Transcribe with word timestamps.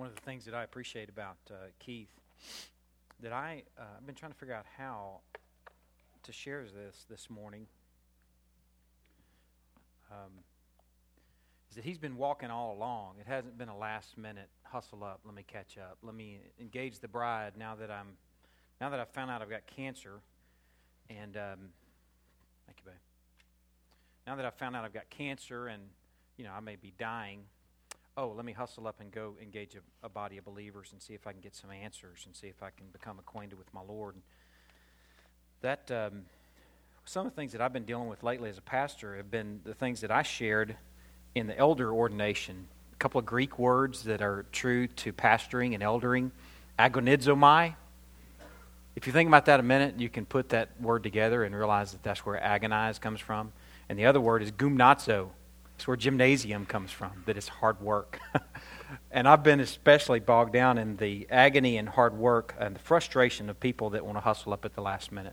one 0.00 0.08
of 0.08 0.14
the 0.14 0.22
things 0.22 0.46
that 0.46 0.54
I 0.54 0.62
appreciate 0.62 1.10
about 1.10 1.36
uh, 1.50 1.56
Keith 1.78 2.08
that 3.22 3.34
I 3.34 3.64
uh, 3.78 3.82
I've 3.98 4.06
been 4.06 4.14
trying 4.14 4.32
to 4.32 4.38
figure 4.38 4.54
out 4.54 4.64
how 4.78 5.20
to 6.22 6.32
share 6.32 6.64
this 6.64 7.04
this 7.10 7.28
morning 7.28 7.66
um, 10.10 10.30
is 11.68 11.76
that 11.76 11.84
he's 11.84 11.98
been 11.98 12.16
walking 12.16 12.50
all 12.50 12.72
along. 12.72 13.16
It 13.20 13.26
hasn't 13.26 13.58
been 13.58 13.68
a 13.68 13.76
last 13.76 14.16
minute 14.16 14.48
hustle 14.62 15.04
up. 15.04 15.20
Let 15.26 15.34
me 15.34 15.44
catch 15.46 15.76
up. 15.76 15.98
Let 16.02 16.14
me 16.14 16.38
engage 16.58 17.00
the 17.00 17.08
bride 17.08 17.52
now 17.58 17.74
that 17.74 17.90
I'm 17.90 18.16
now 18.80 18.88
that 18.88 19.00
I've 19.00 19.10
found 19.10 19.30
out 19.30 19.42
I've 19.42 19.50
got 19.50 19.66
cancer 19.66 20.22
and 21.10 21.36
um, 21.36 21.58
thank 22.64 22.78
you, 22.78 22.86
babe. 22.86 22.94
Now 24.26 24.34
that 24.36 24.46
I've 24.46 24.54
found 24.54 24.76
out 24.76 24.82
I've 24.82 24.94
got 24.94 25.10
cancer 25.10 25.66
and 25.66 25.82
you 26.38 26.44
know 26.44 26.52
I 26.56 26.60
may 26.60 26.76
be 26.76 26.94
dying 26.98 27.40
oh, 28.20 28.34
let 28.36 28.44
me 28.44 28.52
hustle 28.52 28.86
up 28.86 29.00
and 29.00 29.10
go 29.10 29.32
engage 29.40 29.74
a, 29.74 30.06
a, 30.06 30.08
body 30.10 30.36
of 30.36 30.44
believers 30.44 30.90
and 30.92 31.00
see 31.00 31.14
if 31.14 31.26
I 31.26 31.32
can 31.32 31.40
get 31.40 31.56
some 31.56 31.70
answers 31.70 32.24
and 32.26 32.36
see 32.36 32.48
if 32.48 32.62
I 32.62 32.68
can 32.68 32.84
become 32.92 33.18
acquainted 33.18 33.58
with 33.58 33.72
my 33.72 33.80
Lord. 33.80 34.14
And 34.14 34.22
That 35.62 35.90
um, 35.90 36.22
some 37.06 37.24
of 37.24 37.32
the 37.32 37.36
things 37.36 37.52
that 37.52 37.62
I've 37.62 37.72
been 37.72 37.86
dealing 37.86 38.08
with 38.08 38.22
lately 38.22 38.50
as 38.50 38.58
a 38.58 38.62
pastor 38.62 39.16
have 39.16 39.30
been 39.30 39.60
the 39.64 39.72
things 39.72 40.02
that 40.02 40.10
I 40.10 40.22
shared 40.22 40.76
in 41.34 41.46
the 41.46 41.56
elder 41.56 41.90
ordination. 41.90 42.66
A 42.92 42.96
couple 42.96 43.18
of 43.18 43.24
Greek 43.24 43.58
words 43.58 44.02
that 44.02 44.20
are 44.20 44.44
true 44.52 44.86
to 44.86 45.14
pastoring 45.14 45.72
and 45.72 45.82
eldering, 45.82 46.30
agonizomai. 46.78 47.74
If 48.96 49.06
you 49.06 49.14
think 49.14 49.28
about 49.28 49.46
that 49.46 49.60
a 49.60 49.62
minute, 49.62 49.98
you 49.98 50.10
can 50.10 50.26
put 50.26 50.50
that 50.50 50.78
word 50.78 51.04
together 51.04 51.42
and 51.44 51.56
realize 51.56 51.92
that 51.92 52.02
that's 52.02 52.26
where 52.26 52.42
agonize 52.42 52.98
comes 52.98 53.20
from. 53.20 53.52
And 53.88 53.98
the 53.98 54.04
other 54.04 54.20
word 54.20 54.42
is 54.42 54.52
gymnazo, 54.52 55.30
it's 55.80 55.86
where 55.86 55.96
gymnasium 55.96 56.66
comes 56.66 56.90
from, 56.90 57.22
that 57.24 57.38
it's 57.38 57.48
hard 57.48 57.80
work. 57.80 58.20
and 59.10 59.26
I've 59.26 59.42
been 59.42 59.60
especially 59.60 60.20
bogged 60.20 60.52
down 60.52 60.76
in 60.76 60.98
the 60.98 61.26
agony 61.30 61.78
and 61.78 61.88
hard 61.88 62.18
work 62.18 62.54
and 62.58 62.74
the 62.74 62.80
frustration 62.80 63.48
of 63.48 63.58
people 63.58 63.88
that 63.90 64.04
want 64.04 64.18
to 64.18 64.20
hustle 64.20 64.52
up 64.52 64.66
at 64.66 64.74
the 64.74 64.82
last 64.82 65.10
minute 65.10 65.32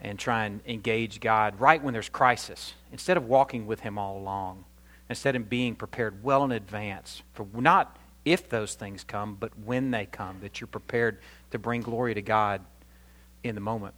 and 0.00 0.18
try 0.18 0.46
and 0.46 0.62
engage 0.66 1.20
God 1.20 1.60
right 1.60 1.82
when 1.82 1.92
there's 1.92 2.08
crisis, 2.08 2.72
instead 2.92 3.18
of 3.18 3.26
walking 3.26 3.66
with 3.66 3.80
Him 3.80 3.98
all 3.98 4.16
along, 4.16 4.64
instead 5.10 5.36
of 5.36 5.50
being 5.50 5.74
prepared 5.74 6.24
well 6.24 6.42
in 6.42 6.50
advance 6.50 7.20
for 7.34 7.46
not 7.52 7.98
if 8.24 8.48
those 8.48 8.72
things 8.72 9.04
come, 9.04 9.36
but 9.38 9.52
when 9.58 9.90
they 9.90 10.06
come, 10.06 10.38
that 10.40 10.62
you're 10.62 10.68
prepared 10.68 11.18
to 11.50 11.58
bring 11.58 11.82
glory 11.82 12.14
to 12.14 12.22
God 12.22 12.62
in 13.44 13.54
the 13.54 13.60
moment. 13.60 13.94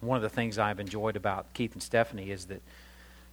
One 0.00 0.16
of 0.16 0.22
the 0.22 0.30
things 0.30 0.58
I've 0.58 0.80
enjoyed 0.80 1.16
about 1.16 1.52
Keith 1.52 1.74
and 1.74 1.82
Stephanie 1.82 2.30
is 2.30 2.46
that 2.46 2.62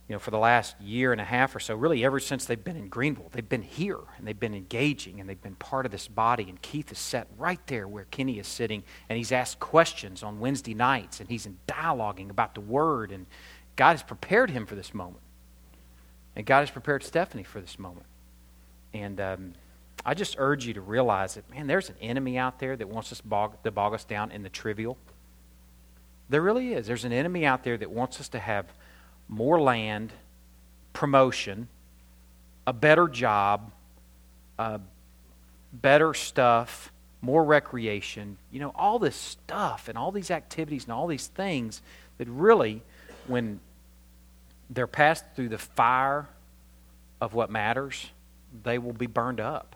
you 0.08 0.14
know, 0.14 0.20
for 0.20 0.30
the 0.30 0.38
last 0.38 0.80
year 0.80 1.11
and 1.11 1.20
a 1.20 1.25
half 1.25 1.56
or 1.56 1.59
so, 1.59 1.75
really 1.75 2.06
ever 2.06 2.20
since 2.20 2.45
they've 2.45 2.64
been 2.64 2.75
in 2.75 2.89
Greenville, 2.89 3.30
they've 3.31 3.48
been 3.48 3.64
here 3.64 3.98
and 4.17 4.28
they've 4.28 4.39
been 4.39 4.53
engaging 4.53 5.20
and 5.20 5.28
they've 5.28 5.42
been 5.42 5.56
part 5.56 5.88
of 5.88 5.92
this 5.92 6.08
body. 6.08 6.48
And 6.48 6.61
Keith 6.61 6.92
is 6.92 7.00
sat 7.00 7.28
right 7.38 7.59
there 7.66 7.88
where 7.88 8.06
Kenny 8.11 8.38
is 8.38 8.48
sitting, 8.48 8.83
and 9.09 9.17
he's 9.17 9.31
asked 9.31 9.59
questions 9.59 10.22
on 10.22 10.39
Wednesday 10.39 10.76
nights, 10.76 11.20
and 11.20 11.30
he's 11.30 11.48
in 11.48 11.58
dialoguing 11.67 12.30
about 12.30 12.53
the 12.53 12.61
Word, 12.61 13.11
and 13.11 13.26
God 13.76 13.92
has 13.92 14.03
prepared 14.03 14.52
him 14.52 14.67
for 14.67 14.76
this 14.76 14.94
moment, 14.94 15.23
and 16.36 16.45
God 16.45 16.59
has 16.59 16.70
prepared 16.70 17.03
Stephanie 17.03 17.44
for 17.44 17.59
this 17.59 17.80
moment. 17.80 18.06
And 18.94 19.20
um, 19.20 19.53
I 20.06 20.14
just 20.14 20.36
urge 20.38 20.67
you 20.67 20.76
to 20.76 20.81
realize 20.81 21.33
that, 21.33 21.50
man, 21.50 21.66
there's 21.66 21.89
an 21.89 21.95
enemy 22.00 22.38
out 22.38 22.59
there 22.59 22.78
that 22.78 22.88
wants 22.88 23.11
us 23.11 23.22
bog, 23.22 23.61
to 23.64 23.72
bog 23.72 23.95
us 23.95 24.03
down 24.03 24.31
in 24.31 24.44
the 24.44 24.50
trivial. 24.50 24.98
There 26.30 26.42
really 26.42 26.73
is. 26.73 26.86
There's 26.86 27.06
an 27.06 27.11
enemy 27.11 27.45
out 27.45 27.64
there 27.64 27.76
that 27.78 27.89
wants 27.89 28.20
us 28.20 28.30
to 28.30 28.39
have 28.39 28.67
more 29.27 29.61
land, 29.61 30.13
promotion, 30.93 31.67
a 32.67 32.73
better 32.73 33.07
job, 33.07 33.71
uh, 34.57 34.79
better 35.73 36.13
stuff, 36.13 36.91
more 37.21 37.43
recreation, 37.43 38.37
you 38.51 38.59
know, 38.59 38.71
all 38.75 38.99
this 38.99 39.15
stuff 39.15 39.87
and 39.87 39.97
all 39.97 40.11
these 40.11 40.31
activities 40.31 40.83
and 40.83 40.93
all 40.93 41.07
these 41.07 41.27
things 41.27 41.81
that 42.17 42.27
really, 42.27 42.81
when 43.27 43.59
they're 44.69 44.87
passed 44.87 45.25
through 45.35 45.49
the 45.49 45.58
fire 45.58 46.27
of 47.19 47.33
what 47.33 47.49
matters, 47.49 48.11
they 48.64 48.77
will 48.77 48.93
be 48.93 49.08
burned 49.08 49.39
up. 49.39 49.75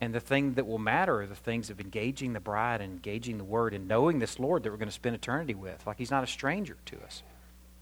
And 0.00 0.14
the 0.14 0.20
thing 0.20 0.54
that 0.54 0.66
will 0.66 0.78
matter 0.78 1.22
are 1.22 1.26
the 1.26 1.34
things 1.34 1.70
of 1.70 1.80
engaging 1.80 2.32
the 2.32 2.40
bride 2.40 2.80
and 2.80 2.92
engaging 2.92 3.36
the 3.36 3.44
word 3.44 3.74
and 3.74 3.88
knowing 3.88 4.20
this 4.20 4.38
Lord 4.38 4.62
that 4.62 4.70
we're 4.70 4.76
going 4.76 4.88
to 4.88 4.94
spend 4.94 5.16
eternity 5.16 5.56
with. 5.56 5.84
Like 5.86 5.98
he's 5.98 6.10
not 6.10 6.22
a 6.22 6.28
stranger 6.28 6.76
to 6.86 7.02
us 7.02 7.24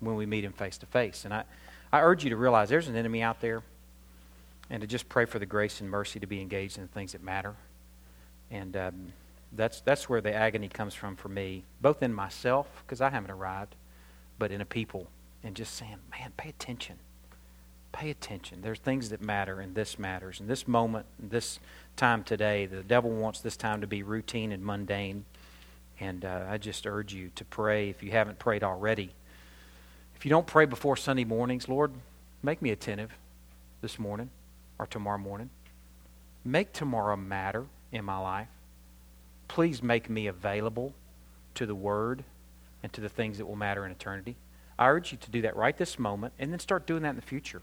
when 0.00 0.16
we 0.16 0.26
meet 0.26 0.44
him 0.44 0.52
face 0.52 0.78
to 0.78 0.86
face. 0.86 1.24
And 1.24 1.32
I, 1.32 1.44
I 1.92 2.00
urge 2.00 2.24
you 2.24 2.30
to 2.30 2.36
realize 2.36 2.68
there's 2.68 2.88
an 2.88 2.96
enemy 2.96 3.22
out 3.22 3.40
there 3.40 3.62
and 4.70 4.80
to 4.80 4.86
just 4.86 5.08
pray 5.08 5.24
for 5.24 5.38
the 5.38 5.46
grace 5.46 5.80
and 5.80 5.88
mercy 5.88 6.18
to 6.20 6.26
be 6.26 6.40
engaged 6.40 6.76
in 6.76 6.82
the 6.82 6.88
things 6.88 7.12
that 7.12 7.22
matter. 7.22 7.54
And 8.50 8.76
um, 8.76 9.12
that's, 9.52 9.80
that's 9.80 10.08
where 10.08 10.20
the 10.20 10.34
agony 10.34 10.68
comes 10.68 10.94
from 10.94 11.16
for 11.16 11.28
me, 11.28 11.64
both 11.80 12.02
in 12.02 12.12
myself, 12.12 12.82
because 12.84 13.00
I 13.00 13.10
haven't 13.10 13.30
arrived, 13.30 13.74
but 14.38 14.50
in 14.50 14.60
a 14.60 14.64
people. 14.64 15.06
And 15.44 15.54
just 15.54 15.74
saying, 15.74 15.98
man, 16.10 16.32
pay 16.36 16.48
attention. 16.48 16.96
Pay 17.92 18.10
attention. 18.10 18.62
There's 18.62 18.80
things 18.80 19.10
that 19.10 19.22
matter, 19.22 19.60
and 19.60 19.74
this 19.74 19.98
matters. 19.98 20.40
And 20.40 20.48
this 20.48 20.66
moment, 20.66 21.06
this 21.18 21.60
time 21.96 22.24
today, 22.24 22.66
the 22.66 22.82
devil 22.82 23.10
wants 23.10 23.40
this 23.40 23.56
time 23.56 23.80
to 23.80 23.86
be 23.86 24.02
routine 24.02 24.50
and 24.50 24.64
mundane. 24.64 25.24
And 26.00 26.24
uh, 26.24 26.46
I 26.48 26.58
just 26.58 26.86
urge 26.86 27.14
you 27.14 27.30
to 27.36 27.44
pray 27.44 27.88
if 27.88 28.02
you 28.02 28.10
haven't 28.10 28.38
prayed 28.38 28.64
already 28.64 29.12
if 30.16 30.24
you 30.24 30.30
don't 30.30 30.46
pray 30.46 30.64
before 30.64 30.96
Sunday 30.96 31.24
mornings, 31.24 31.68
Lord, 31.68 31.92
make 32.42 32.62
me 32.62 32.70
attentive 32.70 33.12
this 33.82 33.98
morning 33.98 34.30
or 34.78 34.86
tomorrow 34.86 35.18
morning. 35.18 35.50
Make 36.42 36.72
tomorrow 36.72 37.16
matter 37.16 37.66
in 37.92 38.04
my 38.04 38.18
life. 38.18 38.48
Please 39.46 39.82
make 39.82 40.08
me 40.08 40.26
available 40.26 40.94
to 41.54 41.66
the 41.66 41.74
Word 41.74 42.24
and 42.82 42.90
to 42.94 43.02
the 43.02 43.10
things 43.10 43.36
that 43.36 43.46
will 43.46 43.56
matter 43.56 43.84
in 43.84 43.92
eternity. 43.92 44.36
I 44.78 44.88
urge 44.88 45.12
you 45.12 45.18
to 45.18 45.30
do 45.30 45.42
that 45.42 45.54
right 45.54 45.76
this 45.76 45.98
moment 45.98 46.32
and 46.38 46.50
then 46.50 46.60
start 46.60 46.86
doing 46.86 47.02
that 47.02 47.10
in 47.10 47.16
the 47.16 47.22
future. 47.22 47.60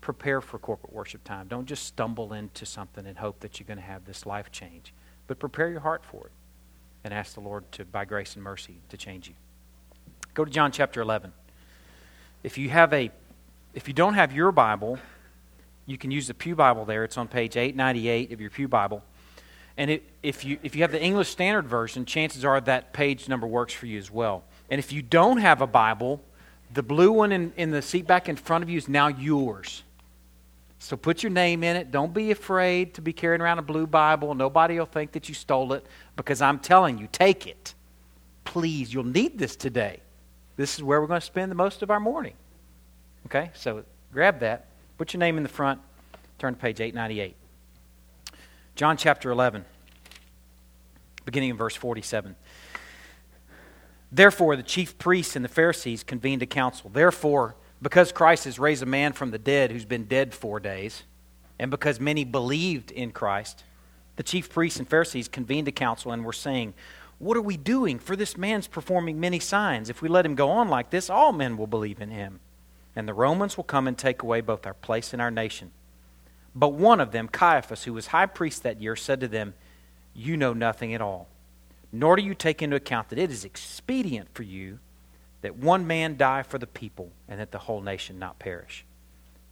Prepare 0.00 0.40
for 0.40 0.58
corporate 0.58 0.92
worship 0.92 1.22
time. 1.22 1.48
Don't 1.48 1.66
just 1.66 1.84
stumble 1.84 2.32
into 2.32 2.64
something 2.64 3.06
and 3.06 3.18
hope 3.18 3.40
that 3.40 3.60
you're 3.60 3.66
going 3.66 3.78
to 3.78 3.84
have 3.84 4.06
this 4.06 4.24
life 4.24 4.50
change, 4.50 4.94
but 5.26 5.38
prepare 5.38 5.68
your 5.68 5.80
heart 5.80 6.02
for 6.04 6.26
it 6.26 6.32
and 7.04 7.12
ask 7.12 7.34
the 7.34 7.40
Lord 7.40 7.70
to, 7.72 7.84
by 7.84 8.06
grace 8.06 8.36
and 8.36 8.42
mercy, 8.42 8.76
to 8.88 8.96
change 8.96 9.28
you. 9.28 9.34
Go 10.32 10.46
to 10.46 10.50
John 10.50 10.72
chapter 10.72 11.02
11. 11.02 11.32
If 12.42 12.58
you 12.58 12.68
have 12.70 12.92
a 12.92 13.10
if 13.74 13.86
you 13.86 13.94
don't 13.94 14.14
have 14.14 14.32
your 14.32 14.50
Bible, 14.50 14.98
you 15.86 15.98
can 15.98 16.10
use 16.10 16.26
the 16.26 16.34
Pew 16.34 16.54
Bible 16.54 16.84
there. 16.84 17.04
It's 17.04 17.16
on 17.16 17.28
page 17.28 17.56
898 17.56 18.32
of 18.32 18.40
your 18.40 18.50
Pew 18.50 18.68
Bible. 18.68 19.02
And 19.76 19.90
it, 19.92 20.02
if, 20.22 20.44
you, 20.44 20.58
if 20.62 20.74
you 20.74 20.82
have 20.82 20.90
the 20.90 21.00
English 21.00 21.28
Standard 21.28 21.68
Version, 21.68 22.04
chances 22.04 22.44
are 22.44 22.60
that 22.62 22.92
page 22.92 23.28
number 23.28 23.46
works 23.46 23.72
for 23.72 23.86
you 23.86 23.96
as 23.96 24.10
well. 24.10 24.42
And 24.68 24.80
if 24.80 24.92
you 24.92 25.00
don't 25.00 25.38
have 25.38 25.62
a 25.62 25.66
Bible, 25.66 26.20
the 26.74 26.82
blue 26.82 27.12
one 27.12 27.30
in, 27.30 27.52
in 27.56 27.70
the 27.70 27.80
seat 27.80 28.06
back 28.06 28.28
in 28.28 28.34
front 28.36 28.64
of 28.64 28.68
you 28.68 28.76
is 28.76 28.88
now 28.88 29.06
yours. 29.06 29.84
So 30.80 30.96
put 30.96 31.22
your 31.22 31.30
name 31.30 31.62
in 31.62 31.76
it. 31.76 31.90
Don't 31.90 32.12
be 32.12 32.32
afraid 32.32 32.94
to 32.94 33.00
be 33.00 33.12
carrying 33.12 33.40
around 33.40 33.60
a 33.60 33.62
blue 33.62 33.86
Bible. 33.86 34.34
Nobody 34.34 34.78
will 34.78 34.86
think 34.86 35.12
that 35.12 35.28
you 35.28 35.34
stole 35.34 35.72
it 35.72 35.86
because 36.16 36.42
I'm 36.42 36.58
telling 36.58 36.98
you, 36.98 37.08
take 37.10 37.46
it. 37.46 37.74
Please, 38.44 38.92
you'll 38.92 39.04
need 39.04 39.38
this 39.38 39.56
today. 39.56 40.00
This 40.58 40.74
is 40.74 40.82
where 40.82 41.00
we're 41.00 41.06
going 41.06 41.20
to 41.20 41.26
spend 41.26 41.52
the 41.52 41.56
most 41.56 41.82
of 41.82 41.90
our 41.90 42.00
morning. 42.00 42.34
Okay? 43.26 43.52
So 43.54 43.84
grab 44.12 44.40
that. 44.40 44.66
Put 44.98 45.14
your 45.14 45.20
name 45.20 45.36
in 45.36 45.44
the 45.44 45.48
front. 45.48 45.80
Turn 46.38 46.54
to 46.54 46.60
page 46.60 46.80
898. 46.80 47.36
John 48.74 48.96
chapter 48.96 49.30
11, 49.30 49.64
beginning 51.24 51.50
in 51.50 51.56
verse 51.56 51.76
47. 51.76 52.34
Therefore, 54.10 54.56
the 54.56 54.64
chief 54.64 54.98
priests 54.98 55.36
and 55.36 55.44
the 55.44 55.48
Pharisees 55.48 56.02
convened 56.02 56.42
a 56.42 56.46
council. 56.46 56.90
Therefore, 56.92 57.54
because 57.80 58.10
Christ 58.10 58.44
has 58.44 58.58
raised 58.58 58.82
a 58.82 58.86
man 58.86 59.12
from 59.12 59.30
the 59.30 59.38
dead 59.38 59.70
who's 59.70 59.84
been 59.84 60.06
dead 60.06 60.34
four 60.34 60.58
days, 60.58 61.04
and 61.60 61.70
because 61.70 62.00
many 62.00 62.24
believed 62.24 62.90
in 62.90 63.12
Christ, 63.12 63.62
the 64.16 64.24
chief 64.24 64.50
priests 64.50 64.80
and 64.80 64.88
Pharisees 64.88 65.28
convened 65.28 65.68
a 65.68 65.72
council 65.72 66.10
and 66.10 66.24
were 66.24 66.32
saying, 66.32 66.74
what 67.18 67.36
are 67.36 67.42
we 67.42 67.56
doing? 67.56 67.98
For 67.98 68.14
this 68.14 68.36
man's 68.36 68.68
performing 68.68 69.18
many 69.18 69.40
signs. 69.40 69.90
If 69.90 70.02
we 70.02 70.08
let 70.08 70.24
him 70.24 70.34
go 70.34 70.50
on 70.50 70.68
like 70.68 70.90
this, 70.90 71.10
all 71.10 71.32
men 71.32 71.56
will 71.56 71.66
believe 71.66 72.00
in 72.00 72.10
him. 72.10 72.40
And 72.94 73.08
the 73.08 73.14
Romans 73.14 73.56
will 73.56 73.64
come 73.64 73.88
and 73.88 73.98
take 73.98 74.22
away 74.22 74.40
both 74.40 74.66
our 74.66 74.74
place 74.74 75.12
and 75.12 75.20
our 75.20 75.30
nation. 75.30 75.72
But 76.54 76.70
one 76.70 77.00
of 77.00 77.12
them, 77.12 77.28
Caiaphas, 77.28 77.84
who 77.84 77.92
was 77.92 78.08
high 78.08 78.26
priest 78.26 78.62
that 78.62 78.80
year, 78.80 78.96
said 78.96 79.20
to 79.20 79.28
them, 79.28 79.54
You 80.14 80.36
know 80.36 80.52
nothing 80.52 80.94
at 80.94 81.00
all, 81.00 81.28
nor 81.92 82.16
do 82.16 82.22
you 82.22 82.34
take 82.34 82.62
into 82.62 82.76
account 82.76 83.08
that 83.10 83.18
it 83.18 83.30
is 83.30 83.44
expedient 83.44 84.28
for 84.34 84.42
you 84.42 84.78
that 85.42 85.56
one 85.56 85.86
man 85.86 86.16
die 86.16 86.42
for 86.42 86.58
the 86.58 86.66
people, 86.66 87.12
and 87.28 87.38
that 87.38 87.52
the 87.52 87.58
whole 87.58 87.80
nation 87.80 88.18
not 88.18 88.38
perish. 88.38 88.84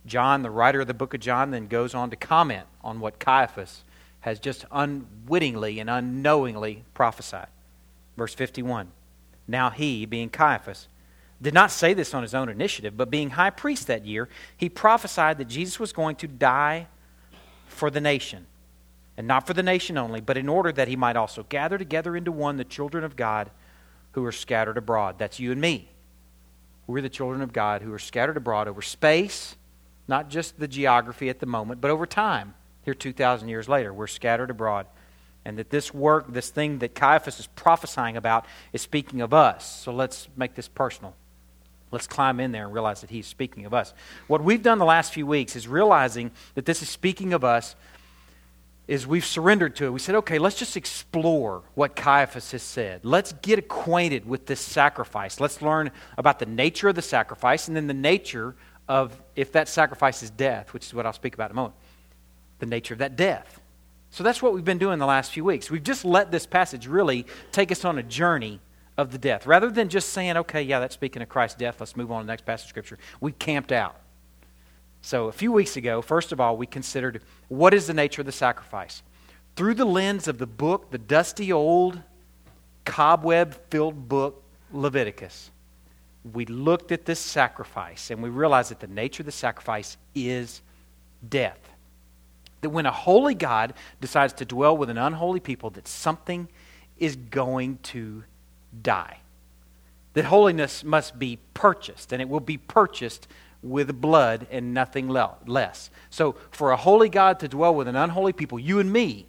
John, 0.04 0.42
the 0.42 0.50
writer 0.50 0.80
of 0.80 0.86
the 0.86 0.94
book 0.94 1.14
of 1.14 1.20
John, 1.20 1.50
then 1.50 1.68
goes 1.68 1.94
on 1.94 2.10
to 2.10 2.16
comment 2.16 2.66
on 2.82 3.00
what 3.00 3.18
Caiaphas 3.18 3.84
has 4.20 4.40
just 4.40 4.64
unwittingly 4.72 5.78
and 5.78 5.88
unknowingly 5.88 6.84
prophesied. 6.94 7.48
Verse 8.16 8.34
51. 8.34 8.88
Now 9.48 9.70
he, 9.70 10.06
being 10.06 10.28
Caiaphas, 10.28 10.88
did 11.40 11.54
not 11.54 11.70
say 11.70 11.94
this 11.94 12.14
on 12.14 12.22
his 12.22 12.34
own 12.34 12.48
initiative, 12.48 12.96
but 12.96 13.10
being 13.10 13.30
high 13.30 13.50
priest 13.50 13.86
that 13.86 14.06
year, 14.06 14.28
he 14.56 14.68
prophesied 14.68 15.38
that 15.38 15.48
Jesus 15.48 15.78
was 15.78 15.92
going 15.92 16.16
to 16.16 16.26
die 16.26 16.88
for 17.68 17.90
the 17.90 18.00
nation 18.00 18.46
and 19.16 19.26
not 19.26 19.46
for 19.46 19.54
the 19.54 19.62
nation 19.62 19.96
only, 19.96 20.20
but 20.20 20.36
in 20.36 20.48
order 20.48 20.72
that 20.72 20.88
he 20.88 20.96
might 20.96 21.16
also 21.16 21.44
gather 21.48 21.78
together 21.78 22.16
into 22.16 22.30
one 22.30 22.56
the 22.56 22.64
children 22.64 23.02
of 23.04 23.16
God 23.16 23.50
who 24.12 24.24
are 24.24 24.32
scattered 24.32 24.76
abroad. 24.76 25.18
That's 25.18 25.40
you 25.40 25.52
and 25.52 25.60
me. 25.60 25.90
We're 26.86 27.00
the 27.00 27.08
children 27.08 27.42
of 27.42 27.52
God 27.52 27.82
who 27.82 27.92
are 27.92 27.98
scattered 27.98 28.36
abroad 28.36 28.68
over 28.68 28.82
space, 28.82 29.56
not 30.06 30.28
just 30.28 30.58
the 30.58 30.68
geography 30.68 31.28
at 31.28 31.40
the 31.40 31.46
moment, 31.46 31.80
but 31.80 31.90
over 31.90 32.06
time. 32.06 32.54
Here, 32.82 32.94
2,000 32.94 33.48
years 33.48 33.68
later, 33.68 33.92
we're 33.92 34.06
scattered 34.06 34.50
abroad. 34.50 34.86
And 35.46 35.58
that 35.58 35.70
this 35.70 35.94
work, 35.94 36.32
this 36.32 36.50
thing 36.50 36.80
that 36.80 36.96
Caiaphas 36.96 37.38
is 37.38 37.46
prophesying 37.46 38.16
about, 38.16 38.46
is 38.72 38.82
speaking 38.82 39.20
of 39.20 39.32
us. 39.32 39.80
So 39.82 39.92
let's 39.92 40.26
make 40.36 40.56
this 40.56 40.66
personal. 40.66 41.14
Let's 41.92 42.08
climb 42.08 42.40
in 42.40 42.50
there 42.50 42.64
and 42.64 42.74
realize 42.74 43.02
that 43.02 43.10
he's 43.10 43.28
speaking 43.28 43.64
of 43.64 43.72
us. 43.72 43.94
What 44.26 44.42
we've 44.42 44.60
done 44.60 44.78
the 44.78 44.84
last 44.84 45.12
few 45.12 45.24
weeks 45.24 45.54
is 45.54 45.68
realizing 45.68 46.32
that 46.56 46.66
this 46.66 46.82
is 46.82 46.88
speaking 46.88 47.32
of 47.32 47.44
us 47.44 47.76
is 48.88 49.06
we've 49.06 49.24
surrendered 49.24 49.76
to 49.76 49.84
it. 49.84 49.92
We 49.92 50.00
said, 50.00 50.16
okay, 50.16 50.40
let's 50.40 50.58
just 50.58 50.76
explore 50.76 51.62
what 51.76 51.94
Caiaphas 51.94 52.50
has 52.50 52.64
said. 52.64 53.04
Let's 53.04 53.32
get 53.34 53.60
acquainted 53.60 54.26
with 54.26 54.46
this 54.46 54.58
sacrifice. 54.58 55.38
Let's 55.38 55.62
learn 55.62 55.92
about 56.18 56.40
the 56.40 56.46
nature 56.46 56.88
of 56.88 56.96
the 56.96 57.02
sacrifice 57.02 57.68
and 57.68 57.76
then 57.76 57.86
the 57.86 57.94
nature 57.94 58.56
of, 58.88 59.16
if 59.36 59.52
that 59.52 59.68
sacrifice 59.68 60.24
is 60.24 60.30
death, 60.30 60.72
which 60.72 60.86
is 60.86 60.92
what 60.92 61.06
I'll 61.06 61.12
speak 61.12 61.34
about 61.34 61.50
in 61.50 61.54
a 61.54 61.54
moment, 61.54 61.76
the 62.58 62.66
nature 62.66 62.94
of 62.94 62.98
that 62.98 63.14
death. 63.14 63.60
So 64.16 64.24
that's 64.24 64.40
what 64.40 64.54
we've 64.54 64.64
been 64.64 64.78
doing 64.78 64.98
the 64.98 65.04
last 65.04 65.30
few 65.30 65.44
weeks. 65.44 65.70
We've 65.70 65.82
just 65.82 66.02
let 66.02 66.30
this 66.30 66.46
passage 66.46 66.86
really 66.86 67.26
take 67.52 67.70
us 67.70 67.84
on 67.84 67.98
a 67.98 68.02
journey 68.02 68.60
of 68.96 69.12
the 69.12 69.18
death. 69.18 69.46
Rather 69.46 69.68
than 69.68 69.90
just 69.90 70.08
saying, 70.08 70.38
okay, 70.38 70.62
yeah, 70.62 70.80
that's 70.80 70.94
speaking 70.94 71.20
of 71.20 71.28
Christ's 71.28 71.58
death, 71.58 71.80
let's 71.80 71.96
move 71.96 72.10
on 72.10 72.22
to 72.22 72.26
the 72.26 72.32
next 72.32 72.46
passage 72.46 72.64
of 72.64 72.70
Scripture, 72.70 72.98
we 73.20 73.32
camped 73.32 73.72
out. 73.72 74.00
So, 75.02 75.28
a 75.28 75.32
few 75.32 75.52
weeks 75.52 75.76
ago, 75.76 76.00
first 76.00 76.32
of 76.32 76.40
all, 76.40 76.56
we 76.56 76.66
considered 76.66 77.20
what 77.48 77.74
is 77.74 77.88
the 77.88 77.92
nature 77.92 78.22
of 78.22 78.26
the 78.26 78.32
sacrifice. 78.32 79.02
Through 79.54 79.74
the 79.74 79.84
lens 79.84 80.28
of 80.28 80.38
the 80.38 80.46
book, 80.46 80.90
the 80.90 80.96
dusty 80.96 81.52
old, 81.52 82.00
cobweb 82.86 83.54
filled 83.68 84.08
book, 84.08 84.42
Leviticus, 84.72 85.50
we 86.32 86.46
looked 86.46 86.90
at 86.90 87.04
this 87.04 87.20
sacrifice 87.20 88.10
and 88.10 88.22
we 88.22 88.30
realized 88.30 88.70
that 88.70 88.80
the 88.80 88.86
nature 88.86 89.20
of 89.20 89.26
the 89.26 89.32
sacrifice 89.32 89.98
is 90.14 90.62
death. 91.28 91.58
That 92.60 92.70
when 92.70 92.86
a 92.86 92.92
holy 92.92 93.34
God 93.34 93.74
decides 94.00 94.32
to 94.34 94.44
dwell 94.44 94.76
with 94.76 94.90
an 94.90 94.98
unholy 94.98 95.40
people, 95.40 95.70
that 95.70 95.86
something 95.86 96.48
is 96.98 97.16
going 97.16 97.78
to 97.84 98.24
die. 98.82 99.18
That 100.14 100.24
holiness 100.24 100.82
must 100.82 101.18
be 101.18 101.38
purchased, 101.52 102.12
and 102.12 102.22
it 102.22 102.28
will 102.28 102.40
be 102.40 102.56
purchased 102.56 103.28
with 103.62 104.00
blood 104.00 104.46
and 104.50 104.72
nothing 104.72 105.08
less. 105.08 105.90
So, 106.10 106.36
for 106.50 106.72
a 106.72 106.76
holy 106.76 107.08
God 107.08 107.40
to 107.40 107.48
dwell 107.48 107.74
with 107.74 107.88
an 107.88 107.96
unholy 107.96 108.32
people, 108.32 108.58
you 108.58 108.78
and 108.78 108.92
me, 108.92 109.26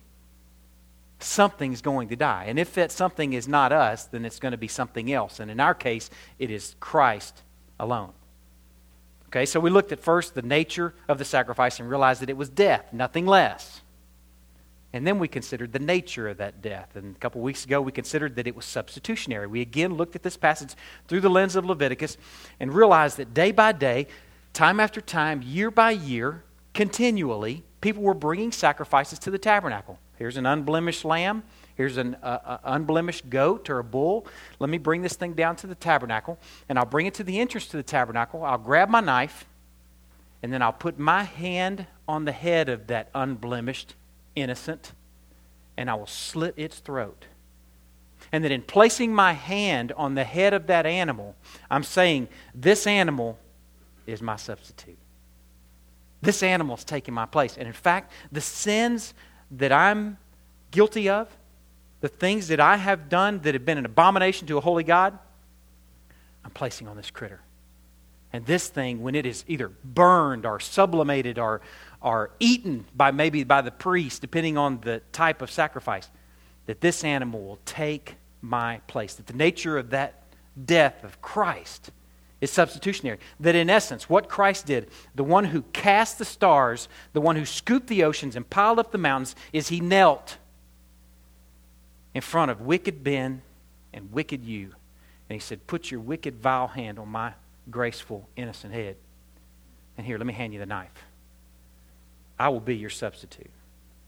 something's 1.19 1.81
going 1.81 2.09
to 2.09 2.15
die. 2.15 2.45
And 2.47 2.59
if 2.59 2.73
that 2.75 2.91
something 2.91 3.33
is 3.33 3.47
not 3.47 3.71
us, 3.71 4.05
then 4.05 4.25
it's 4.25 4.39
going 4.39 4.51
to 4.51 4.57
be 4.57 4.67
something 4.67 5.11
else. 5.11 5.39
And 5.39 5.49
in 5.49 5.59
our 5.59 5.73
case, 5.73 6.09
it 6.39 6.51
is 6.51 6.75
Christ 6.79 7.41
alone. 7.79 8.13
Okay, 9.29 9.45
so 9.45 9.59
we 9.59 9.69
looked 9.69 9.91
at 9.91 9.99
first 9.99 10.35
the 10.35 10.41
nature 10.41 10.93
of 11.07 11.17
the 11.17 11.25
sacrifice 11.25 11.79
and 11.79 11.89
realized 11.89 12.21
that 12.21 12.29
it 12.29 12.37
was 12.37 12.49
death, 12.49 12.93
nothing 12.93 13.25
less. 13.25 13.81
And 14.93 15.05
then 15.05 15.19
we 15.19 15.27
considered 15.27 15.73
the 15.73 15.79
nature 15.79 16.29
of 16.29 16.37
that 16.37 16.61
death. 16.61 16.95
And 16.95 17.15
a 17.15 17.19
couple 17.19 17.41
weeks 17.41 17.65
ago, 17.65 17.81
we 17.81 17.91
considered 17.91 18.35
that 18.37 18.47
it 18.47 18.55
was 18.55 18.65
substitutionary. 18.65 19.45
We 19.45 19.61
again 19.61 19.95
looked 19.95 20.15
at 20.15 20.23
this 20.23 20.37
passage 20.37 20.75
through 21.07 21.21
the 21.21 21.29
lens 21.29 21.57
of 21.57 21.65
Leviticus 21.65 22.17
and 22.59 22.73
realized 22.73 23.17
that 23.17 23.33
day 23.33 23.51
by 23.51 23.73
day, 23.73 24.07
time 24.53 24.79
after 24.79 25.01
time, 25.01 25.41
year 25.41 25.69
by 25.69 25.91
year, 25.91 26.43
continually, 26.73 27.63
people 27.81 28.01
were 28.01 28.13
bringing 28.13 28.51
sacrifices 28.51 29.19
to 29.19 29.29
the 29.29 29.37
tabernacle. 29.37 29.99
Here's 30.17 30.37
an 30.37 30.45
unblemished 30.45 31.03
lamb. 31.03 31.43
Here's 31.77 31.97
an 31.97 32.17
uh, 32.23 32.39
uh, 32.43 32.57
unblemished 32.63 33.29
goat 33.29 33.69
or 33.69 33.77
a 33.77 33.83
bull. 33.83 34.25
Let 34.59 34.71
me 34.71 34.79
bring 34.79 35.03
this 35.03 35.13
thing 35.13 35.33
down 35.33 35.55
to 35.57 35.67
the 35.67 35.75
tabernacle, 35.75 36.39
and 36.67 36.79
I'll 36.79 36.85
bring 36.85 37.05
it 37.05 37.13
to 37.15 37.23
the 37.23 37.39
entrance 37.39 37.67
to 37.67 37.77
the 37.77 37.83
tabernacle. 37.83 38.43
I'll 38.43 38.57
grab 38.57 38.89
my 38.89 38.99
knife, 38.99 39.45
and 40.41 40.51
then 40.51 40.63
I'll 40.63 40.73
put 40.73 40.97
my 40.97 41.23
hand 41.23 41.85
on 42.07 42.25
the 42.25 42.31
head 42.31 42.67
of 42.67 42.87
that 42.87 43.09
unblemished 43.13 43.93
innocent, 44.35 44.93
and 45.77 45.87
I 45.87 45.93
will 45.93 46.07
slit 46.07 46.55
its 46.57 46.79
throat. 46.79 47.25
And 48.31 48.43
that 48.43 48.51
in 48.51 48.63
placing 48.63 49.13
my 49.13 49.33
hand 49.33 49.93
on 49.95 50.15
the 50.15 50.23
head 50.23 50.55
of 50.55 50.65
that 50.67 50.87
animal, 50.87 51.35
I'm 51.69 51.83
saying, 51.83 52.27
This 52.55 52.87
animal 52.87 53.37
is 54.07 54.19
my 54.23 54.35
substitute. 54.35 54.97
This 56.21 56.41
animal's 56.41 56.83
taking 56.83 57.13
my 57.13 57.27
place. 57.27 57.55
And 57.55 57.67
in 57.67 57.73
fact, 57.73 58.11
the 58.31 58.41
sins 58.41 59.13
that 59.51 59.71
I'm 59.71 60.17
guilty 60.71 61.07
of, 61.07 61.29
the 62.01 62.07
things 62.07 62.47
that 62.49 62.59
I 62.59 62.77
have 62.77 63.09
done 63.09 63.39
that 63.39 63.53
have 63.55 63.65
been 63.65 63.77
an 63.77 63.85
abomination 63.85 64.47
to 64.47 64.57
a 64.57 64.61
holy 64.61 64.83
God, 64.83 65.17
I'm 66.43 66.51
placing 66.51 66.87
on 66.87 66.95
this 66.95 67.11
critter. 67.11 67.41
And 68.33 68.45
this 68.45 68.67
thing, 68.67 69.01
when 69.01 69.15
it 69.15 69.25
is 69.25 69.43
either 69.47 69.69
burned 69.83 70.45
or 70.45 70.59
sublimated 70.59 71.39
or, 71.39 71.61
or 72.01 72.31
eaten 72.39 72.85
by 72.95 73.11
maybe 73.11 73.43
by 73.43 73.61
the 73.61 73.71
priest, 73.71 74.21
depending 74.21 74.57
on 74.57 74.79
the 74.81 75.01
type 75.11 75.41
of 75.41 75.49
sacrifice, 75.49 76.09
that 76.65 76.81
this 76.81 77.03
animal 77.03 77.43
will 77.43 77.59
take 77.65 78.15
my 78.41 78.79
place. 78.87 79.15
That 79.15 79.27
the 79.27 79.33
nature 79.33 79.77
of 79.77 79.89
that 79.91 80.23
death 80.65 81.03
of 81.03 81.21
Christ 81.21 81.91
is 82.41 82.51
substitutionary. 82.51 83.19
That 83.39 83.55
in 83.55 83.69
essence, 83.69 84.09
what 84.09 84.29
Christ 84.29 84.65
did, 84.65 84.89
the 85.15 85.23
one 85.23 85.45
who 85.45 85.63
cast 85.73 86.17
the 86.17 86.25
stars, 86.25 86.87
the 87.13 87.21
one 87.21 87.35
who 87.35 87.45
scooped 87.45 87.87
the 87.87 88.03
oceans 88.03 88.35
and 88.35 88.47
piled 88.47 88.77
up 88.77 88.91
the 88.91 88.97
mountains, 88.97 89.35
is 89.53 89.69
he 89.69 89.79
knelt 89.79 90.37
in 92.13 92.21
front 92.21 92.51
of 92.51 92.61
wicked 92.61 93.03
Ben 93.03 93.41
and 93.93 94.11
wicked 94.11 94.43
you. 94.43 94.73
And 95.29 95.35
he 95.35 95.39
said, 95.39 95.67
Put 95.67 95.91
your 95.91 95.99
wicked, 95.99 96.35
vile 96.35 96.67
hand 96.67 96.99
on 96.99 97.09
my 97.09 97.33
graceful, 97.69 98.27
innocent 98.35 98.73
head. 98.73 98.95
And 99.97 100.05
here, 100.05 100.17
let 100.17 100.27
me 100.27 100.33
hand 100.33 100.53
you 100.53 100.59
the 100.59 100.65
knife. 100.65 100.91
I 102.39 102.49
will 102.49 102.59
be 102.59 102.75
your 102.75 102.89
substitute. 102.89 103.49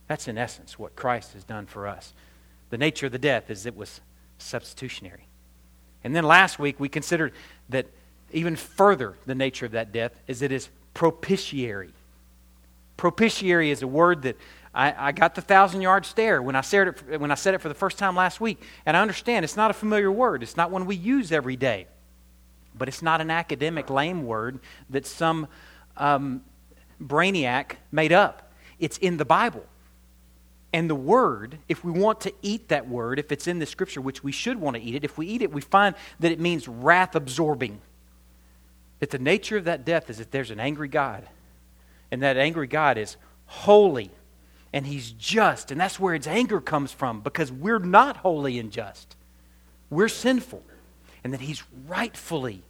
That's 0.06 0.28
in 0.28 0.38
essence 0.38 0.78
what 0.78 0.96
Christ 0.96 1.34
has 1.34 1.44
done 1.44 1.66
for 1.66 1.86
us. 1.86 2.14
The 2.70 2.78
nature 2.78 3.06
of 3.06 3.12
the 3.12 3.18
death 3.18 3.50
is 3.50 3.66
it 3.66 3.76
was 3.76 4.00
substitutionary. 4.38 5.26
And 6.02 6.14
then 6.14 6.24
last 6.24 6.58
week 6.58 6.80
we 6.80 6.88
considered 6.88 7.32
that 7.68 7.86
even 8.32 8.56
further 8.56 9.16
the 9.26 9.34
nature 9.34 9.66
of 9.66 9.72
that 9.72 9.92
death 9.92 10.12
is 10.26 10.42
it 10.42 10.52
is 10.52 10.68
propitiatory. 10.94 11.92
Propitiatory 12.96 13.70
is 13.70 13.82
a 13.82 13.86
word 13.86 14.22
that 14.22 14.36
I, 14.74 15.08
I, 15.08 15.12
got 15.12 15.34
the 15.34 15.40
thousand 15.40 15.80
yard 15.80 16.06
stare 16.06 16.40
when 16.40 16.54
I, 16.54 16.60
said 16.60 16.88
it, 16.88 17.20
when 17.20 17.32
I 17.32 17.34
said 17.34 17.54
it 17.54 17.60
for 17.60 17.68
the 17.68 17.74
first 17.74 17.98
time 17.98 18.14
last 18.14 18.40
week. 18.40 18.62
And 18.86 18.96
I 18.96 19.02
understand 19.02 19.44
it's 19.44 19.56
not 19.56 19.70
a 19.70 19.74
familiar 19.74 20.12
word, 20.12 20.42
it's 20.42 20.56
not 20.56 20.70
one 20.70 20.86
we 20.86 20.96
use 20.96 21.32
every 21.32 21.56
day. 21.56 21.86
But 22.76 22.86
it's 22.86 23.02
not 23.02 23.20
an 23.20 23.30
academic 23.30 23.90
lame 23.90 24.24
word 24.24 24.60
that 24.90 25.06
some 25.06 25.48
um, 25.96 26.42
brainiac 27.02 27.72
made 27.90 28.12
up. 28.12 28.52
It's 28.78 28.96
in 28.98 29.16
the 29.16 29.24
Bible. 29.24 29.64
And 30.72 30.88
the 30.88 30.94
word, 30.94 31.58
if 31.68 31.84
we 31.84 31.90
want 31.90 32.20
to 32.20 32.32
eat 32.42 32.68
that 32.68 32.88
word, 32.88 33.18
if 33.18 33.32
it's 33.32 33.48
in 33.48 33.58
the 33.58 33.66
scripture, 33.66 34.00
which 34.00 34.22
we 34.22 34.30
should 34.30 34.60
want 34.60 34.76
to 34.76 34.82
eat 34.82 34.94
it, 34.94 35.02
if 35.02 35.18
we 35.18 35.26
eat 35.26 35.42
it, 35.42 35.52
we 35.52 35.60
find 35.60 35.96
that 36.20 36.30
it 36.30 36.38
means 36.38 36.68
wrath 36.68 37.16
absorbing. 37.16 37.80
That 39.00 39.10
the 39.10 39.18
nature 39.18 39.56
of 39.56 39.64
that 39.64 39.84
death 39.84 40.08
is 40.10 40.18
that 40.18 40.30
there's 40.30 40.52
an 40.52 40.60
angry 40.60 40.86
God. 40.86 41.28
And 42.12 42.22
that 42.22 42.36
angry 42.36 42.68
God 42.68 42.98
is 42.98 43.16
holy 43.46 44.12
and 44.72 44.86
he's 44.86 45.12
just. 45.12 45.70
And 45.70 45.80
that's 45.80 45.98
where 45.98 46.14
its 46.14 46.26
anger 46.26 46.60
comes 46.60 46.92
from 46.92 47.20
because 47.20 47.50
we're 47.50 47.78
not 47.78 48.18
holy 48.18 48.58
and 48.58 48.70
just. 48.70 49.16
We're 49.88 50.08
sinful. 50.08 50.62
And 51.22 51.32
that 51.32 51.40
he's 51.40 51.62
rightfully 51.86 52.62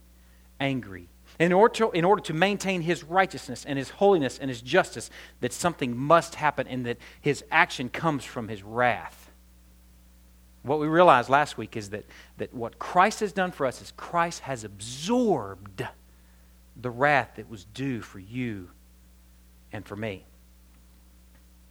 angry 0.58 1.08
in 1.38 1.52
order, 1.52 1.74
to, 1.74 1.90
in 1.92 2.04
order 2.04 2.22
to 2.22 2.34
maintain 2.34 2.82
his 2.82 3.02
righteousness 3.02 3.64
and 3.64 3.78
his 3.78 3.90
holiness 3.90 4.38
and 4.38 4.50
his 4.50 4.60
justice, 4.60 5.08
that 5.40 5.52
something 5.52 5.96
must 5.96 6.34
happen 6.34 6.66
and 6.66 6.84
that 6.84 6.98
his 7.20 7.42
action 7.50 7.88
comes 7.88 8.24
from 8.24 8.48
his 8.48 8.62
wrath. 8.62 9.30
What 10.62 10.80
we 10.80 10.86
realized 10.86 11.30
last 11.30 11.56
week 11.56 11.76
is 11.76 11.90
that, 11.90 12.04
that 12.36 12.52
what 12.52 12.78
Christ 12.78 13.20
has 13.20 13.32
done 13.32 13.52
for 13.52 13.64
us 13.64 13.80
is 13.80 13.92
Christ 13.96 14.40
has 14.40 14.64
absorbed 14.64 15.86
the 16.78 16.90
wrath 16.90 17.36
that 17.36 17.48
was 17.48 17.64
due 17.64 18.02
for 18.02 18.18
you 18.18 18.68
and 19.72 19.86
for 19.86 19.96
me. 19.96 20.26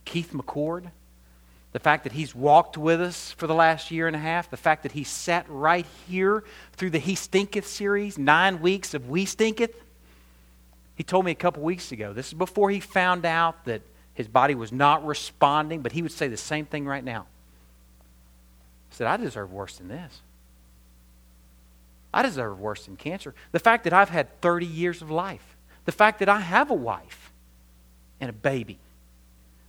Keith 0.10 0.32
McCord 0.34 0.90
the 1.72 1.80
fact 1.80 2.04
that 2.04 2.14
he's 2.14 2.34
walked 2.34 2.78
with 2.78 3.00
us 3.00 3.32
for 3.34 3.46
the 3.46 3.54
last 3.54 3.92
year 3.92 4.08
and 4.08 4.16
a 4.16 4.20
half, 4.20 4.50
the 4.50 4.58
fact 4.58 4.84
that 4.84 4.92
he 4.92 5.04
sat 5.04 5.46
right 5.48 5.86
here 6.08 6.44
through 6.74 6.90
the 6.90 7.00
He 7.00 7.14
Stinketh 7.14 7.66
series, 7.66 8.18
nine 8.18 8.60
weeks 8.62 8.94
of 8.94 9.10
We 9.10 9.26
Stinketh. 9.26 9.74
He 10.96 11.04
told 11.04 11.26
me 11.26 11.32
a 11.32 11.36
couple 11.36 11.62
weeks 11.62 11.92
ago, 11.92 12.12
this 12.12 12.30
is 12.30 12.34
before 12.34 12.72
he 12.72 12.80
found 12.80 13.24
out 13.24 13.66
that 13.66 13.82
his 14.16 14.28
body 14.28 14.56
was 14.56 14.72
not 14.72 15.06
responding, 15.06 15.82
but 15.82 15.92
he 15.92 16.02
would 16.02 16.12
say 16.12 16.28
the 16.28 16.38
same 16.38 16.66
thing 16.66 16.86
right 16.86 17.04
now. 17.04 17.28
He 18.90 18.96
said, 18.96 19.08
I 19.08 19.18
deserve 19.18 19.54
worse 19.54 19.78
than 19.78 19.88
this. 19.88 20.22
I 22.12 22.24
deserve 22.24 22.60
worse 22.60 22.86
than 22.86 22.96
cancer. 22.96 23.36
The 23.52 23.60
fact 23.60 23.84
that 23.84 23.94
I've 23.94 24.10
had 24.10 24.42
30 24.42 24.66
years 24.66 25.04
of 25.04 25.12
life, 25.12 25.56
the 25.86 25.92
fact 25.92 26.20
that 26.20 26.28
I 26.28 26.40
have 26.40 26.72
a 26.72 26.76
wife 26.76 27.32
and 28.20 28.32
a 28.32 28.34
baby, 28.34 28.80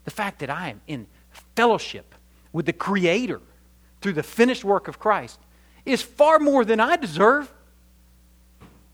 the 0.04 0.10
fact 0.10 0.38
that 0.40 0.50
I 0.50 0.70
am 0.70 0.80
in 0.86 1.06
fellowship 1.54 2.14
with 2.52 2.66
the 2.66 2.72
Creator 2.72 3.40
through 4.00 4.14
the 4.14 4.22
finished 4.22 4.64
work 4.64 4.88
of 4.88 4.98
Christ 4.98 5.38
is 5.84 6.02
far 6.02 6.38
more 6.38 6.64
than 6.64 6.80
I 6.80 6.96
deserve. 6.96 7.52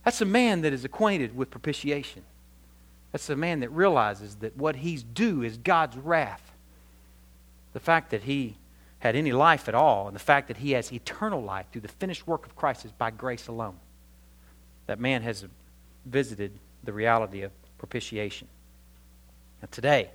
That's 0.05 0.21
a 0.21 0.27
man 0.27 0.63
that 0.63 0.73
is 0.73 0.85
acquainted 0.85 1.37
with 1.37 1.51
propitiation. 1.51 2.23
That's 3.13 3.31
a 3.31 3.37
man 3.37 3.61
that 3.61 3.71
realizes 3.71 4.37
that 4.37 4.57
what 4.57 4.77
he's 4.77 5.03
due 5.03 5.43
is 5.43 5.57
God's 5.57 5.97
wrath. 5.97 6.53
The 7.73 7.81
fact 7.81 8.11
that 8.11 8.23
he 8.23 8.57
had 8.99 9.17
any 9.17 9.33
life 9.33 9.69
at 9.69 9.75
all, 9.75 10.07
and 10.07 10.15
the 10.15 10.21
fact 10.21 10.49
that 10.49 10.59
he 10.59 10.73
has 10.73 10.93
eternal 10.93 11.43
life 11.43 11.67
through 11.71 11.83
the 11.83 11.89
finished 11.89 12.27
work 12.27 12.47
of 12.47 12.57
Christ 12.57 12.85
is 12.85 12.93
by 12.93 13.11
grace 13.11 13.47
alone. 13.47 13.77
That 14.87 14.99
man 14.99 15.23
has 15.23 15.45
visited 16.05 16.53
the 16.85 16.93
reality 16.93 17.43
of 17.43 17.53
propitiation. 17.79 18.49
Now, 19.61 19.69
today, 19.71 20.11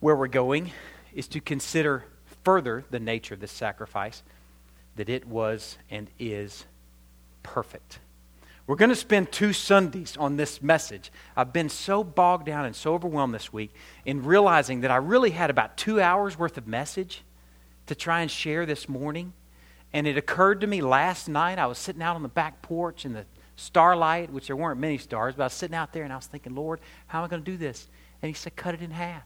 where 0.00 0.16
we're 0.16 0.28
going 0.28 0.72
is 1.14 1.28
to 1.28 1.40
consider 1.40 2.04
further 2.44 2.84
the 2.90 3.00
nature 3.00 3.34
of 3.34 3.40
this 3.40 3.52
sacrifice, 3.52 4.22
that 4.96 5.08
it 5.08 5.26
was 5.26 5.78
and 5.90 6.08
is 6.18 6.64
perfect. 7.42 7.98
We're 8.66 8.76
going 8.76 8.90
to 8.90 8.96
spend 8.96 9.32
two 9.32 9.54
Sundays 9.54 10.16
on 10.18 10.36
this 10.36 10.62
message. 10.62 11.10
I've 11.34 11.54
been 11.54 11.70
so 11.70 12.04
bogged 12.04 12.44
down 12.44 12.66
and 12.66 12.76
so 12.76 12.92
overwhelmed 12.92 13.32
this 13.32 13.50
week 13.50 13.72
in 14.04 14.24
realizing 14.24 14.82
that 14.82 14.90
I 14.90 14.96
really 14.96 15.30
had 15.30 15.48
about 15.48 15.78
two 15.78 16.02
hours 16.02 16.38
worth 16.38 16.58
of 16.58 16.66
message 16.66 17.22
to 17.86 17.94
try 17.94 18.20
and 18.20 18.30
share 18.30 18.66
this 18.66 18.86
morning. 18.86 19.32
And 19.94 20.06
it 20.06 20.18
occurred 20.18 20.60
to 20.60 20.66
me 20.66 20.82
last 20.82 21.28
night, 21.28 21.58
I 21.58 21.66
was 21.66 21.78
sitting 21.78 22.02
out 22.02 22.14
on 22.14 22.22
the 22.22 22.28
back 22.28 22.60
porch 22.60 23.06
in 23.06 23.14
the 23.14 23.24
starlight, 23.56 24.30
which 24.30 24.48
there 24.48 24.56
weren't 24.56 24.78
many 24.78 24.98
stars, 24.98 25.34
but 25.34 25.44
I 25.44 25.46
was 25.46 25.54
sitting 25.54 25.74
out 25.74 25.94
there 25.94 26.04
and 26.04 26.12
I 26.12 26.16
was 26.16 26.26
thinking, 26.26 26.54
Lord, 26.54 26.80
how 27.06 27.20
am 27.20 27.24
I 27.24 27.28
going 27.28 27.42
to 27.42 27.50
do 27.50 27.56
this? 27.56 27.88
And 28.20 28.28
He 28.28 28.34
said, 28.34 28.54
cut 28.54 28.74
it 28.74 28.82
in 28.82 28.90
half. 28.90 29.22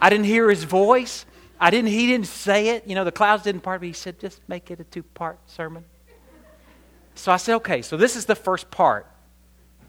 I 0.00 0.10
didn't 0.10 0.26
hear 0.26 0.50
His 0.50 0.64
voice. 0.64 1.26
I 1.62 1.70
didn't, 1.70 1.90
he 1.90 2.08
didn't 2.08 2.26
say 2.26 2.70
it. 2.70 2.88
You 2.88 2.96
know, 2.96 3.04
the 3.04 3.12
clouds 3.12 3.44
didn't 3.44 3.60
part, 3.60 3.82
but 3.82 3.86
he 3.86 3.92
said, 3.92 4.18
just 4.18 4.40
make 4.48 4.72
it 4.72 4.80
a 4.80 4.84
two 4.84 5.04
part 5.04 5.38
sermon. 5.46 5.84
So 7.14 7.30
I 7.30 7.36
said, 7.36 7.54
okay, 7.56 7.82
so 7.82 7.96
this 7.96 8.16
is 8.16 8.26
the 8.26 8.34
first 8.34 8.68
part 8.72 9.06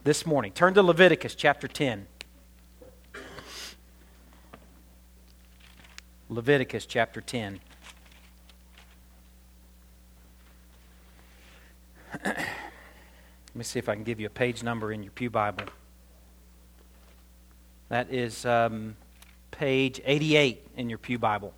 this 0.03 0.23
morning. 0.23 0.51
Turn 0.51 0.75
to 0.75 0.83
Leviticus 0.83 1.33
chapter 1.33 1.67
10. 1.67 2.05
Leviticus 6.29 6.85
chapter 6.85 7.19
10. 7.19 7.59
Let 12.23 12.37
me 13.55 13.63
see 13.63 13.79
if 13.79 13.89
I 13.89 13.95
can 13.95 14.03
give 14.03 14.19
you 14.19 14.27
a 14.27 14.29
page 14.29 14.61
number 14.61 14.91
in 14.91 15.01
your 15.01 15.11
Pew 15.11 15.31
Bible. 15.31 15.65
That 17.89 18.13
is 18.13 18.45
um, 18.45 18.95
page 19.53 20.01
88 20.03 20.65
in 20.77 20.89
your 20.89 20.97
Pew 20.97 21.19
Bible. 21.19 21.53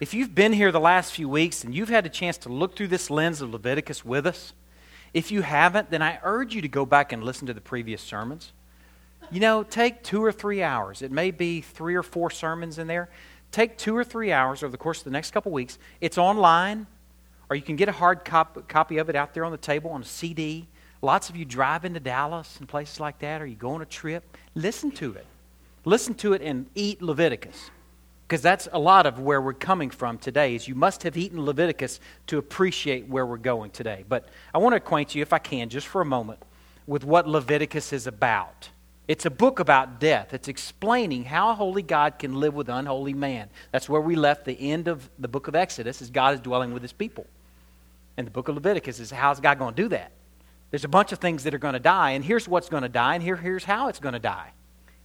If 0.00 0.14
you've 0.14 0.34
been 0.34 0.52
here 0.52 0.70
the 0.70 0.78
last 0.78 1.12
few 1.12 1.28
weeks 1.28 1.64
and 1.64 1.74
you've 1.74 1.88
had 1.88 2.06
a 2.06 2.10
chance 2.10 2.36
to 2.38 2.50
look 2.50 2.76
through 2.76 2.88
this 2.88 3.10
lens 3.10 3.40
of 3.40 3.50
Leviticus 3.50 4.04
with 4.04 4.26
us, 4.26 4.52
if 5.14 5.32
you 5.32 5.40
haven't, 5.40 5.90
then 5.90 6.02
I 6.02 6.20
urge 6.22 6.54
you 6.54 6.60
to 6.60 6.68
go 6.68 6.84
back 6.84 7.10
and 7.10 7.24
listen 7.24 7.46
to 7.46 7.54
the 7.54 7.60
previous 7.60 8.02
sermons. 8.02 8.52
You 9.30 9.40
know, 9.40 9.62
take 9.62 10.04
two 10.04 10.22
or 10.22 10.30
three 10.30 10.62
hours. 10.62 11.00
It 11.00 11.10
may 11.10 11.30
be 11.30 11.62
three 11.62 11.94
or 11.94 12.02
four 12.02 12.30
sermons 12.30 12.78
in 12.78 12.86
there. 12.86 13.08
Take 13.50 13.78
two 13.78 13.96
or 13.96 14.04
three 14.04 14.30
hours 14.30 14.62
over 14.62 14.70
the 14.70 14.78
course 14.78 14.98
of 14.98 15.04
the 15.04 15.10
next 15.10 15.30
couple 15.30 15.52
weeks. 15.52 15.78
It's 16.02 16.18
online, 16.18 16.86
or 17.48 17.56
you 17.56 17.62
can 17.62 17.76
get 17.76 17.88
a 17.88 17.92
hard 17.92 18.26
cop- 18.26 18.68
copy 18.68 18.98
of 18.98 19.08
it 19.08 19.16
out 19.16 19.32
there 19.32 19.44
on 19.46 19.52
the 19.52 19.58
table 19.58 19.90
on 19.90 20.02
a 20.02 20.04
CD. 20.04 20.68
Lots 21.00 21.30
of 21.30 21.36
you 21.36 21.44
drive 21.44 21.84
into 21.84 22.00
Dallas 22.00 22.56
and 22.58 22.68
places 22.68 22.98
like 22.98 23.18
that, 23.20 23.40
or 23.40 23.46
you 23.46 23.56
go 23.56 23.70
on 23.70 23.82
a 23.82 23.86
trip. 23.86 24.36
Listen 24.54 24.90
to 24.92 25.12
it. 25.12 25.26
Listen 25.84 26.14
to 26.14 26.32
it 26.32 26.42
and 26.42 26.66
eat 26.74 27.00
Leviticus 27.00 27.70
because 28.28 28.42
that's 28.42 28.68
a 28.72 28.78
lot 28.78 29.06
of 29.06 29.20
where 29.20 29.40
we're 29.40 29.54
coming 29.54 29.88
from 29.88 30.18
today 30.18 30.54
is 30.54 30.68
you 30.68 30.74
must 30.74 31.02
have 31.02 31.16
eaten 31.16 31.42
leviticus 31.42 31.98
to 32.26 32.36
appreciate 32.36 33.08
where 33.08 33.24
we're 33.24 33.38
going 33.38 33.70
today. 33.70 34.04
But 34.06 34.28
i 34.54 34.58
want 34.58 34.74
to 34.74 34.76
acquaint 34.76 35.14
you 35.14 35.22
if 35.22 35.32
i 35.32 35.38
can 35.38 35.70
just 35.70 35.86
for 35.86 36.02
a 36.02 36.04
moment 36.04 36.38
with 36.86 37.04
what 37.04 37.26
leviticus 37.26 37.92
is 37.92 38.06
about. 38.06 38.68
It's 39.08 39.24
a 39.24 39.30
book 39.30 39.58
about 39.58 39.98
death. 39.98 40.34
It's 40.34 40.48
explaining 40.48 41.24
how 41.24 41.54
holy 41.54 41.80
god 41.80 42.18
can 42.18 42.38
live 42.38 42.52
with 42.52 42.68
unholy 42.68 43.14
man. 43.14 43.48
That's 43.72 43.88
where 43.88 44.02
we 44.02 44.14
left 44.14 44.44
the 44.44 44.60
end 44.60 44.88
of 44.88 45.08
the 45.18 45.28
book 45.28 45.48
of 45.48 45.54
exodus 45.54 46.02
as 46.02 46.10
god 46.10 46.34
is 46.34 46.40
dwelling 46.40 46.74
with 46.74 46.82
his 46.82 46.92
people. 46.92 47.26
And 48.18 48.26
the 48.26 48.30
book 48.30 48.48
of 48.48 48.56
leviticus 48.56 49.00
is 49.00 49.10
how's 49.10 49.40
god 49.40 49.58
going 49.58 49.74
to 49.74 49.82
do 49.82 49.88
that 49.88 50.12
there's 50.70 50.84
a 50.84 50.88
bunch 50.88 51.12
of 51.12 51.18
things 51.18 51.44
that 51.44 51.54
are 51.54 51.58
going 51.58 51.74
to 51.74 51.80
die 51.80 52.10
and 52.10 52.24
here's 52.24 52.48
what's 52.48 52.68
going 52.68 52.82
to 52.82 52.88
die 52.88 53.14
and 53.14 53.22
here, 53.22 53.36
here's 53.36 53.64
how 53.64 53.88
it's 53.88 54.00
going 54.00 54.12
to 54.12 54.18
die 54.18 54.52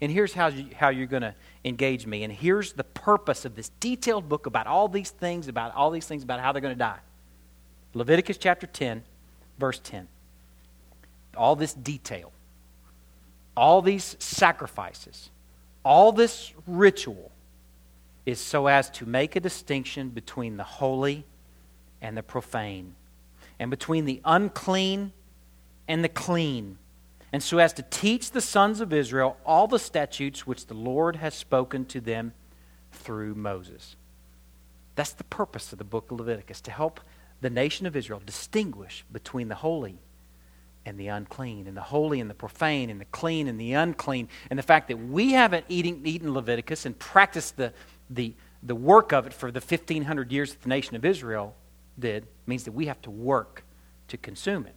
and 0.03 0.11
here's 0.11 0.33
how, 0.33 0.47
you, 0.47 0.67
how 0.77 0.89
you're 0.89 1.07
going 1.07 1.21
to 1.21 1.33
engage 1.63 2.05
me. 2.05 2.25
And 2.25 2.33
here's 2.33 2.73
the 2.73 2.83
purpose 2.83 3.45
of 3.45 3.55
this 3.55 3.69
detailed 3.79 4.27
book 4.27 4.45
about 4.47 4.67
all 4.67 4.89
these 4.89 5.11
things, 5.11 5.47
about 5.47 5.73
all 5.75 5.91
these 5.91 6.05
things 6.05 6.23
about 6.23 6.41
how 6.41 6.51
they're 6.51 6.61
going 6.61 6.75
to 6.75 6.77
die. 6.77 6.99
Leviticus 7.93 8.37
chapter 8.37 8.67
10, 8.67 9.01
verse 9.57 9.79
10. 9.81 10.09
All 11.37 11.55
this 11.55 11.73
detail, 11.73 12.33
all 13.55 13.81
these 13.81 14.17
sacrifices, 14.19 15.29
all 15.85 16.11
this 16.11 16.51
ritual 16.67 17.31
is 18.25 18.41
so 18.41 18.67
as 18.67 18.89
to 18.89 19.05
make 19.05 19.37
a 19.37 19.39
distinction 19.39 20.09
between 20.09 20.57
the 20.57 20.63
holy 20.63 21.25
and 22.01 22.17
the 22.17 22.23
profane, 22.23 22.95
and 23.57 23.71
between 23.71 24.03
the 24.03 24.19
unclean 24.25 25.13
and 25.87 26.03
the 26.03 26.09
clean 26.09 26.77
and 27.33 27.41
so 27.41 27.57
as 27.57 27.73
to 27.73 27.81
teach 27.81 28.29
the 28.29 28.39
sons 28.41 28.79
of 28.79 28.93
Israel 28.93 29.37
all 29.43 29.67
the 29.67 29.79
statutes 29.79 30.45
which 30.45 30.67
the 30.67 30.75
Lord 30.75 31.15
has 31.15 31.33
spoken 31.33 31.83
to 31.85 31.99
them 31.99 32.33
through 32.91 33.33
Moses. 33.33 33.95
That's 34.93 35.13
the 35.13 35.23
purpose 35.23 35.73
of 35.73 35.79
the 35.79 35.83
book 35.83 36.11
of 36.11 36.19
Leviticus, 36.19 36.61
to 36.61 36.71
help 36.71 36.99
the 37.41 37.49
nation 37.49 37.87
of 37.87 37.95
Israel 37.95 38.21
distinguish 38.23 39.03
between 39.11 39.47
the 39.47 39.55
holy 39.55 39.97
and 40.85 40.99
the 40.99 41.07
unclean, 41.07 41.65
and 41.65 41.75
the 41.75 41.81
holy 41.81 42.19
and 42.19 42.29
the 42.29 42.35
profane, 42.35 42.91
and 42.91 43.01
the 43.01 43.05
clean 43.05 43.47
and 43.47 43.59
the 43.59 43.73
unclean. 43.73 44.27
And 44.51 44.59
the 44.59 44.63
fact 44.63 44.89
that 44.89 44.97
we 44.97 45.31
haven't 45.31 45.65
eaten, 45.69 46.05
eaten 46.05 46.33
Leviticus 46.33 46.85
and 46.85 46.97
practiced 46.99 47.57
the, 47.57 47.73
the, 48.11 48.35
the 48.61 48.75
work 48.75 49.11
of 49.11 49.25
it 49.25 49.33
for 49.33 49.49
the 49.49 49.59
1,500 49.59 50.31
years 50.31 50.51
that 50.51 50.61
the 50.61 50.69
nation 50.69 50.95
of 50.95 51.03
Israel 51.03 51.55
did 51.97 52.27
means 52.45 52.65
that 52.65 52.73
we 52.73 52.85
have 52.85 53.01
to 53.03 53.09
work 53.09 53.63
to 54.09 54.17
consume 54.17 54.67
it. 54.67 54.75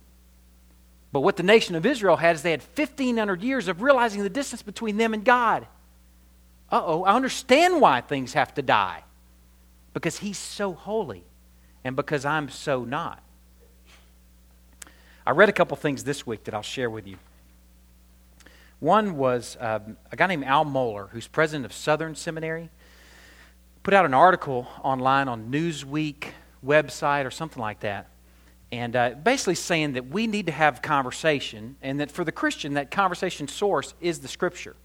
But 1.17 1.23
what 1.23 1.39
the 1.39 1.43
nation 1.43 1.75
of 1.77 1.87
Israel 1.87 2.17
had 2.17 2.37
is 2.37 2.43
they 2.43 2.51
had 2.51 2.61
1,500 2.61 3.43
years 3.43 3.69
of 3.69 3.81
realizing 3.81 4.23
the 4.23 4.29
distance 4.29 4.61
between 4.61 4.99
them 4.99 5.15
and 5.15 5.25
God. 5.25 5.67
Uh 6.71 6.83
oh, 6.85 7.05
I 7.05 7.15
understand 7.15 7.81
why 7.81 8.03
things 8.03 8.35
have 8.35 8.53
to 8.53 8.61
die. 8.61 9.03
Because 9.95 10.19
He's 10.19 10.37
so 10.37 10.75
holy 10.75 11.25
and 11.85 11.97
because 11.97 12.27
I'm 12.27 12.51
so 12.51 12.85
not. 12.85 13.23
I 15.27 15.31
read 15.31 15.49
a 15.49 15.55
couple 15.55 15.75
things 15.79 16.05
this 16.05 16.27
week 16.27 16.45
that 16.45 16.53
I'll 16.53 16.61
share 16.61 16.91
with 16.91 17.07
you. 17.07 17.17
One 18.79 19.17
was 19.17 19.57
um, 19.59 19.97
a 20.13 20.17
guy 20.17 20.27
named 20.27 20.45
Al 20.45 20.67
Mohler, 20.67 21.09
who's 21.09 21.27
president 21.27 21.65
of 21.65 21.73
Southern 21.73 22.15
Seminary, 22.15 22.69
put 23.83 23.95
out 23.95 24.05
an 24.05 24.13
article 24.13 24.69
online 24.83 25.29
on 25.29 25.51
Newsweek 25.51 26.33
website 26.63 27.25
or 27.25 27.31
something 27.31 27.63
like 27.63 27.81
that 27.81 28.11
and 28.73 28.97
uh, 28.97 29.11
basically 29.11 29.55
saying 29.55 29.93
that 29.93 30.09
we 30.09 30.27
need 30.27 30.47
to 30.47 30.53
have 30.53 30.83
conversation 30.83 31.77
and 31.83 32.01
that 32.01 32.11
for 32.11 32.25
the 32.25 32.33
christian 32.33 32.75
that 32.75 32.91
conversation 32.91 33.49
source 33.49 33.95
is 34.01 34.21
the 34.21 34.29
scripture. 34.29 34.77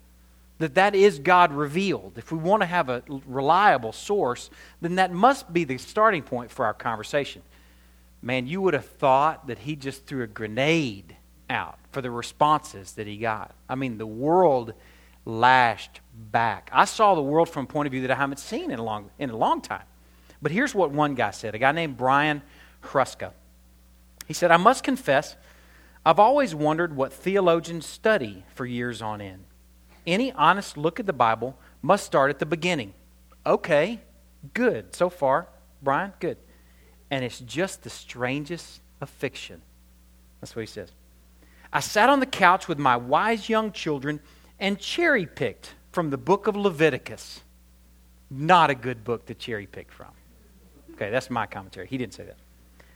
That 0.60 0.76
that 0.76 0.94
is 0.94 1.18
god 1.18 1.52
revealed. 1.52 2.18
If 2.18 2.32
we 2.32 2.38
want 2.38 2.62
to 2.62 2.68
have 2.68 2.90
a 2.90 3.04
reliable 3.26 3.92
source 3.92 4.50
then 4.82 4.96
that 4.96 5.12
must 5.12 5.52
be 5.52 5.64
the 5.64 5.78
starting 5.78 6.22
point 6.22 6.52
for 6.52 6.66
our 6.66 6.74
conversation. 6.74 7.42
Man 8.22 8.46
you 8.46 8.62
would 8.62 8.76
have 8.76 8.86
thought 8.86 9.48
that 9.48 9.60
he 9.60 9.76
just 9.76 10.06
threw 10.06 10.24
a 10.24 10.28
grenade 10.28 11.16
out 11.50 11.80
for 11.92 12.02
the 12.02 12.12
responses 12.12 12.94
that 12.94 13.08
he 13.08 13.18
got. 13.18 13.56
I 13.68 13.76
mean 13.76 13.98
the 13.98 14.06
world 14.06 14.74
lashed 15.26 16.02
back. 16.32 16.70
I 16.72 16.86
saw 16.86 17.16
the 17.16 17.22
world 17.22 17.50
from 17.50 17.66
a 17.66 17.68
point 17.68 17.88
of 17.88 17.92
view 17.92 18.02
that 18.02 18.12
i 18.12 18.16
haven't 18.16 18.38
seen 18.38 18.70
in 18.70 18.80
a 18.80 18.84
long, 18.84 19.10
in 19.18 19.32
a 19.32 19.38
long 19.38 19.62
time. 19.62 19.84
But 20.42 20.52
here's 20.52 20.74
what 20.76 20.92
one 20.92 21.16
guy 21.16 21.32
said 21.32 21.56
a 21.56 21.60
guy 21.60 21.72
named 21.72 21.98
brian 21.98 22.44
hruska 22.84 23.32
he 24.28 24.34
said, 24.34 24.52
I 24.52 24.58
must 24.58 24.84
confess, 24.84 25.36
I've 26.06 26.20
always 26.20 26.56
wondered 26.56 26.96
what 26.96 27.14
theologians 27.14 27.86
study 27.86 28.44
for 28.56 28.66
years 28.66 29.02
on 29.02 29.22
end. 29.22 29.46
Any 30.08 30.32
honest 30.32 30.78
look 30.78 31.00
at 31.00 31.06
the 31.06 31.14
Bible 31.14 31.58
must 31.82 32.06
start 32.06 32.30
at 32.30 32.40
the 32.40 32.46
beginning. 32.46 32.94
Okay, 33.46 34.00
good. 34.54 34.96
So 34.96 35.10
far, 35.10 35.48
Brian, 35.82 36.14
good. 36.20 36.38
And 37.10 37.24
it's 37.24 37.40
just 37.40 37.84
the 37.84 37.90
strangest 37.90 38.82
of 39.00 39.10
fiction. 39.10 39.62
That's 40.40 40.56
what 40.56 40.62
he 40.62 40.68
says. 40.68 40.92
I 41.74 41.80
sat 41.80 42.10
on 42.10 42.20
the 42.20 42.26
couch 42.26 42.68
with 42.68 42.80
my 42.80 42.98
wise 42.98 43.48
young 43.48 43.72
children 43.72 44.20
and 44.60 44.80
cherry 44.80 45.26
picked 45.26 45.76
from 45.92 46.10
the 46.10 46.18
book 46.18 46.48
of 46.48 46.56
Leviticus. 46.56 47.42
Not 48.30 48.70
a 48.70 48.76
good 48.76 49.04
book 49.04 49.26
to 49.28 49.36
cherry 49.36 49.68
pick 49.68 49.92
from. 49.92 50.12
Okay, 50.94 51.10
that's 51.10 51.30
my 51.30 51.46
commentary. 51.46 51.88
He 51.88 51.98
didn't 51.98 52.14
say 52.14 52.26
that. 52.26 52.38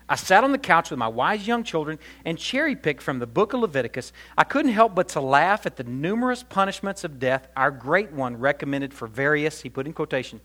I 0.08 0.16
sat 0.16 0.44
on 0.44 0.52
the 0.52 0.60
couch 0.60 0.92
with 0.92 1.00
my 1.00 1.08
wise 1.08 1.48
young 1.48 1.64
children 1.64 1.98
and 2.26 2.38
cherry 2.38 2.76
picked 2.76 3.02
from 3.02 3.18
the 3.18 3.26
book 3.26 3.54
of 3.54 3.62
Leviticus. 3.62 4.14
I 4.38 4.44
couldn't 4.44 4.72
help 4.72 4.94
but 4.94 5.10
to 5.10 5.22
laugh 5.22 5.66
at 5.66 5.78
the 5.78 5.84
numerous 5.84 6.44
punishments 6.44 7.04
of 7.04 7.20
death 7.20 7.48
our 7.56 7.72
great 7.72 8.12
one 8.12 8.38
recommended 8.38 8.94
for 8.94 9.08
various, 9.08 9.62
he 9.62 9.70
put 9.70 9.88
in 9.88 9.94
quotation, 9.94 10.42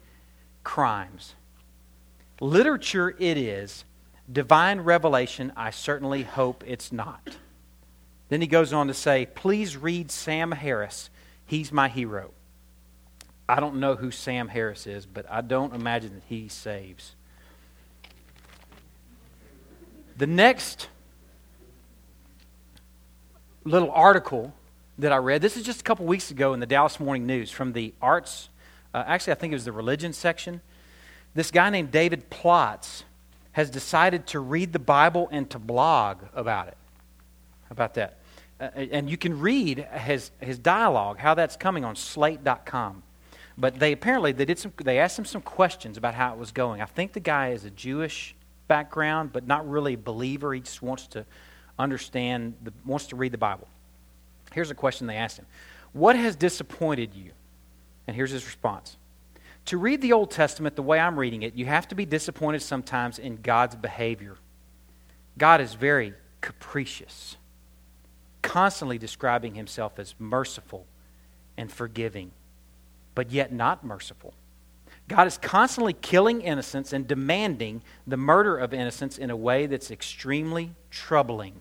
crimes. 0.65 1.35
Literature 2.41 3.15
it 3.19 3.37
is, 3.37 3.85
divine 4.33 4.81
revelation, 4.81 5.53
I 5.57 5.71
certainly 5.71 6.23
hope 6.23 6.65
it's 6.67 6.91
not. 6.91 7.37
Then 8.31 8.41
he 8.41 8.47
goes 8.47 8.73
on 8.73 8.87
to 8.87 8.95
say, 8.95 9.27
Please 9.27 9.77
read 9.77 10.11
Sam 10.11 10.53
Harris. 10.53 11.11
He's 11.45 11.71
my 11.71 11.89
hero. 11.89 12.31
I 13.49 13.59
don't 13.59 13.81
know 13.81 13.97
who 13.97 14.11
Sam 14.11 14.49
Harris 14.49 14.87
is, 14.87 15.05
but 15.05 15.27
I 15.29 15.41
don't 15.41 15.75
imagine 15.75 16.15
that 16.15 16.23
he 16.29 16.49
saves. 16.49 17.17
The 20.21 20.27
next 20.27 20.89
little 23.65 23.91
article 23.91 24.53
that 24.99 25.13
I 25.13 25.17
read, 25.17 25.41
this 25.41 25.57
is 25.57 25.63
just 25.63 25.81
a 25.81 25.83
couple 25.83 26.05
weeks 26.05 26.31
ago 26.31 26.53
in 26.53 26.61
the 26.61 26.67
Dallas 26.67 27.01
Morning 27.01 27.25
News 27.25 27.51
from 27.51 27.73
the 27.73 27.95
arts, 28.03 28.51
uh, 28.93 29.03
actually, 29.07 29.33
I 29.33 29.37
think 29.37 29.53
it 29.53 29.57
was 29.57 29.65
the 29.65 29.73
religion 29.73 30.13
section. 30.13 30.61
This 31.35 31.51
guy 31.51 31.71
named 31.71 31.91
David 31.91 32.29
Plotz 32.29 33.05
has 33.53 33.71
decided 33.71 34.27
to 34.27 34.41
read 34.41 34.75
the 34.75 34.79
Bible 34.79 35.27
and 35.33 35.49
to 35.49 35.59
blog 35.59 36.19
about 36.35 36.69
it. 36.69 36.77
About 37.71 37.95
that. 37.95 38.19
Uh, 38.61 38.65
and 38.75 39.09
you 39.09 39.17
can 39.17 39.41
read 39.41 39.79
his, 39.79 40.33
his 40.39 40.59
dialogue, 40.59 41.17
how 41.17 41.33
that's 41.33 41.57
coming 41.57 41.83
on 41.83 41.97
slate.com. 41.97 43.05
But 43.57 43.79
they 43.79 43.93
apparently 43.93 44.33
they 44.33 44.45
did 44.45 44.59
some 44.59 44.75
they 44.85 44.99
asked 44.99 45.19
him 45.19 45.25
some 45.25 45.41
questions 45.41 45.97
about 45.97 46.13
how 46.13 46.35
it 46.35 46.39
was 46.39 46.53
going. 46.53 46.83
I 46.83 46.87
think 46.87 47.15
the 47.15 47.21
guy 47.21 47.53
is 47.53 47.65
a 47.65 47.71
Jewish 47.71 48.35
background, 48.71 49.33
but 49.33 49.49
not 49.49 49.69
really 49.69 49.95
a 49.95 49.99
believer. 49.99 50.55
He 50.55 50.61
just 50.61 50.81
wants 50.81 51.09
to 51.09 51.27
understand 51.77 52.55
the, 52.63 52.73
wants 52.87 53.09
to 53.09 53.17
read 53.17 53.33
the 53.33 53.39
Bible. 53.39 53.67
Here's 54.53 54.71
a 54.71 54.77
question 54.77 55.09
they 55.09 55.17
asked 55.17 55.39
him. 55.39 55.47
What 55.93 56.15
has 56.15 56.37
disappointed 56.37 57.13
you? 57.17 57.33
And 58.07 58.15
here's 58.15 58.31
his 58.31 58.47
response. 58.47 58.97
To 59.67 59.77
read 59.77 60.01
the 60.01 60.13
Old 60.13 60.31
Testament 60.31 60.77
the 60.77 60.83
way 60.83 61.01
I'm 61.01 61.19
reading 61.19 61.43
it, 61.43 61.55
you 61.55 61.67
have 61.67 61.89
to 61.89 61.97
be 61.97 62.07
disappointed 62.07 62.63
sometimes 62.63 63.19
in 63.19 63.41
God's 63.43 63.75
behavior. 63.75 64.37
God 65.37 65.61
is 65.61 65.75
very 65.75 66.15
capricious, 66.41 67.37
constantly 68.41 68.99
describing 68.99 69.57
himself 69.57 69.99
as 69.99 70.15
merciful 70.21 70.87
and 71.57 71.73
forgiving, 71.73 72.31
but 73.17 73.33
yet 73.33 73.53
not 73.53 73.85
merciful. 73.85 74.33
God 75.11 75.27
is 75.27 75.39
constantly 75.39 75.93
killing 75.93 76.41
innocents 76.41 76.93
and 76.93 77.05
demanding 77.05 77.83
the 78.07 78.17
murder 78.17 78.57
of 78.57 78.73
innocents 78.73 79.19
in 79.19 79.29
a 79.29 79.37
way 79.37 79.67
that's 79.67 79.91
extremely 79.91 80.73
troubling. 80.89 81.61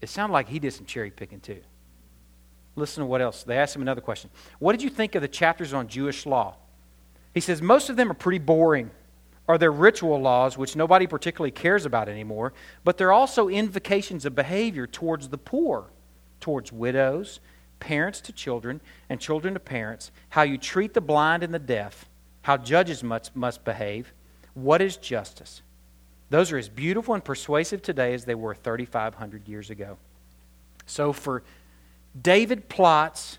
It 0.00 0.08
sounded 0.08 0.32
like 0.32 0.48
he 0.48 0.58
did 0.58 0.72
some 0.72 0.84
cherry 0.84 1.12
picking 1.12 1.38
too. 1.38 1.60
Listen 2.74 3.02
to 3.02 3.06
what 3.06 3.20
else. 3.20 3.44
They 3.44 3.56
asked 3.56 3.76
him 3.76 3.82
another 3.82 4.00
question. 4.00 4.30
What 4.58 4.72
did 4.72 4.82
you 4.82 4.90
think 4.90 5.14
of 5.14 5.22
the 5.22 5.28
chapters 5.28 5.72
on 5.72 5.86
Jewish 5.86 6.26
law? 6.26 6.56
He 7.34 7.40
says 7.40 7.62
most 7.62 7.88
of 7.88 7.94
them 7.94 8.10
are 8.10 8.14
pretty 8.14 8.40
boring. 8.40 8.90
Are 9.46 9.56
there 9.56 9.70
ritual 9.70 10.20
laws 10.20 10.58
which 10.58 10.74
nobody 10.74 11.06
particularly 11.06 11.52
cares 11.52 11.86
about 11.86 12.08
anymore, 12.08 12.52
but 12.82 12.98
they're 12.98 13.12
also 13.12 13.48
invocations 13.48 14.24
of 14.24 14.34
behavior 14.34 14.88
towards 14.88 15.28
the 15.28 15.38
poor, 15.38 15.84
towards 16.40 16.72
widows, 16.72 17.38
parents 17.82 18.20
to 18.20 18.32
children, 18.32 18.80
and 19.08 19.18
children 19.18 19.54
to 19.54 19.60
parents, 19.60 20.12
how 20.28 20.42
you 20.42 20.56
treat 20.56 20.94
the 20.94 21.00
blind 21.00 21.42
and 21.42 21.52
the 21.52 21.58
deaf, 21.58 22.08
how 22.42 22.56
judges 22.56 23.02
must, 23.02 23.34
must 23.34 23.64
behave, 23.64 24.12
what 24.54 24.80
is 24.80 24.96
justice. 24.96 25.62
Those 26.30 26.52
are 26.52 26.58
as 26.58 26.68
beautiful 26.68 27.14
and 27.14 27.24
persuasive 27.24 27.82
today 27.82 28.14
as 28.14 28.24
they 28.24 28.36
were 28.36 28.54
3,500 28.54 29.48
years 29.48 29.68
ago. 29.68 29.98
So 30.86 31.12
for 31.12 31.42
David 32.20 32.68
Plotz, 32.68 33.38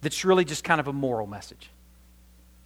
that's 0.00 0.24
really 0.24 0.46
just 0.46 0.64
kind 0.64 0.80
of 0.80 0.88
a 0.88 0.92
moral 0.92 1.26
message. 1.26 1.68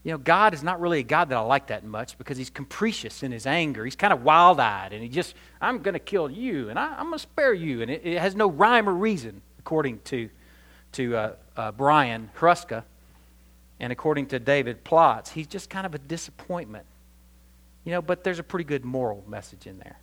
You 0.04 0.12
know, 0.12 0.18
God 0.18 0.54
is 0.54 0.62
not 0.62 0.80
really 0.80 1.00
a 1.00 1.02
God 1.02 1.28
that 1.28 1.36
I 1.36 1.40
like 1.40 1.66
that 1.66 1.84
much 1.84 2.16
because 2.18 2.38
he's 2.38 2.50
capricious 2.50 3.24
in 3.24 3.32
his 3.32 3.46
anger. 3.46 3.84
He's 3.84 3.96
kind 3.96 4.12
of 4.12 4.22
wild 4.22 4.60
eyed 4.60 4.92
and 4.92 5.02
he 5.02 5.08
just, 5.08 5.34
I'm 5.60 5.80
going 5.82 5.94
to 5.94 5.98
kill 5.98 6.30
you 6.30 6.70
and 6.70 6.78
I, 6.78 6.98
am 7.00 7.06
going 7.06 7.12
to 7.14 7.18
spare 7.18 7.52
you. 7.52 7.82
And 7.82 7.90
it, 7.90 8.02
it, 8.04 8.18
has 8.18 8.36
no 8.36 8.48
rhyme 8.48 8.88
or 8.88 8.94
reason, 8.94 9.42
according 9.58 9.98
to, 10.04 10.30
to 10.92 11.16
uh, 11.16 11.32
uh, 11.56 11.72
Brian 11.72 12.30
Hruska 12.38 12.84
and 13.78 13.92
according 13.92 14.26
to 14.26 14.38
David 14.38 14.84
Plotz. 14.84 15.28
He's 15.28 15.46
just 15.46 15.70
kind 15.70 15.86
of 15.86 15.94
a 15.94 15.98
disappointment. 15.98 16.86
You 17.84 17.92
know, 17.92 18.02
but 18.02 18.24
there's 18.24 18.38
a 18.38 18.42
pretty 18.42 18.64
good 18.64 18.84
moral 18.84 19.24
message 19.26 19.66
in 19.66 19.78
there. 19.78 19.98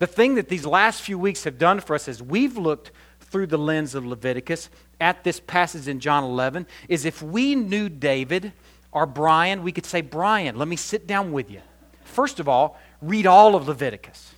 The 0.00 0.06
thing 0.06 0.34
that 0.36 0.48
these 0.48 0.66
last 0.66 1.02
few 1.02 1.18
weeks 1.18 1.44
have 1.44 1.58
done 1.58 1.80
for 1.80 1.94
us 1.94 2.08
is 2.08 2.22
we've 2.22 2.56
looked 2.56 2.90
through 3.20 3.46
the 3.48 3.58
lens 3.58 3.94
of 3.94 4.04
Leviticus 4.04 4.70
at 5.00 5.22
this 5.24 5.40
passage 5.40 5.88
in 5.88 6.00
John 6.00 6.24
11 6.24 6.66
is 6.88 7.04
if 7.04 7.22
we 7.22 7.54
knew 7.54 7.88
David 7.88 8.52
or 8.90 9.06
Brian, 9.06 9.62
we 9.62 9.72
could 9.72 9.86
say, 9.86 10.00
Brian, 10.00 10.56
let 10.56 10.68
me 10.68 10.76
sit 10.76 11.06
down 11.06 11.32
with 11.32 11.50
you. 11.50 11.60
First 12.04 12.40
of 12.40 12.48
all, 12.48 12.78
read 13.02 13.26
all 13.26 13.54
of 13.54 13.68
Leviticus. 13.68 14.32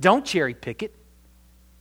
Don't 0.00 0.24
cherry 0.24 0.54
pick 0.54 0.82
it. 0.82 0.94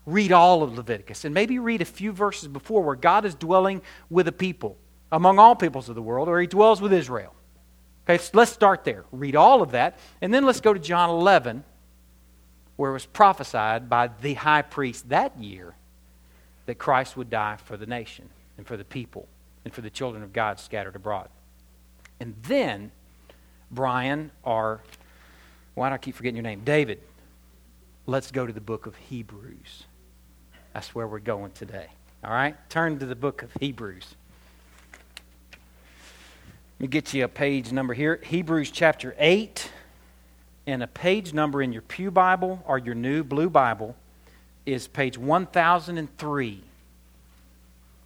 Read 0.06 0.32
all 0.32 0.63
of 0.63 0.76
Leviticus. 0.76 1.26
And 1.26 1.34
maybe 1.34 1.60
read 1.60 1.82
a 1.82 1.86
few 1.86 2.12
verses 2.12 2.48
before 2.48 2.84
where 2.84 2.96
God 2.96 3.26
is 3.26 3.36
dwelling 3.36 3.82
with 4.10 4.28
a 4.28 4.32
people 4.32 4.78
among 5.12 5.39
all 5.39 5.56
peoples 5.56 5.89
of 5.89 5.96
the 5.96 6.02
world, 6.02 6.28
or 6.28 6.42
he 6.42 6.48
dwells 6.48 6.82
with 6.82 6.92
Israel. 6.92 7.34
Okay, 8.06 8.18
so 8.18 8.32
let's 8.34 8.52
start 8.52 8.84
there. 8.84 9.06
Read 9.12 9.36
all 9.36 9.62
of 9.62 9.72
that. 9.72 9.98
And 10.22 10.34
then 10.34 10.46
let's 10.46 10.60
go 10.60 10.74
to 10.74 10.80
John 10.80 11.10
11, 11.10 11.63
where 12.76 12.89
it 12.89 12.94
was 12.94 13.06
prophesied 13.06 13.89
by 13.89 14.10
the 14.22 14.34
high 14.34 14.63
priest 14.63 15.10
that 15.10 15.38
year 15.39 15.76
that 16.66 16.76
Christ 16.76 17.16
would 17.16 17.30
die 17.30 17.58
for 17.63 17.78
the 17.78 17.86
nation 17.86 18.30
and 18.58 18.66
for 18.66 18.76
the 18.76 18.84
people 18.84 19.28
and 19.63 19.74
for 19.74 19.82
the 19.82 19.89
children 19.89 20.24
of 20.24 20.34
God 20.34 20.60
scattered 20.60 20.96
abroad. 20.96 21.30
And 22.20 22.36
then, 22.44 22.92
Brian, 23.72 24.32
or 24.44 24.82
why 25.76 25.89
do 25.89 25.96
I 25.96 25.98
keep 25.98 26.16
forgetting 26.16 26.36
your 26.36 26.44
name? 26.44 26.62
David, 26.63 27.02
let's 28.06 28.32
go 28.32 28.46
to 28.46 28.54
the 28.54 28.62
book 28.62 28.86
of 28.86 28.96
Hebrews. 28.96 29.86
That's 30.74 30.96
where 30.96 31.08
we're 31.08 31.20
going 31.20 31.52
today. 31.52 31.88
All 32.24 32.32
right? 32.32 32.56
Turn 32.70 33.00
to 33.00 33.06
the 33.06 33.16
book 33.16 33.44
of 33.44 33.52
Hebrews. 33.60 34.16
Let 36.80 36.82
me 36.82 36.88
get 36.88 37.14
you 37.14 37.24
a 37.24 37.28
page 37.28 37.72
number 37.72 37.94
here 37.94 38.20
Hebrews 38.24 38.72
chapter 38.72 39.16
8, 39.18 39.72
and 40.66 40.82
a 40.82 40.88
page 40.88 41.34
number 41.34 41.62
in 41.62 41.72
your 41.72 41.82
Pew 41.84 42.12
Bible 42.12 42.64
or 42.66 42.78
your 42.78 42.96
new 42.96 43.24
blue 43.24 43.50
Bible 43.50 43.96
is 44.66 44.88
page 44.88 45.18
1003. 45.18 46.64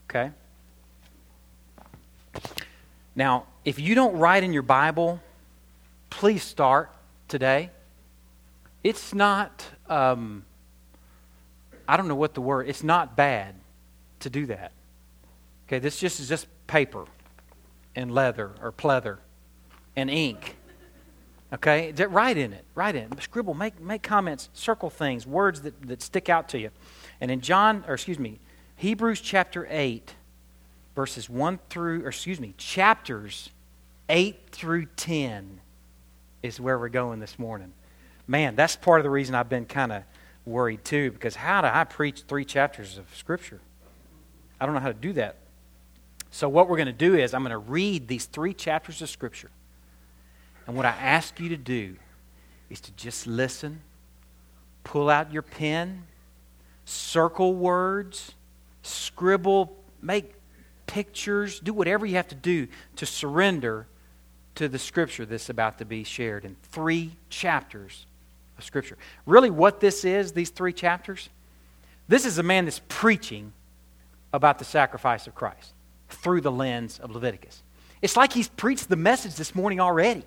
Okay? 0.09 0.31
Now, 3.15 3.45
if 3.65 3.79
you 3.79 3.95
don't 3.95 4.17
write 4.17 4.43
in 4.43 4.53
your 4.53 4.61
Bible, 4.61 5.19
please 6.09 6.43
start 6.43 6.91
today. 7.27 7.69
It's 8.83 9.13
not, 9.13 9.65
um, 9.89 10.45
I 11.87 11.97
don't 11.97 12.07
know 12.07 12.15
what 12.15 12.33
the 12.33 12.41
word, 12.41 12.67
it's 12.67 12.83
not 12.83 13.15
bad 13.15 13.55
to 14.21 14.29
do 14.29 14.45
that. 14.47 14.71
Okay, 15.67 15.79
this 15.79 15.99
just 15.99 16.19
is 16.19 16.29
just 16.29 16.47
paper 16.67 17.05
and 17.95 18.11
leather 18.11 18.51
or 18.61 18.71
pleather 18.71 19.17
and 19.95 20.09
ink. 20.09 20.55
Okay? 21.53 21.91
Write 21.91 22.37
in 22.37 22.53
it. 22.53 22.65
Write 22.75 22.95
in. 22.95 23.17
Scribble, 23.19 23.53
make, 23.53 23.79
make 23.79 24.03
comments, 24.03 24.49
circle 24.53 24.89
things, 24.89 25.25
words 25.25 25.61
that, 25.61 25.81
that 25.87 26.01
stick 26.01 26.29
out 26.29 26.49
to 26.49 26.59
you. 26.59 26.71
And 27.21 27.31
in 27.31 27.41
John, 27.41 27.83
or 27.87 27.93
excuse 27.93 28.19
me, 28.19 28.39
Hebrews 28.75 29.21
chapter 29.21 29.67
8, 29.69 30.13
verses 30.95 31.29
1 31.29 31.59
through, 31.69 32.03
or 32.03 32.09
excuse 32.09 32.39
me, 32.39 32.53
chapters 32.57 33.49
8 34.09 34.49
through 34.51 34.85
10 34.97 35.59
is 36.43 36.59
where 36.59 36.77
we're 36.77 36.89
going 36.89 37.19
this 37.19 37.39
morning. 37.39 37.73
Man, 38.27 38.55
that's 38.55 38.75
part 38.75 38.99
of 38.99 39.03
the 39.03 39.09
reason 39.09 39.33
I've 39.33 39.49
been 39.49 39.65
kind 39.65 39.91
of 39.91 40.03
worried 40.47 40.83
too, 40.83 41.11
because 41.11 41.35
how 41.35 41.61
do 41.61 41.67
I 41.67 41.83
preach 41.83 42.23
three 42.27 42.45
chapters 42.45 42.97
of 42.97 43.05
Scripture? 43.15 43.59
I 44.59 44.65
don't 44.65 44.73
know 44.73 44.81
how 44.81 44.87
to 44.87 44.93
do 44.93 45.13
that. 45.13 45.35
So, 46.31 46.49
what 46.49 46.67
we're 46.67 46.77
going 46.77 46.87
to 46.87 46.93
do 46.93 47.15
is, 47.15 47.33
I'm 47.33 47.41
going 47.41 47.51
to 47.51 47.57
read 47.57 48.07
these 48.07 48.25
three 48.25 48.53
chapters 48.53 49.01
of 49.01 49.09
Scripture. 49.09 49.51
And 50.65 50.75
what 50.75 50.85
I 50.85 50.89
ask 50.89 51.39
you 51.39 51.49
to 51.49 51.57
do 51.57 51.95
is 52.69 52.81
to 52.81 52.91
just 52.93 53.27
listen, 53.27 53.81
pull 54.83 55.09
out 55.09 55.31
your 55.31 55.41
pen, 55.41 56.03
circle 56.85 57.53
words, 57.53 58.33
scribble, 58.81 59.75
make 60.01 60.33
pictures, 60.85 61.59
do 61.59 61.73
whatever 61.73 62.05
you 62.05 62.15
have 62.15 62.27
to 62.29 62.35
do 62.35 62.67
to 62.97 63.05
surrender 63.05 63.87
to 64.55 64.67
the 64.67 64.79
scripture 64.79 65.25
that's 65.25 65.49
about 65.49 65.77
to 65.77 65.85
be 65.85 66.03
shared 66.03 66.43
in 66.43 66.55
three 66.63 67.11
chapters 67.29 68.05
of 68.57 68.63
scripture. 68.63 68.97
Really, 69.25 69.49
what 69.49 69.79
this 69.79 70.05
is, 70.05 70.33
these 70.33 70.49
three 70.49 70.73
chapters, 70.73 71.29
this 72.07 72.25
is 72.25 72.37
a 72.37 72.43
man 72.43 72.65
that's 72.65 72.81
preaching 72.87 73.53
about 74.33 74.59
the 74.59 74.65
sacrifice 74.65 75.27
of 75.27 75.35
Christ 75.35 75.73
through 76.09 76.41
the 76.41 76.51
lens 76.51 76.99
of 76.99 77.11
Leviticus. 77.11 77.63
It's 78.01 78.15
like 78.15 78.33
he's 78.33 78.47
preached 78.47 78.89
the 78.89 78.95
message 78.95 79.35
this 79.35 79.55
morning 79.55 79.79
already. 79.79 80.23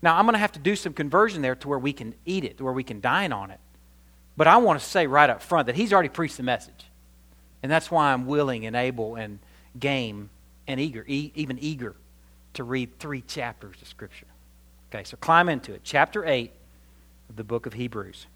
Now, 0.00 0.16
I'm 0.16 0.24
going 0.24 0.34
to 0.34 0.38
have 0.38 0.52
to 0.52 0.60
do 0.60 0.76
some 0.76 0.92
conversion 0.92 1.42
there 1.42 1.56
to 1.56 1.68
where 1.68 1.78
we 1.78 1.92
can 1.92 2.14
eat 2.24 2.44
it, 2.44 2.58
to 2.58 2.64
where 2.64 2.72
we 2.72 2.84
can 2.84 3.00
dine 3.00 3.32
on 3.32 3.50
it. 3.50 3.58
But 4.36 4.46
I 4.46 4.58
want 4.58 4.78
to 4.78 4.86
say 4.86 5.08
right 5.08 5.28
up 5.28 5.42
front 5.42 5.66
that 5.66 5.74
he's 5.74 5.92
already 5.92 6.08
preached 6.08 6.36
the 6.36 6.44
message. 6.44 6.86
And 7.62 7.72
that's 7.72 7.90
why 7.90 8.12
I'm 8.12 8.26
willing 8.26 8.66
and 8.66 8.76
able 8.76 9.16
and 9.16 9.40
game 9.78 10.30
and 10.68 10.78
eager, 10.78 11.04
e- 11.08 11.32
even 11.34 11.58
eager 11.58 11.96
to 12.54 12.62
read 12.62 12.98
three 12.98 13.22
chapters 13.22 13.76
of 13.82 13.88
Scripture. 13.88 14.26
Okay, 14.90 15.04
so 15.04 15.16
climb 15.16 15.48
into 15.48 15.74
it. 15.74 15.80
Chapter 15.82 16.24
8 16.24 16.50
of 16.50 16.57
the 17.34 17.44
book 17.44 17.66
of 17.66 17.74
Hebrews. 17.74 18.26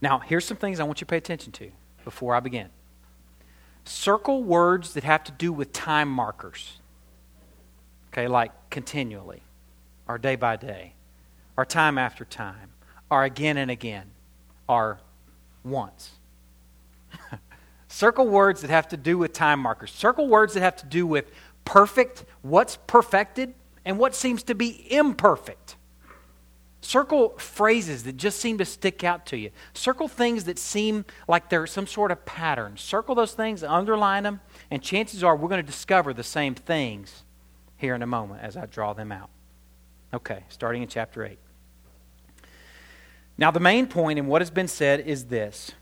Now, 0.00 0.18
here's 0.18 0.44
some 0.44 0.56
things 0.56 0.80
I 0.80 0.84
want 0.84 1.00
you 1.00 1.04
to 1.04 1.10
pay 1.10 1.16
attention 1.18 1.52
to 1.52 1.70
before 2.04 2.34
I 2.34 2.40
begin. 2.40 2.68
Circle 3.84 4.42
words 4.42 4.94
that 4.94 5.04
have 5.04 5.24
to 5.24 5.32
do 5.32 5.52
with 5.52 5.72
time 5.72 6.08
markers. 6.08 6.78
Okay, 8.12 8.26
like 8.26 8.52
continually, 8.70 9.42
or 10.08 10.18
day 10.18 10.36
by 10.36 10.56
day, 10.56 10.94
or 11.56 11.64
time 11.64 11.98
after 11.98 12.24
time, 12.24 12.70
or 13.10 13.24
again 13.24 13.56
and 13.56 13.70
again, 13.70 14.10
or 14.68 15.00
once. 15.64 16.12
Circle 17.88 18.26
words 18.26 18.62
that 18.62 18.70
have 18.70 18.88
to 18.88 18.96
do 18.96 19.18
with 19.18 19.32
time 19.32 19.60
markers. 19.60 19.90
Circle 19.90 20.28
words 20.28 20.54
that 20.54 20.60
have 20.60 20.76
to 20.76 20.86
do 20.86 21.06
with 21.06 21.30
perfect, 21.64 22.24
what's 22.42 22.76
perfected, 22.86 23.54
and 23.84 23.98
what 23.98 24.14
seems 24.14 24.42
to 24.44 24.54
be 24.54 24.86
imperfect. 24.92 25.76
Circle 26.82 27.30
phrases 27.38 28.04
that 28.04 28.16
just 28.16 28.40
seem 28.40 28.56
to 28.58 28.64
stick 28.64 29.04
out 29.04 29.26
to 29.26 29.36
you. 29.36 29.50
Circle 29.74 30.08
things 30.08 30.44
that 30.44 30.58
seem 30.58 31.04
like 31.28 31.50
they're 31.50 31.66
some 31.66 31.86
sort 31.86 32.10
of 32.10 32.24
pattern. 32.24 32.76
Circle 32.76 33.14
those 33.14 33.32
things, 33.32 33.62
underline 33.62 34.22
them, 34.22 34.40
and 34.70 34.82
chances 34.82 35.22
are 35.22 35.36
we're 35.36 35.48
going 35.48 35.64
to 35.64 35.70
discover 35.70 36.14
the 36.14 36.22
same 36.22 36.54
things 36.54 37.24
here 37.76 37.94
in 37.94 38.02
a 38.02 38.06
moment 38.06 38.42
as 38.42 38.56
I 38.56 38.66
draw 38.66 38.94
them 38.94 39.12
out. 39.12 39.28
Okay, 40.14 40.44
starting 40.48 40.82
in 40.82 40.88
chapter 40.88 41.24
8. 41.24 41.38
Now, 43.36 43.50
the 43.50 43.60
main 43.60 43.86
point 43.86 44.18
in 44.18 44.26
what 44.26 44.40
has 44.40 44.50
been 44.50 44.68
said 44.68 45.00
is 45.00 45.26
this 45.26 45.72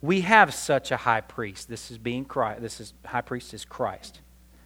we 0.00 0.20
have 0.22 0.54
such 0.54 0.90
a 0.90 0.96
high 0.96 1.20
priest. 1.20 1.68
This 1.68 1.90
is 1.90 1.98
being 1.98 2.24
Christ. 2.24 2.60
This 2.62 2.80
is 2.80 2.94
high 3.04 3.20
priest 3.20 3.52
is 3.52 3.64
Christ, 3.64 4.20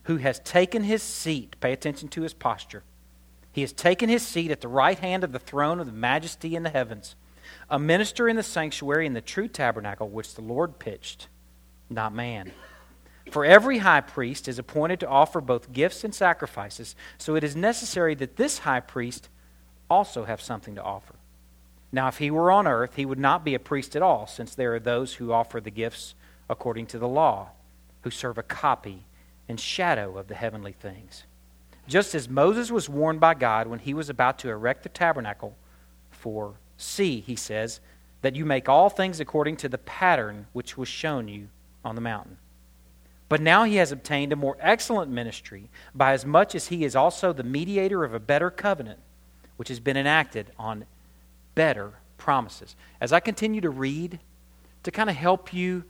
who 0.04 0.16
has 0.18 0.40
taken 0.40 0.82
his 0.82 1.02
seat. 1.02 1.56
Pay 1.60 1.72
attention 1.72 2.08
to 2.08 2.22
his 2.22 2.34
posture. 2.34 2.82
He 3.52 3.62
has 3.62 3.72
taken 3.72 4.08
his 4.08 4.26
seat 4.26 4.50
at 4.50 4.60
the 4.60 4.68
right 4.68 4.98
hand 4.98 5.24
of 5.24 5.32
the 5.32 5.38
throne 5.38 5.80
of 5.80 5.86
the 5.86 5.92
majesty 5.92 6.54
in 6.54 6.62
the 6.62 6.70
heavens, 6.70 7.16
a 7.68 7.78
minister 7.78 8.28
in 8.28 8.36
the 8.36 8.42
sanctuary 8.42 9.06
in 9.06 9.14
the 9.14 9.20
true 9.20 9.48
tabernacle 9.48 10.08
which 10.08 10.34
the 10.34 10.42
Lord 10.42 10.78
pitched, 10.78 11.28
not 11.88 12.14
man. 12.14 12.52
For 13.30 13.44
every 13.44 13.78
high 13.78 14.00
priest 14.00 14.48
is 14.48 14.58
appointed 14.58 15.00
to 15.00 15.08
offer 15.08 15.40
both 15.40 15.72
gifts 15.72 16.04
and 16.04 16.14
sacrifices, 16.14 16.96
so 17.18 17.34
it 17.34 17.44
is 17.44 17.54
necessary 17.54 18.14
that 18.16 18.36
this 18.36 18.58
high 18.58 18.80
priest 18.80 19.28
also 19.88 20.24
have 20.24 20.40
something 20.40 20.74
to 20.76 20.82
offer. 20.82 21.14
Now, 21.92 22.08
if 22.08 22.18
he 22.18 22.30
were 22.30 22.52
on 22.52 22.66
earth, 22.66 22.94
he 22.96 23.04
would 23.04 23.18
not 23.18 23.44
be 23.44 23.54
a 23.54 23.60
priest 23.60 23.96
at 23.96 24.02
all, 24.02 24.26
since 24.26 24.54
there 24.54 24.74
are 24.74 24.80
those 24.80 25.14
who 25.14 25.32
offer 25.32 25.60
the 25.60 25.70
gifts 25.70 26.14
according 26.48 26.86
to 26.86 26.98
the 26.98 27.08
law, 27.08 27.50
who 28.02 28.10
serve 28.10 28.38
a 28.38 28.44
copy 28.44 29.04
and 29.48 29.58
shadow 29.58 30.16
of 30.16 30.28
the 30.28 30.34
heavenly 30.36 30.72
things. 30.72 31.24
Just 31.90 32.14
as 32.14 32.28
Moses 32.28 32.70
was 32.70 32.88
warned 32.88 33.18
by 33.18 33.34
God 33.34 33.66
when 33.66 33.80
he 33.80 33.94
was 33.94 34.08
about 34.08 34.38
to 34.38 34.48
erect 34.48 34.84
the 34.84 34.88
tabernacle, 34.88 35.56
for 36.12 36.54
see, 36.76 37.18
he 37.18 37.34
says, 37.34 37.80
that 38.22 38.36
you 38.36 38.44
make 38.44 38.68
all 38.68 38.88
things 38.88 39.18
according 39.18 39.56
to 39.56 39.68
the 39.68 39.76
pattern 39.76 40.46
which 40.52 40.78
was 40.78 40.86
shown 40.86 41.26
you 41.26 41.48
on 41.84 41.96
the 41.96 42.00
mountain. 42.00 42.36
But 43.28 43.40
now 43.40 43.64
he 43.64 43.74
has 43.76 43.90
obtained 43.90 44.32
a 44.32 44.36
more 44.36 44.56
excellent 44.60 45.10
ministry, 45.10 45.68
by 45.92 46.12
as 46.12 46.24
much 46.24 46.54
as 46.54 46.68
he 46.68 46.84
is 46.84 46.94
also 46.94 47.32
the 47.32 47.42
mediator 47.42 48.04
of 48.04 48.14
a 48.14 48.20
better 48.20 48.52
covenant, 48.52 49.00
which 49.56 49.68
has 49.68 49.80
been 49.80 49.96
enacted 49.96 50.52
on 50.60 50.84
better 51.56 51.94
promises. 52.18 52.76
As 53.00 53.12
I 53.12 53.18
continue 53.18 53.62
to 53.62 53.70
read, 53.70 54.20
to 54.84 54.92
kind 54.92 55.10
of 55.10 55.16
help 55.16 55.52
you 55.52 55.82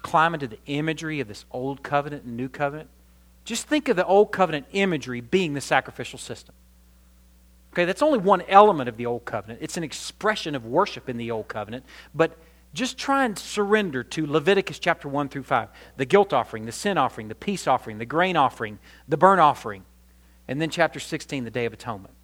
climb 0.00 0.32
into 0.32 0.46
the 0.46 0.58
imagery 0.64 1.20
of 1.20 1.28
this 1.28 1.44
old 1.50 1.82
covenant 1.82 2.24
and 2.24 2.34
new 2.34 2.48
covenant, 2.48 2.88
just 3.44 3.66
think 3.66 3.88
of 3.88 3.96
the 3.96 4.06
old 4.06 4.32
covenant 4.32 4.66
imagery 4.72 5.20
being 5.20 5.54
the 5.54 5.60
sacrificial 5.60 6.18
system. 6.18 6.54
Okay, 7.72 7.84
that's 7.84 8.02
only 8.02 8.18
one 8.18 8.42
element 8.48 8.88
of 8.88 8.96
the 8.96 9.06
old 9.06 9.24
covenant. 9.24 9.60
It's 9.62 9.76
an 9.76 9.84
expression 9.84 10.54
of 10.54 10.64
worship 10.64 11.08
in 11.08 11.16
the 11.16 11.30
old 11.30 11.48
covenant, 11.48 11.84
but 12.14 12.36
just 12.72 12.98
try 12.98 13.24
and 13.24 13.38
surrender 13.38 14.02
to 14.04 14.26
Leviticus 14.26 14.78
chapter 14.78 15.08
1 15.08 15.28
through 15.28 15.42
5 15.42 15.68
the 15.96 16.04
guilt 16.04 16.32
offering, 16.32 16.66
the 16.66 16.72
sin 16.72 16.98
offering, 16.98 17.28
the 17.28 17.34
peace 17.34 17.66
offering, 17.66 17.98
the 17.98 18.06
grain 18.06 18.36
offering, 18.36 18.78
the 19.08 19.16
burnt 19.16 19.40
offering, 19.40 19.84
and 20.48 20.60
then 20.60 20.70
chapter 20.70 21.00
16, 21.00 21.44
the 21.44 21.50
Day 21.50 21.64
of 21.64 21.72
Atonement. 21.72 22.14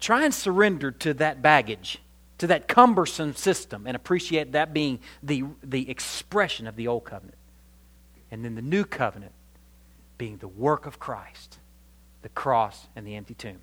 Try 0.00 0.24
and 0.24 0.34
surrender 0.34 0.90
to 0.90 1.14
that 1.14 1.42
baggage 1.42 2.00
to 2.38 2.46
that 2.48 2.68
cumbersome 2.68 3.34
system 3.34 3.86
and 3.86 3.96
appreciate 3.96 4.52
that 4.52 4.74
being 4.74 5.00
the, 5.22 5.44
the 5.62 5.88
expression 5.88 6.66
of 6.66 6.76
the 6.76 6.86
old 6.86 7.04
covenant. 7.04 7.38
And 8.30 8.44
then 8.44 8.54
the 8.54 8.62
new 8.62 8.84
covenant 8.84 9.32
being 10.18 10.38
the 10.38 10.48
work 10.48 10.86
of 10.86 10.98
Christ, 10.98 11.58
the 12.22 12.28
cross, 12.28 12.86
and 12.96 13.06
the 13.06 13.14
empty 13.14 13.34
tomb. 13.34 13.58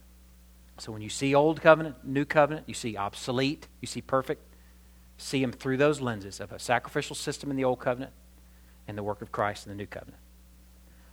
So 0.78 0.92
when 0.92 1.02
you 1.02 1.10
see 1.10 1.36
old 1.36 1.62
covenant, 1.62 2.04
new 2.04 2.26
covenant, 2.26 2.68
you 2.68 2.74
see 2.74 2.98
obsolete, 2.98 3.68
you 3.82 3.88
see 3.88 4.02
perfect, 4.02 4.42
see 5.18 5.42
them 5.42 5.52
through 5.52 5.78
those 5.78 6.02
lenses 6.02 6.40
of 6.40 6.52
a 6.52 6.60
sacrificial 6.60 7.16
system 7.16 7.52
in 7.52 7.58
the 7.58 7.64
old 7.64 7.80
covenant 7.80 8.12
and 8.88 8.98
the 8.98 9.04
work 9.04 9.22
of 9.22 9.32
Christ 9.32 9.66
in 9.66 9.72
the 9.72 9.78
new 9.78 9.86
covenant. 9.86 10.20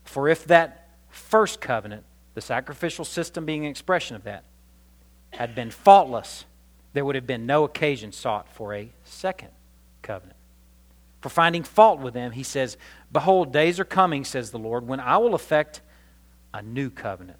For 0.05 0.29
if 0.29 0.45
that 0.47 0.89
first 1.11 1.61
covenant, 1.61 2.05
the 2.35 2.41
sacrificial 2.41 3.05
system 3.05 3.45
being 3.45 3.65
an 3.65 3.71
expression 3.71 4.17
of 4.17 4.25
that, 4.25 4.45
had 5.33 5.55
been 5.55 5.71
faultless, 5.71 6.45
there 6.93 7.05
would 7.05 7.15
have 7.15 7.27
been 7.27 7.47
no 7.47 7.65
occasion 7.65 8.13
sought 8.13 8.49
for 8.49 8.75
a 8.75 8.91
second 9.05 9.51
covenant. 10.03 10.37
For 11.21 11.29
finding 11.29 11.63
fault 11.63 12.01
with 12.01 12.15
them, 12.15 12.33
he 12.33 12.43
says, 12.43 12.77
Behold, 13.13 13.53
days 13.53 13.81
are 13.81 13.85
coming, 13.85 14.25
says 14.25 14.51
the 14.51 14.59
Lord, 14.59 14.87
when 14.87 15.01
I 15.01 15.19
will 15.19 15.35
effect 15.35 15.81
a 16.55 16.63
new 16.63 16.91
covenant 16.91 17.39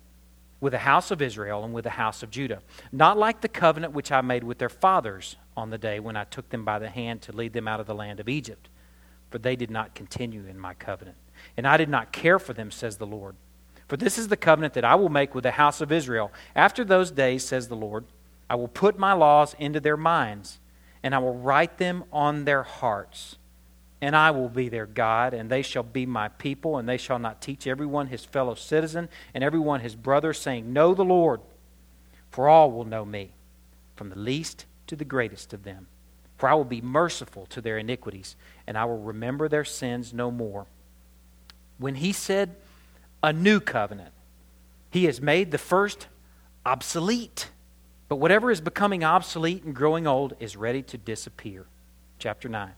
with 0.61 0.73
the 0.73 0.79
house 0.79 1.11
of 1.11 1.23
Israel 1.23 1.65
and 1.65 1.73
with 1.73 1.85
the 1.85 1.91
house 1.91 2.23
of 2.23 2.31
Judah. 2.31 2.61
Not 2.93 3.17
like 3.17 3.41
the 3.41 3.49
covenant 3.49 3.95
which 3.95 4.13
I 4.13 4.21
made 4.21 4.45
with 4.45 4.59
their 4.59 4.69
fathers 4.69 5.37
on 5.57 5.71
the 5.71 5.79
day 5.79 6.01
when 6.01 6.17
I 6.17 6.25
took 6.25 6.51
them 6.51 6.65
by 6.65 6.79
the 6.79 6.91
hand 6.91 7.23
to 7.23 7.33
lead 7.33 7.53
them 7.53 7.67
out 7.67 7.81
of 7.81 7.87
the 7.87 7.95
land 7.95 8.21
of 8.21 8.29
Egypt. 8.29 8.69
For 9.31 9.39
they 9.39 9.57
did 9.57 9.71
not 9.71 9.95
continue 9.95 10.47
in 10.47 10.59
my 10.59 10.75
covenant. 10.75 11.17
And 11.57 11.67
I 11.67 11.77
did 11.77 11.89
not 11.89 12.13
care 12.13 12.39
for 12.39 12.53
them, 12.53 12.71
says 12.71 12.99
the 12.99 13.07
Lord. 13.07 13.37
For 13.89 13.97
this 13.97 14.19
is 14.19 14.29
the 14.29 14.37
covenant 14.37 14.75
that 14.75 14.85
I 14.85 14.95
will 14.95 15.09
make 15.09 15.35
with 15.35 15.45
the 15.45 15.53
house 15.53 15.81
of 15.81 15.91
Israel. 15.91 16.31
After 16.55 16.85
those 16.85 17.11
days, 17.11 17.45
says 17.45 17.69
the 17.69 17.77
Lord, 17.77 18.05
I 18.49 18.57
will 18.57 18.69
put 18.69 18.99
my 18.99 19.15
laws 19.15 19.55
into 19.59 19.81
their 19.81 19.97
minds, 19.97 20.61
and 21.03 21.15
I 21.15 21.19
will 21.19 21.37
write 21.37 21.79
them 21.79 22.05
on 22.13 22.45
their 22.45 22.63
hearts. 22.63 23.37
And 24.03 24.17
I 24.17 24.31
will 24.31 24.49
be 24.49 24.69
their 24.69 24.87
God, 24.87 25.35
and 25.35 25.51
they 25.51 25.63
shall 25.63 25.83
be 25.83 26.07
my 26.07 26.29
people, 26.29 26.79
and 26.79 26.89
they 26.89 26.97
shall 26.97 27.19
not 27.19 27.43
teach 27.43 27.67
everyone 27.67 28.07
his 28.07 28.25
fellow 28.25 28.55
citizen 28.55 29.09
and 29.35 29.45
everyone 29.45 29.81
his 29.81 29.95
brother, 29.95 30.33
saying, 30.33 30.73
Know 30.73 30.95
the 30.95 31.05
Lord, 31.05 31.41
for 32.31 32.49
all 32.49 32.71
will 32.71 32.85
know 32.85 33.05
me, 33.05 33.33
from 33.97 34.09
the 34.09 34.19
least 34.19 34.65
to 34.87 34.97
the 34.97 35.05
greatest 35.05 35.53
of 35.53 35.65
them. 35.65 35.87
For 36.39 36.49
I 36.49 36.55
will 36.55 36.65
be 36.65 36.81
merciful 36.81 37.45
to 37.47 37.61
their 37.61 37.77
iniquities, 37.77 38.37
and 38.67 38.79
I 38.79 38.87
will 38.87 38.99
remember 38.99 39.49
their 39.49 39.65
sins 39.65 40.15
no 40.15 40.31
more. 40.31 40.65
When 41.77 41.97
he 41.97 42.13
said, 42.13 42.57
A 43.23 43.35
new 43.35 43.61
covenant, 43.61 44.13
he 44.91 45.05
has 45.05 45.21
made 45.21 45.51
the 45.51 45.59
first 45.59 46.07
obsolete. 46.65 47.49
But 48.09 48.17
whatever 48.17 48.51
is 48.51 48.61
becoming 48.61 49.05
obsolete 49.05 49.65
and 49.65 49.75
growing 49.75 50.07
old 50.07 50.35
is 50.41 50.57
ready 50.57 50.83
to 50.85 50.99
disappear. 50.99 51.67
Chapter 52.19 52.49
9. 52.49 52.73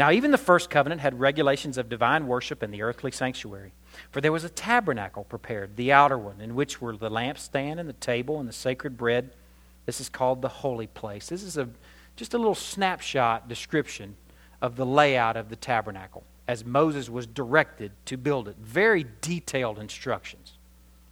Now, 0.00 0.10
even 0.10 0.30
the 0.30 0.38
first 0.38 0.70
covenant 0.70 1.02
had 1.02 1.20
regulations 1.20 1.76
of 1.76 1.90
divine 1.90 2.26
worship 2.26 2.62
in 2.62 2.70
the 2.70 2.80
earthly 2.80 3.10
sanctuary. 3.10 3.72
For 4.10 4.22
there 4.22 4.32
was 4.32 4.44
a 4.44 4.48
tabernacle 4.48 5.24
prepared, 5.24 5.76
the 5.76 5.92
outer 5.92 6.16
one, 6.16 6.40
in 6.40 6.54
which 6.54 6.80
were 6.80 6.96
the 6.96 7.10
lampstand 7.10 7.78
and 7.78 7.86
the 7.86 7.92
table 7.92 8.40
and 8.40 8.48
the 8.48 8.52
sacred 8.54 8.96
bread. 8.96 9.36
This 9.84 10.00
is 10.00 10.08
called 10.08 10.40
the 10.40 10.48
holy 10.48 10.86
place. 10.86 11.28
This 11.28 11.42
is 11.42 11.58
a, 11.58 11.68
just 12.16 12.32
a 12.32 12.38
little 12.38 12.54
snapshot 12.54 13.46
description 13.46 14.16
of 14.62 14.76
the 14.76 14.86
layout 14.86 15.36
of 15.36 15.50
the 15.50 15.56
tabernacle 15.56 16.24
as 16.48 16.64
Moses 16.64 17.10
was 17.10 17.26
directed 17.26 17.92
to 18.06 18.16
build 18.16 18.48
it. 18.48 18.56
Very 18.56 19.04
detailed 19.20 19.78
instructions. 19.78 20.54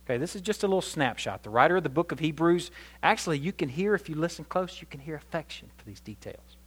Okay, 0.06 0.16
this 0.16 0.34
is 0.34 0.40
just 0.40 0.62
a 0.62 0.66
little 0.66 0.80
snapshot. 0.80 1.42
The 1.42 1.50
writer 1.50 1.76
of 1.76 1.82
the 1.82 1.90
book 1.90 2.10
of 2.10 2.20
Hebrews, 2.20 2.70
actually, 3.02 3.36
you 3.36 3.52
can 3.52 3.68
hear, 3.68 3.94
if 3.94 4.08
you 4.08 4.14
listen 4.14 4.46
close, 4.46 4.80
you 4.80 4.86
can 4.86 5.00
hear 5.00 5.16
affection 5.16 5.68
for 5.76 5.84
these 5.84 6.00
details. 6.00 6.57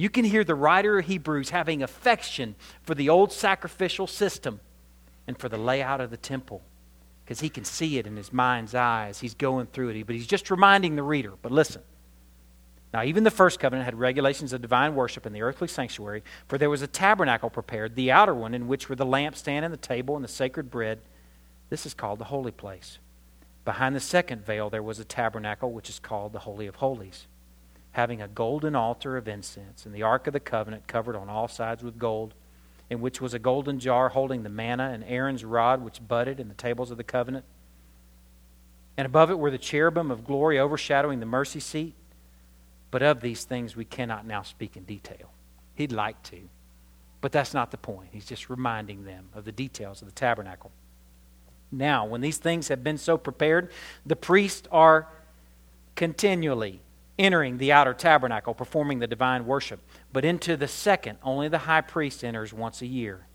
You 0.00 0.08
can 0.08 0.24
hear 0.24 0.44
the 0.44 0.54
writer 0.54 0.98
of 0.98 1.04
Hebrews 1.04 1.50
having 1.50 1.82
affection 1.82 2.54
for 2.82 2.94
the 2.94 3.10
old 3.10 3.32
sacrificial 3.32 4.06
system 4.06 4.60
and 5.26 5.38
for 5.38 5.50
the 5.50 5.58
layout 5.58 6.00
of 6.00 6.10
the 6.10 6.16
temple 6.16 6.62
because 7.22 7.40
he 7.40 7.50
can 7.50 7.64
see 7.64 7.98
it 7.98 8.06
in 8.06 8.16
his 8.16 8.32
mind's 8.32 8.74
eyes. 8.74 9.20
He's 9.20 9.34
going 9.34 9.66
through 9.66 9.90
it, 9.90 10.06
but 10.06 10.16
he's 10.16 10.26
just 10.26 10.50
reminding 10.50 10.96
the 10.96 11.02
reader. 11.02 11.34
But 11.42 11.52
listen. 11.52 11.82
Now, 12.94 13.04
even 13.04 13.24
the 13.24 13.30
first 13.30 13.60
covenant 13.60 13.84
had 13.84 13.94
regulations 13.94 14.54
of 14.54 14.62
divine 14.62 14.94
worship 14.94 15.26
in 15.26 15.34
the 15.34 15.42
earthly 15.42 15.68
sanctuary, 15.68 16.24
for 16.48 16.56
there 16.56 16.70
was 16.70 16.80
a 16.80 16.86
tabernacle 16.86 17.50
prepared, 17.50 17.94
the 17.94 18.10
outer 18.10 18.34
one, 18.34 18.54
in 18.54 18.68
which 18.68 18.88
were 18.88 18.96
the 18.96 19.04
lampstand 19.04 19.64
and 19.64 19.72
the 19.72 19.76
table 19.76 20.16
and 20.16 20.24
the 20.24 20.28
sacred 20.28 20.70
bread 20.70 21.00
this 21.68 21.84
is 21.84 21.92
called 21.92 22.18
the 22.18 22.24
holy 22.24 22.52
place. 22.52 22.98
Behind 23.66 23.94
the 23.94 24.00
second 24.00 24.46
veil 24.46 24.70
there 24.70 24.82
was 24.82 24.98
a 24.98 25.04
tabernacle 25.04 25.70
which 25.70 25.90
is 25.90 25.98
called 25.98 26.32
the 26.32 26.40
Holy 26.40 26.66
of 26.66 26.76
Holies, 26.76 27.26
having 27.92 28.22
a 28.22 28.28
golden 28.28 28.76
altar 28.76 29.16
of 29.16 29.26
incense, 29.26 29.84
and 29.84 29.94
the 29.94 30.02
Ark 30.02 30.26
of 30.26 30.32
the 30.32 30.40
Covenant 30.40 30.86
covered 30.86 31.16
on 31.16 31.28
all 31.28 31.48
sides 31.48 31.82
with 31.82 31.98
gold, 31.98 32.34
in 32.88 33.00
which 33.00 33.20
was 33.20 33.34
a 33.34 33.38
golden 33.38 33.78
jar 33.78 34.10
holding 34.10 34.42
the 34.42 34.48
manna 34.48 34.90
and 34.92 35.04
Aaron's 35.04 35.44
rod 35.44 35.82
which 35.82 36.06
budded 36.06 36.40
in 36.40 36.48
the 36.48 36.54
tables 36.54 36.90
of 36.90 36.96
the 36.96 37.04
covenant. 37.04 37.44
And 38.96 39.06
above 39.06 39.30
it 39.30 39.38
were 39.38 39.50
the 39.50 39.58
cherubim 39.58 40.10
of 40.10 40.24
glory 40.24 40.58
overshadowing 40.58 41.20
the 41.20 41.26
mercy 41.26 41.60
seat. 41.60 41.94
But 42.90 43.02
of 43.02 43.20
these 43.20 43.44
things 43.44 43.76
we 43.76 43.84
cannot 43.84 44.26
now 44.26 44.42
speak 44.42 44.76
in 44.76 44.82
detail. 44.84 45.30
He'd 45.74 45.92
like 45.92 46.22
to, 46.24 46.48
but 47.20 47.32
that's 47.32 47.54
not 47.54 47.70
the 47.70 47.76
point. 47.76 48.10
He's 48.12 48.26
just 48.26 48.50
reminding 48.50 49.04
them 49.04 49.28
of 49.34 49.44
the 49.44 49.52
details 49.52 50.02
of 50.02 50.08
the 50.08 50.14
tabernacle. 50.14 50.72
Now, 51.70 52.04
when 52.04 52.20
these 52.20 52.38
things 52.38 52.68
have 52.68 52.82
been 52.82 52.98
so 52.98 53.16
prepared, 53.16 53.70
the 54.04 54.16
priests 54.16 54.66
are 54.72 55.06
continually 55.94 56.80
entering 57.20 57.58
the 57.58 57.70
outer 57.70 57.92
tabernacle, 57.92 58.54
performing 58.54 58.98
the 58.98 59.06
divine 59.06 59.44
worship. 59.46 59.80
But 60.12 60.24
into 60.24 60.56
the 60.56 60.66
second, 60.66 61.18
only 61.22 61.48
the 61.48 61.58
high 61.58 61.82
priest 61.82 62.24
enters 62.24 62.52
once 62.52 62.80
a 62.80 62.86
year, 62.86 63.26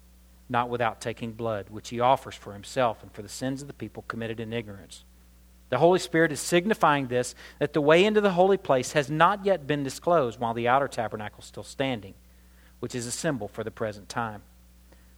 not 0.50 0.70
without 0.70 1.00
taking 1.00 1.34
blood, 1.34 1.70
which 1.70 1.90
he 1.90 2.00
offers 2.00 2.36
for 2.36 2.54
himself 2.54 3.04
and 3.04 3.12
for 3.14 3.22
the 3.22 3.30
sins 3.30 3.62
of 3.62 3.68
the 3.68 3.74
people 3.74 4.04
committed 4.08 4.40
in 4.40 4.52
ignorance. 4.52 5.04
The 5.70 5.78
Holy 5.78 6.00
Spirit 6.00 6.32
is 6.32 6.40
signifying 6.40 7.08
this 7.08 7.36
that 7.60 7.74
the 7.74 7.82
way 7.82 8.04
into 8.04 8.22
the 8.22 8.32
holy 8.32 8.58
place 8.58 8.94
has 8.94 9.10
not 9.10 9.46
yet 9.46 9.68
been 9.68 9.84
disclosed 9.84 10.40
while 10.40 10.54
the 10.54 10.68
outer 10.68 10.88
tabernacle 10.88 11.40
is 11.40 11.46
still 11.46 11.64
standing, 11.64 12.16
which 12.80 12.96
is 12.96 13.06
a 13.06 13.12
symbol 13.12 13.48
for 13.48 13.64
the 13.64 13.72
present 13.72 14.10
time. 14.10 14.42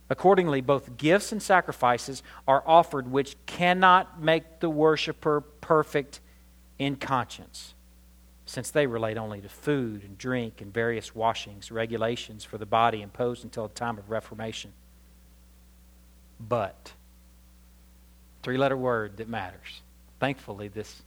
Accordingly, 0.10 0.62
both 0.62 0.98
gifts 0.98 1.32
and 1.32 1.42
sacrifices 1.42 2.22
are 2.48 2.64
offered 2.66 3.12
which 3.12 3.36
cannot 3.46 4.22
make 4.22 4.60
the 4.60 4.70
worshiper 4.70 5.42
perfect 5.42 6.22
in 6.80 6.96
conscience, 6.96 7.74
since 8.48 8.72
they 8.72 8.88
relate 8.88 9.18
only 9.18 9.42
to 9.42 9.50
food 9.50 10.04
and 10.04 10.18
drink 10.18 10.62
and 10.62 10.74
various 10.74 11.14
washings, 11.14 11.70
regulations 11.70 12.46
for 12.46 12.58
the 12.58 12.66
body 12.66 13.02
imposed 13.02 13.44
until 13.44 13.68
the 13.68 13.74
time 13.74 13.98
of 13.98 14.10
Reformation. 14.10 14.72
But, 16.40 16.94
three 18.44 18.58
letter 18.58 18.78
word 18.78 19.18
that 19.18 19.28
matters. 19.28 19.82
Thankfully, 20.22 20.70
this 20.70 21.02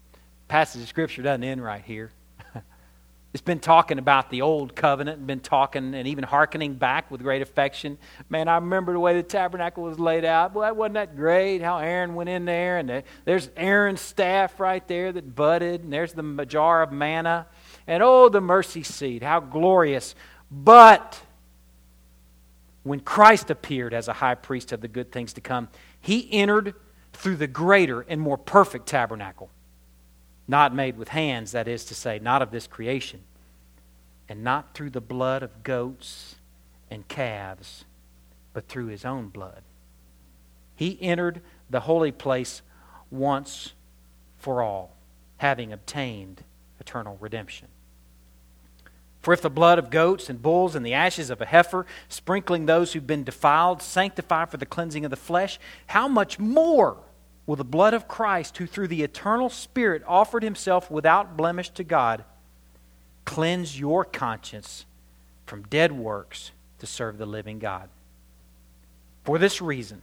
passage 0.48 0.82
of 0.82 0.88
Scripture 0.88 1.22
doesn't 1.22 1.42
end 1.42 1.64
right 1.64 1.82
here. 1.82 2.12
It's 3.32 3.40
been 3.40 3.60
talking 3.60 4.00
about 4.00 4.30
the 4.30 4.42
old 4.42 4.74
covenant 4.74 5.18
and 5.18 5.26
been 5.26 5.38
talking 5.38 5.94
and 5.94 6.08
even 6.08 6.24
hearkening 6.24 6.74
back 6.74 7.12
with 7.12 7.22
great 7.22 7.42
affection. 7.42 7.96
Man, 8.28 8.48
I 8.48 8.56
remember 8.56 8.92
the 8.92 8.98
way 8.98 9.14
the 9.14 9.22
tabernacle 9.22 9.84
was 9.84 10.00
laid 10.00 10.24
out. 10.24 10.52
Boy, 10.52 10.72
wasn't 10.72 10.94
that 10.94 11.14
great? 11.14 11.62
How 11.62 11.78
Aaron 11.78 12.16
went 12.16 12.28
in 12.28 12.44
there, 12.44 12.78
and 12.78 13.04
there's 13.24 13.48
Aaron's 13.56 14.00
staff 14.00 14.58
right 14.58 14.86
there 14.88 15.12
that 15.12 15.36
budded, 15.36 15.84
and 15.84 15.92
there's 15.92 16.12
the 16.12 16.44
jar 16.44 16.82
of 16.82 16.90
manna, 16.90 17.46
and 17.86 18.02
oh, 18.02 18.28
the 18.28 18.40
mercy 18.40 18.82
seat. 18.82 19.22
How 19.22 19.38
glorious. 19.38 20.16
But 20.50 21.22
when 22.82 22.98
Christ 22.98 23.48
appeared 23.48 23.94
as 23.94 24.08
a 24.08 24.12
high 24.14 24.34
priest 24.34 24.72
of 24.72 24.80
the 24.80 24.88
good 24.88 25.12
things 25.12 25.34
to 25.34 25.40
come, 25.40 25.68
he 26.00 26.28
entered 26.32 26.74
through 27.12 27.36
the 27.36 27.46
greater 27.46 28.00
and 28.00 28.20
more 28.20 28.38
perfect 28.38 28.88
tabernacle 28.88 29.50
not 30.50 30.74
made 30.74 30.98
with 30.98 31.08
hands, 31.08 31.52
that 31.52 31.68
is 31.68 31.84
to 31.86 31.94
say, 31.94 32.18
not 32.18 32.42
of 32.42 32.50
this 32.50 32.66
creation, 32.66 33.20
and 34.28 34.44
not 34.44 34.74
through 34.74 34.90
the 34.90 35.00
blood 35.00 35.42
of 35.42 35.62
goats 35.62 36.34
and 36.90 37.06
calves, 37.08 37.84
but 38.52 38.68
through 38.68 38.86
his 38.86 39.04
own 39.04 39.28
blood. 39.28 39.62
He 40.74 40.98
entered 41.00 41.40
the 41.70 41.80
holy 41.80 42.12
place 42.12 42.62
once 43.10 43.72
for 44.38 44.62
all, 44.62 44.96
having 45.36 45.72
obtained 45.72 46.42
eternal 46.80 47.16
redemption. 47.20 47.68
For 49.20 49.34
if 49.34 49.42
the 49.42 49.50
blood 49.50 49.78
of 49.78 49.90
goats 49.90 50.30
and 50.30 50.40
bulls 50.40 50.74
and 50.74 50.84
the 50.84 50.94
ashes 50.94 51.30
of 51.30 51.40
a 51.40 51.46
heifer, 51.46 51.86
sprinkling 52.08 52.66
those 52.66 52.92
who've 52.92 53.06
been 53.06 53.22
defiled, 53.22 53.82
sanctify 53.82 54.46
for 54.46 54.56
the 54.56 54.66
cleansing 54.66 55.04
of 55.04 55.10
the 55.10 55.16
flesh, 55.16 55.60
how 55.88 56.08
much 56.08 56.38
more? 56.38 56.96
Will 57.50 57.56
the 57.56 57.64
blood 57.64 57.94
of 57.94 58.06
Christ, 58.06 58.58
who 58.58 58.66
through 58.68 58.86
the 58.86 59.02
eternal 59.02 59.48
Spirit 59.48 60.04
offered 60.06 60.44
himself 60.44 60.88
without 60.88 61.36
blemish 61.36 61.70
to 61.70 61.82
God, 61.82 62.22
cleanse 63.24 63.76
your 63.76 64.04
conscience 64.04 64.86
from 65.46 65.64
dead 65.64 65.90
works 65.90 66.52
to 66.78 66.86
serve 66.86 67.18
the 67.18 67.26
living 67.26 67.58
God. 67.58 67.88
For 69.24 69.36
this 69.36 69.60
reason, 69.60 70.02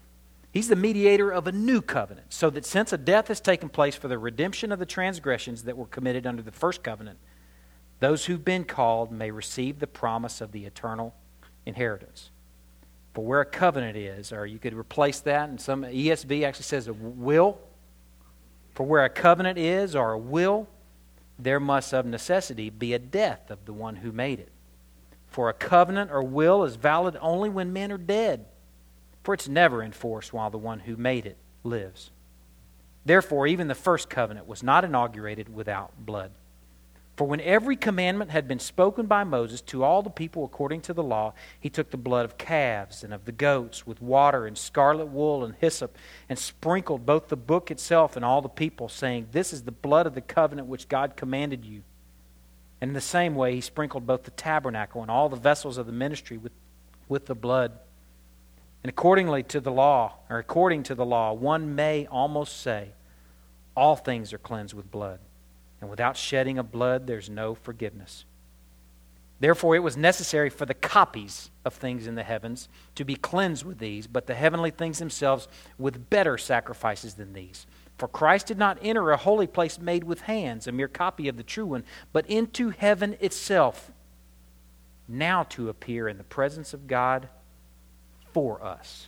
He's 0.52 0.68
the 0.68 0.76
mediator 0.76 1.32
of 1.32 1.48
a 1.48 1.54
new 1.54 1.82
covenant, 1.82 2.34
so 2.34 2.50
that 2.50 2.66
since 2.66 2.92
a 2.92 2.98
death 2.98 3.30
has 3.30 3.40
taken 3.40 3.70
place 3.70 3.96
for 3.96 4.10
the 4.10 4.20
redemption 4.20 4.74
of 4.74 4.80
the 4.80 4.86
transgressions 4.86 5.64
that 5.64 5.78
were 5.78 5.86
committed 5.86 6.28
under 6.28 6.42
the 6.42 6.52
first 6.52 6.84
covenant, 6.84 7.18
those 8.02 8.26
who've 8.26 8.44
been 8.44 8.66
called 8.66 9.10
may 9.10 9.32
receive 9.32 9.80
the 9.80 9.88
promise 9.88 10.42
of 10.42 10.52
the 10.52 10.66
eternal 10.66 11.16
inheritance. 11.66 12.30
For 13.18 13.26
where 13.26 13.42
a 13.42 13.46
covenant 13.46 13.98
is, 13.98 14.32
or 14.32 14.46
you 14.46 14.60
could 14.60 14.76
replace 14.76 15.22
that, 15.22 15.50
and 15.50 15.60
some 15.60 15.82
ESV 15.82 16.44
actually 16.44 16.66
says 16.66 16.88
a 16.88 16.94
will. 16.94 17.58
For 18.76 18.86
where 18.86 19.06
a 19.06 19.10
covenant 19.10 19.58
is, 19.58 19.96
or 19.96 20.12
a 20.12 20.20
will, 20.20 20.68
there 21.40 21.60
must 21.60 21.96
of 21.96 22.06
necessity 22.06 22.70
be 22.70 22.94
a 22.94 23.00
death 23.00 23.50
of 23.50 23.66
the 23.66 23.74
one 23.74 23.96
who 23.96 24.12
made 24.12 24.40
it. 24.40 24.52
For 25.26 25.50
a 25.50 25.54
covenant 25.54 26.12
or 26.12 26.22
will 26.22 26.64
is 26.64 26.76
valid 26.76 27.18
only 27.20 27.50
when 27.50 27.74
men 27.74 27.92
are 27.92 27.98
dead, 27.98 28.46
for 29.24 29.34
it's 29.34 29.48
never 29.48 29.82
enforced 29.82 30.32
while 30.32 30.52
the 30.52 30.60
one 30.60 30.82
who 30.82 30.96
made 30.96 31.26
it 31.26 31.38
lives. 31.64 32.12
Therefore, 33.04 33.48
even 33.48 33.68
the 33.68 33.74
first 33.74 34.12
covenant 34.12 34.48
was 34.48 34.62
not 34.62 34.86
inaugurated 34.86 35.52
without 35.52 35.92
blood. 35.98 36.34
For 37.18 37.26
when 37.26 37.42
every 37.42 37.76
commandment 37.76 38.30
had 38.30 38.48
been 38.48 38.60
spoken 38.60 39.08
by 39.08 39.24
Moses 39.24 39.60
to 39.62 39.84
all 39.84 40.04
the 40.04 40.10
people 40.12 40.46
according 40.46 40.82
to 40.82 40.94
the 40.94 41.02
law, 41.02 41.34
he 41.60 41.68
took 41.68 41.90
the 41.90 41.98
blood 41.98 42.26
of 42.26 42.38
calves 42.38 43.04
and 43.04 43.12
of 43.12 43.26
the 43.26 43.32
goats 43.32 43.88
with 43.88 44.04
water 44.04 44.46
and 44.46 44.56
scarlet 44.56 45.08
wool 45.08 45.44
and 45.44 45.56
hyssop 45.56 45.98
and 46.30 46.38
sprinkled 46.38 47.08
both 47.08 47.30
the 47.30 47.36
book 47.36 47.72
itself 47.72 48.16
and 48.16 48.24
all 48.24 48.44
the 48.44 48.48
people, 48.48 48.88
saying, 48.88 49.30
This 49.32 49.52
is 49.52 49.64
the 49.64 49.72
blood 49.72 50.06
of 50.06 50.14
the 50.14 50.22
covenant 50.22 50.68
which 50.68 50.90
God 50.90 51.16
commanded 51.16 51.66
you. 51.66 51.82
And 52.80 52.90
in 52.90 52.94
the 52.94 53.02
same 53.02 53.34
way, 53.34 53.56
he 53.56 53.62
sprinkled 53.62 54.06
both 54.06 54.22
the 54.22 54.32
tabernacle 54.32 55.02
and 55.02 55.10
all 55.10 55.28
the 55.28 55.38
vessels 55.38 55.80
of 55.80 55.88
the 55.88 55.92
ministry 55.92 56.38
with, 56.38 56.52
with 57.10 57.26
the 57.26 57.34
blood. 57.34 57.72
And 58.84 58.92
accordingly 58.92 59.42
to 59.42 59.60
the 59.60 59.72
law, 59.72 60.18
or 60.30 60.38
according 60.38 60.84
to 60.84 60.94
the 60.94 61.06
law, 61.06 61.34
one 61.34 61.74
may 61.74 62.06
almost 62.06 62.62
say, 62.62 62.90
All 63.76 63.96
things 63.96 64.34
are 64.34 64.38
cleansed 64.38 64.76
with 64.76 64.92
blood 64.92 65.18
and 65.82 65.90
without 65.90 66.18
shedding 66.18 66.58
of 66.58 66.72
blood, 66.72 67.08
there's 67.08 67.30
no 67.30 67.56
forgiveness. 67.56 68.26
Therefore, 69.40 69.76
it 69.76 69.84
was 69.84 69.96
necessary 69.96 70.50
for 70.50 70.66
the 70.66 70.74
copies 70.74 71.52
of 71.64 71.74
things 71.74 72.08
in 72.08 72.16
the 72.16 72.24
heavens 72.24 72.70
to 72.96 73.06
be 73.06 73.16
cleansed 73.16 73.64
with 73.64 73.78
these, 73.78 74.08
but 74.08 74.26
the 74.26 74.34
heavenly 74.34 74.72
things 74.72 74.98
themselves 74.98 75.48
with 75.78 76.10
better 76.10 76.38
sacrifices 76.38 77.14
than 77.14 77.34
these. 77.34 77.68
For 77.98 78.08
Christ 78.08 78.48
did 78.48 78.58
not 78.58 78.80
enter 78.82 79.12
a 79.12 79.18
holy 79.18 79.48
place 79.48 79.80
made 79.80 80.04
with 80.04 80.22
hands, 80.22 80.66
a 80.66 80.72
mere 80.72 80.88
copy 80.88 81.28
of 81.28 81.38
the 81.38 81.44
true 81.44 81.68
one, 81.68 81.84
but 82.14 82.26
into 82.28 82.70
heaven 82.70 83.16
itself, 83.20 83.92
now 85.08 85.44
to 85.44 85.70
appear 85.70 86.08
in 86.08 86.18
the 86.18 86.24
presence 86.24 86.74
of 86.74 86.88
God 86.88 87.30
for 88.34 88.64
us. 88.64 89.08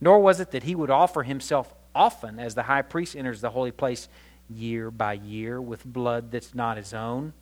Nor 0.00 0.20
was 0.20 0.40
it 0.40 0.50
that 0.50 0.64
he 0.64 0.74
would 0.74 0.90
offer 0.90 1.22
himself 1.22 1.72
often 1.94 2.38
as 2.38 2.54
the 2.54 2.64
high 2.64 2.82
priest 2.82 3.16
enters 3.16 3.40
the 3.40 3.50
holy 3.50 3.72
place 3.72 4.08
year 4.50 4.90
by 4.90 5.14
year 5.14 5.60
with 5.60 5.84
blood 5.84 6.30
that's 6.30 6.54
not 6.54 6.76
his 6.76 6.92
own. 6.92 7.32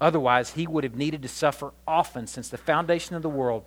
Otherwise, 0.00 0.50
he 0.50 0.66
would 0.66 0.84
have 0.84 0.96
needed 0.96 1.22
to 1.22 1.28
suffer 1.28 1.72
often 1.86 2.26
since 2.26 2.48
the 2.48 2.58
foundation 2.58 3.14
of 3.14 3.22
the 3.22 3.28
world. 3.28 3.64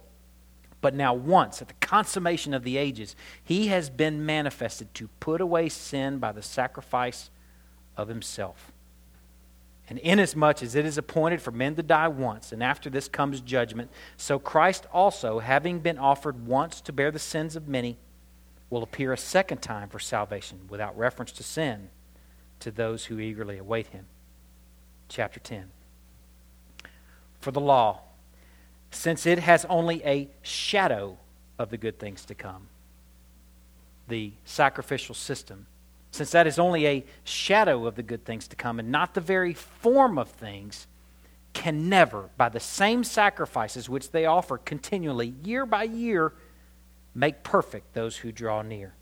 But 0.81 0.95
now, 0.95 1.13
once, 1.13 1.61
at 1.61 1.67
the 1.69 1.75
consummation 1.75 2.53
of 2.53 2.63
the 2.63 2.77
ages, 2.77 3.15
he 3.43 3.67
has 3.67 3.89
been 3.89 4.25
manifested 4.25 4.93
to 4.95 5.07
put 5.19 5.39
away 5.39 5.69
sin 5.69 6.17
by 6.17 6.31
the 6.31 6.41
sacrifice 6.41 7.29
of 7.95 8.07
himself. 8.07 8.73
And 9.89 9.99
inasmuch 9.99 10.63
as 10.63 10.75
it 10.75 10.85
is 10.85 10.97
appointed 10.97 11.41
for 11.41 11.51
men 11.51 11.75
to 11.75 11.83
die 11.83 12.07
once, 12.07 12.51
and 12.51 12.63
after 12.63 12.89
this 12.89 13.07
comes 13.07 13.41
judgment, 13.41 13.91
so 14.17 14.39
Christ 14.39 14.87
also, 14.91 15.39
having 15.39 15.79
been 15.79 15.99
offered 15.99 16.47
once 16.47 16.81
to 16.81 16.91
bear 16.91 17.11
the 17.11 17.19
sins 17.19 17.55
of 17.55 17.67
many, 17.67 17.97
will 18.69 18.81
appear 18.81 19.13
a 19.13 19.17
second 19.17 19.61
time 19.61 19.87
for 19.87 19.99
salvation 19.99 20.61
without 20.67 20.97
reference 20.97 21.31
to 21.33 21.43
sin 21.43 21.89
to 22.63 22.71
those 22.71 23.05
who 23.05 23.19
eagerly 23.19 23.57
await 23.57 23.87
him. 23.87 24.05
Chapter 25.09 25.39
10. 25.39 25.69
For 27.39 27.51
the 27.51 27.59
law, 27.59 27.99
since 28.89 29.25
it 29.25 29.39
has 29.39 29.65
only 29.65 30.03
a 30.05 30.29
shadow 30.41 31.17
of 31.59 31.69
the 31.69 31.77
good 31.77 31.99
things 31.99 32.23
to 32.25 32.35
come, 32.35 32.67
the 34.07 34.31
sacrificial 34.45 35.13
system, 35.13 35.67
since 36.11 36.31
that 36.31 36.47
is 36.47 36.57
only 36.57 36.87
a 36.87 37.05
shadow 37.25 37.85
of 37.85 37.95
the 37.95 38.03
good 38.03 38.23
things 38.23 38.47
to 38.47 38.55
come 38.55 38.79
and 38.79 38.89
not 38.89 39.13
the 39.13 39.21
very 39.21 39.53
form 39.53 40.17
of 40.17 40.29
things, 40.29 40.87
can 41.51 41.89
never, 41.89 42.29
by 42.37 42.47
the 42.47 42.59
same 42.59 43.03
sacrifices 43.03 43.89
which 43.89 44.11
they 44.11 44.25
offer 44.25 44.57
continually, 44.57 45.33
year 45.43 45.65
by 45.65 45.83
year, 45.83 46.33
make 47.13 47.43
perfect 47.43 47.93
those 47.93 48.17
who 48.17 48.31
draw 48.31 48.61
near. 48.61 48.93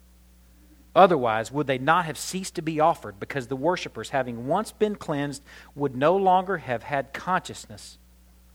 Otherwise, 0.96 1.52
would 1.52 1.68
they 1.68 1.78
not 1.78 2.06
have 2.06 2.18
ceased 2.18 2.56
to 2.56 2.62
be 2.62 2.80
offered, 2.80 3.20
because 3.20 3.48
the 3.48 3.56
worshippers, 3.56 4.10
having 4.10 4.48
once 4.48 4.72
been 4.72 4.96
cleansed, 4.96 5.42
would 5.74 5.96
no 5.96 6.16
longer 6.16 6.58
have 6.58 6.84
had 6.84 7.14
consciousness 7.14 7.98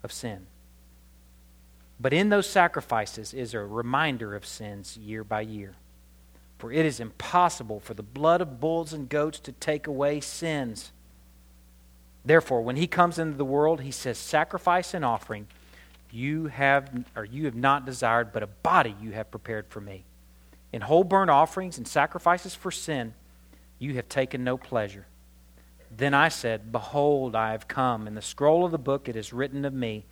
of 0.03 0.13
sin? 0.13 0.47
But 1.99 2.13
in 2.13 2.29
those 2.29 2.49
sacrifices 2.49 3.33
is 3.33 3.55
a 3.55 3.61
reminder 3.61 4.35
of 4.35 4.45
sins 4.45 4.99
year 4.99 5.25
by 5.25 5.41
year. 5.41 5.75
For 6.59 6.73
it 6.73 6.85
is 6.85 7.01
impossible 7.01 7.81
for 7.81 7.95
the 7.95 8.03
blood 8.03 8.41
of 8.41 8.61
bulls 8.61 8.93
and 8.93 9.09
goats 9.09 9.39
to 9.41 9.53
take 9.53 9.87
away 9.87 10.21
sins. 10.21 10.93
Therefore, 12.25 12.63
when 12.63 12.77
he 12.77 12.87
comes 12.87 13.19
into 13.19 13.37
the 13.37 13.45
world, 13.45 13.81
he 13.81 13.91
says, 13.91 14.19
Sacrifice 14.19 14.93
and 14.93 15.05
offering 15.05 15.47
you 16.11 16.47
have 16.47 17.05
or 17.15 17.25
you 17.25 17.45
have 17.45 17.55
not 17.55 17.87
desired, 17.87 18.33
but 18.33 18.43
a 18.43 18.47
body 18.47 18.95
you 19.01 19.13
have 19.13 19.31
prepared 19.31 19.67
for 19.69 19.81
me. 19.81 20.05
In 20.77 20.83
whole 20.83 21.05
burnt 21.05 21.31
offerings 21.31 21.79
and 21.79 21.89
sacrifices 21.89 22.55
for 22.55 22.71
sin, 22.71 23.15
you 23.79 23.95
have 23.95 24.11
taken 24.11 24.45
no 24.45 24.59
pleasure. 24.59 25.07
Then 25.91 26.13
I 26.13 26.29
said, 26.29 26.71
Behold, 26.71 27.35
I 27.35 27.53
have 27.53 27.67
come. 27.67 28.07
In 28.07 28.15
the 28.15 28.21
scroll 28.21 28.63
of 28.63 28.73
the 28.73 28.79
book 28.79 29.09
it 29.09 29.17
is 29.17 29.33
written 29.33 29.65
of 29.65 29.73
me 29.73 30.05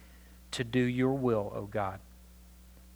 to 0.53 0.65
do 0.65 0.81
your 0.81 1.13
will, 1.13 1.53
O 1.55 1.67
God. 1.67 2.01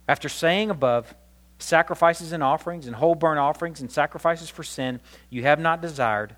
After 0.08 0.30
saying 0.30 0.70
above, 0.70 1.14
sacrifices 1.58 2.32
and 2.32 2.42
offerings 2.42 2.86
and 2.86 2.96
whole 2.96 3.14
burnt 3.14 3.38
offerings 3.38 3.82
and 3.82 3.92
sacrifices 3.92 4.48
for 4.48 4.62
sin 4.62 4.98
you 5.28 5.42
have 5.42 5.60
not 5.60 5.82
desired, 5.82 6.36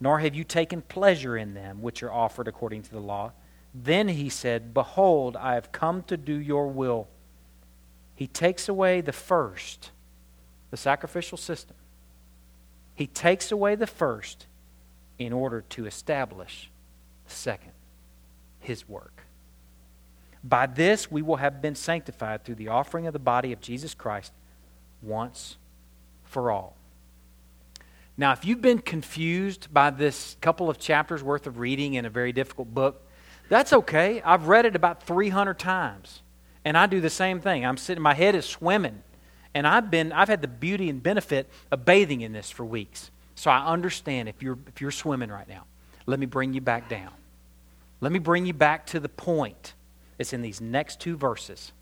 nor 0.00 0.18
have 0.18 0.34
you 0.34 0.42
taken 0.42 0.82
pleasure 0.82 1.36
in 1.36 1.54
them, 1.54 1.82
which 1.82 2.02
are 2.02 2.12
offered 2.12 2.48
according 2.48 2.82
to 2.82 2.90
the 2.90 2.98
law. 2.98 3.30
Then 3.72 4.08
he 4.08 4.28
said, 4.28 4.74
Behold, 4.74 5.36
I 5.36 5.54
have 5.54 5.70
come 5.70 6.02
to 6.08 6.16
do 6.16 6.34
your 6.34 6.66
will. 6.66 7.06
He 8.16 8.26
takes 8.26 8.68
away 8.68 9.02
the 9.02 9.12
first, 9.12 9.92
the 10.74 10.78
sacrificial 10.78 11.38
system. 11.38 11.76
He 12.96 13.06
takes 13.06 13.52
away 13.52 13.76
the 13.76 13.86
first 13.86 14.48
in 15.20 15.32
order 15.32 15.60
to 15.68 15.86
establish 15.86 16.68
the 17.28 17.32
second, 17.32 17.70
his 18.58 18.88
work. 18.88 19.22
By 20.42 20.66
this 20.66 21.12
we 21.12 21.22
will 21.22 21.36
have 21.36 21.62
been 21.62 21.76
sanctified 21.76 22.44
through 22.44 22.56
the 22.56 22.66
offering 22.66 23.06
of 23.06 23.12
the 23.12 23.20
body 23.20 23.52
of 23.52 23.60
Jesus 23.60 23.94
Christ 23.94 24.32
once 25.00 25.58
for 26.24 26.50
all. 26.50 26.74
Now, 28.16 28.32
if 28.32 28.44
you've 28.44 28.60
been 28.60 28.80
confused 28.80 29.72
by 29.72 29.90
this 29.90 30.36
couple 30.40 30.68
of 30.68 30.80
chapters 30.80 31.22
worth 31.22 31.46
of 31.46 31.60
reading 31.60 31.94
in 31.94 32.04
a 32.04 32.10
very 32.10 32.32
difficult 32.32 32.74
book, 32.74 33.06
that's 33.48 33.72
okay. 33.72 34.20
I've 34.22 34.48
read 34.48 34.66
it 34.66 34.74
about 34.74 35.04
300 35.04 35.56
times. 35.56 36.22
And 36.64 36.76
I 36.76 36.86
do 36.86 37.00
the 37.00 37.10
same 37.10 37.40
thing. 37.40 37.64
I'm 37.64 37.76
sitting, 37.76 38.02
my 38.02 38.14
head 38.14 38.34
is 38.34 38.44
swimming. 38.44 39.03
And 39.54 39.66
I've 39.66 39.90
been, 39.90 40.12
I've 40.12 40.28
had 40.28 40.42
the 40.42 40.48
beauty 40.48 40.88
and 40.90 41.02
benefit 41.02 41.48
of 41.70 41.84
bathing 41.84 42.22
in 42.22 42.32
this 42.32 42.50
for 42.50 42.64
weeks. 42.64 43.10
So 43.36 43.50
I 43.50 43.66
understand 43.66 44.28
if 44.28 44.42
you're, 44.42 44.58
if 44.66 44.80
you're 44.80 44.90
swimming 44.90 45.30
right 45.30 45.48
now. 45.48 45.64
Let 46.06 46.20
me 46.20 46.26
bring 46.26 46.52
you 46.52 46.60
back 46.60 46.88
down. 46.88 47.12
Let 48.00 48.12
me 48.12 48.18
bring 48.18 48.46
you 48.46 48.52
back 48.52 48.86
to 48.86 49.00
the 49.00 49.08
point. 49.08 49.74
It's 50.18 50.32
in 50.32 50.42
these 50.42 50.60
next 50.60 51.00
two 51.00 51.16
verses. 51.16 51.72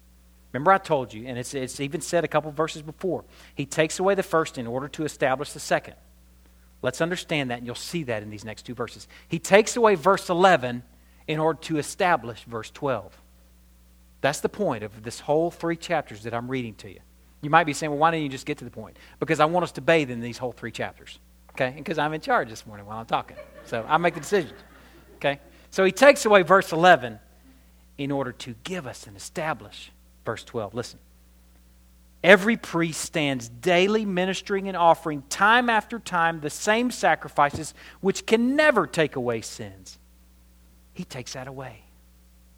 Remember, 0.53 0.71
I 0.71 0.79
told 0.79 1.15
you, 1.15 1.27
and 1.27 1.39
it's, 1.39 1.55
it's 1.55 1.81
even 1.81 2.01
said 2.01 2.25
a 2.25 2.29
couple 2.29 2.51
verses 2.53 2.83
before. 2.83 3.25
He 3.55 3.65
takes 3.65 3.99
away 3.99 4.15
the 4.15 4.23
first 4.23 4.59
in 4.59 4.67
order 4.67 4.87
to 4.89 5.05
establish 5.05 5.53
the 5.53 5.61
second. 5.61 5.95
Let's 6.83 7.01
understand 7.01 7.51
that, 7.51 7.59
and 7.59 7.67
you'll 7.67 7.75
see 7.75 8.03
that 8.05 8.23
in 8.23 8.31
these 8.31 8.45
next 8.45 8.65
two 8.65 8.75
verses. 8.75 9.09
He 9.29 9.39
takes 9.39 9.77
away 9.77 9.95
verse 9.95 10.29
11 10.29 10.83
in 11.27 11.39
order 11.39 11.59
to 11.63 11.79
establish 11.79 12.45
verse 12.45 12.71
12. 12.71 13.17
That's 14.21 14.41
the 14.41 14.49
point 14.49 14.85
of 14.85 15.03
this 15.03 15.21
whole 15.21 15.51
three 15.51 15.77
chapters 15.77 16.25
that 16.25 16.35
I'm 16.35 16.49
reading 16.49 16.75
to 16.77 16.91
you. 16.91 17.01
You 17.43 17.51
might 17.51 17.65
be 17.65 17.73
saying, 17.73 17.91
well, 17.91 17.99
why 17.99 18.11
don't 18.13 18.23
you 18.23 18.29
just 18.29 18.47
get 18.47 18.59
to 18.59 18.65
the 18.65 18.71
point? 18.71 18.97
Because 19.19 19.41
I 19.41 19.45
want 19.45 19.65
us 19.65 19.73
to 19.73 19.81
bathe 19.81 20.11
in 20.11 20.21
these 20.21 20.39
whole 20.39 20.53
three 20.53 20.71
chapters. 20.71 21.19
Okay? 21.51 21.75
Because 21.77 21.99
I'm 21.99 22.15
in 22.15 22.21
charge 22.21 22.49
this 22.49 22.67
morning 22.67 22.87
while 22.87 22.99
I'm 22.99 23.07
talking. 23.07 23.37
So 23.67 23.85
I 23.87 23.97
make 23.99 24.15
the 24.15 24.21
decisions. 24.21 24.59
Okay? 25.17 25.41
So 25.71 25.85
he 25.85 25.93
takes 25.93 26.25
away 26.25 26.43
verse 26.43 26.73
11 26.73 27.19
in 27.99 28.11
order 28.11 28.33
to 28.33 28.55
give 28.63 28.87
us 28.87 29.07
and 29.07 29.17
establish 29.17 29.91
verse 30.25 30.45
12. 30.45 30.73
Listen. 30.73 30.99
Every 32.25 32.57
priest 32.57 33.01
stands 33.01 33.49
daily 33.49 34.05
ministering 34.07 34.69
and 34.69 34.77
offering 34.77 35.25
time 35.29 35.69
after 35.69 35.99
time 35.99 36.41
the 36.41 36.51
same 36.51 36.93
sacrifices 36.93 37.75
which 38.01 38.27
can 38.27 38.55
never 38.55 38.87
take 38.87 39.17
away 39.17 39.41
sins. 39.41 39.99
He 40.95 41.05
takes 41.05 41.33
that 41.33 41.49
away. 41.49 41.83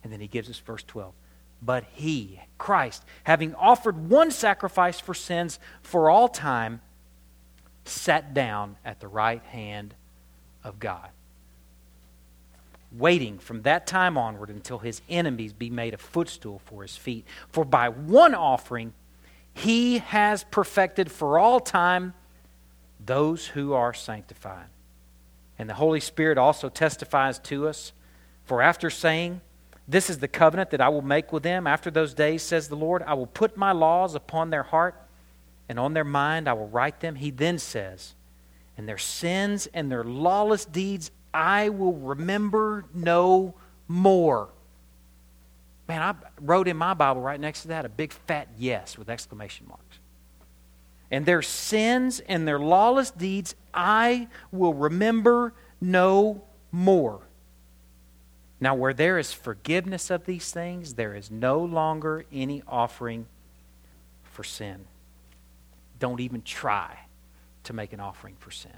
And 0.02 0.12
then 0.12 0.20
he 0.20 0.28
gives 0.28 0.50
us 0.50 0.58
verse 0.58 0.82
12. 0.82 1.14
But 1.62 1.84
he, 1.92 2.40
Christ, 2.58 3.04
having 3.24 3.54
offered 3.54 4.10
one 4.10 4.30
sacrifice 4.30 5.00
for 5.00 5.14
sins 5.14 5.58
for 5.82 6.10
all 6.10 6.28
time, 6.28 6.80
sat 7.84 8.34
down 8.34 8.76
at 8.84 9.00
the 9.00 9.08
right 9.08 9.42
hand 9.44 9.94
of 10.62 10.78
God, 10.78 11.08
waiting 12.92 13.38
from 13.38 13.62
that 13.62 13.86
time 13.86 14.16
onward 14.16 14.50
until 14.50 14.78
his 14.78 15.02
enemies 15.08 15.52
be 15.52 15.70
made 15.70 15.94
a 15.94 15.98
footstool 15.98 16.60
for 16.64 16.82
his 16.82 16.96
feet. 16.96 17.26
For 17.48 17.64
by 17.64 17.88
one 17.88 18.34
offering 18.34 18.92
he 19.52 19.98
has 19.98 20.44
perfected 20.44 21.10
for 21.10 21.38
all 21.38 21.60
time 21.60 22.14
those 23.04 23.46
who 23.46 23.72
are 23.72 23.94
sanctified. 23.94 24.66
And 25.58 25.68
the 25.68 25.74
Holy 25.74 26.00
Spirit 26.00 26.38
also 26.38 26.68
testifies 26.68 27.38
to 27.40 27.68
us. 27.68 27.92
For 28.44 28.60
after 28.60 28.90
saying, 28.90 29.40
This 29.86 30.08
is 30.08 30.18
the 30.18 30.28
covenant 30.28 30.70
that 30.70 30.80
I 30.80 30.88
will 30.88 31.02
make 31.02 31.32
with 31.32 31.42
them 31.42 31.66
after 31.66 31.90
those 31.90 32.14
days, 32.14 32.42
says 32.42 32.68
the 32.68 32.76
Lord, 32.76 33.02
I 33.02 33.14
will 33.14 33.26
put 33.26 33.56
my 33.56 33.72
laws 33.72 34.14
upon 34.14 34.50
their 34.50 34.62
heart 34.62 34.94
and 35.68 35.78
on 35.78 35.94
their 35.94 36.04
mind 36.04 36.48
I 36.48 36.52
will 36.52 36.68
write 36.68 37.00
them. 37.00 37.16
He 37.16 37.30
then 37.30 37.58
says, 37.58 38.14
And 38.76 38.88
their 38.88 38.98
sins 38.98 39.68
and 39.72 39.90
their 39.90 40.04
lawless 40.04 40.64
deeds 40.64 41.10
I 41.32 41.68
will 41.68 41.94
remember 41.94 42.84
no 42.94 43.54
more. 43.88 44.50
Man, 45.88 46.00
I 46.00 46.14
wrote 46.40 46.68
in 46.68 46.76
my 46.76 46.94
Bible 46.94 47.20
right 47.20 47.40
next 47.40 47.62
to 47.62 47.68
that 47.68 47.84
a 47.84 47.88
big 47.88 48.12
fat 48.12 48.48
yes 48.56 48.96
with 48.96 49.10
exclamation 49.10 49.66
marks. 49.68 49.98
And 51.10 51.26
their 51.26 51.42
sins 51.42 52.20
and 52.20 52.48
their 52.48 52.58
lawless 52.58 53.10
deeds 53.10 53.54
I 53.72 54.28
will 54.50 54.74
remember 54.74 55.52
no 55.80 56.42
more. 56.72 57.20
Now, 58.64 58.74
where 58.74 58.94
there 58.94 59.18
is 59.18 59.32
forgiveness 59.32 60.10
of 60.10 60.24
these 60.24 60.50
things, 60.50 60.94
there 60.94 61.14
is 61.14 61.30
no 61.30 61.58
longer 61.58 62.24
any 62.32 62.62
offering 62.66 63.26
for 64.22 64.42
sin 64.42 64.86
don't 66.04 66.20
even 66.20 66.42
try 66.42 66.98
to 67.62 67.72
make 67.72 67.94
an 67.94 68.00
offering 68.00 68.36
for 68.38 68.50
sin. 68.50 68.76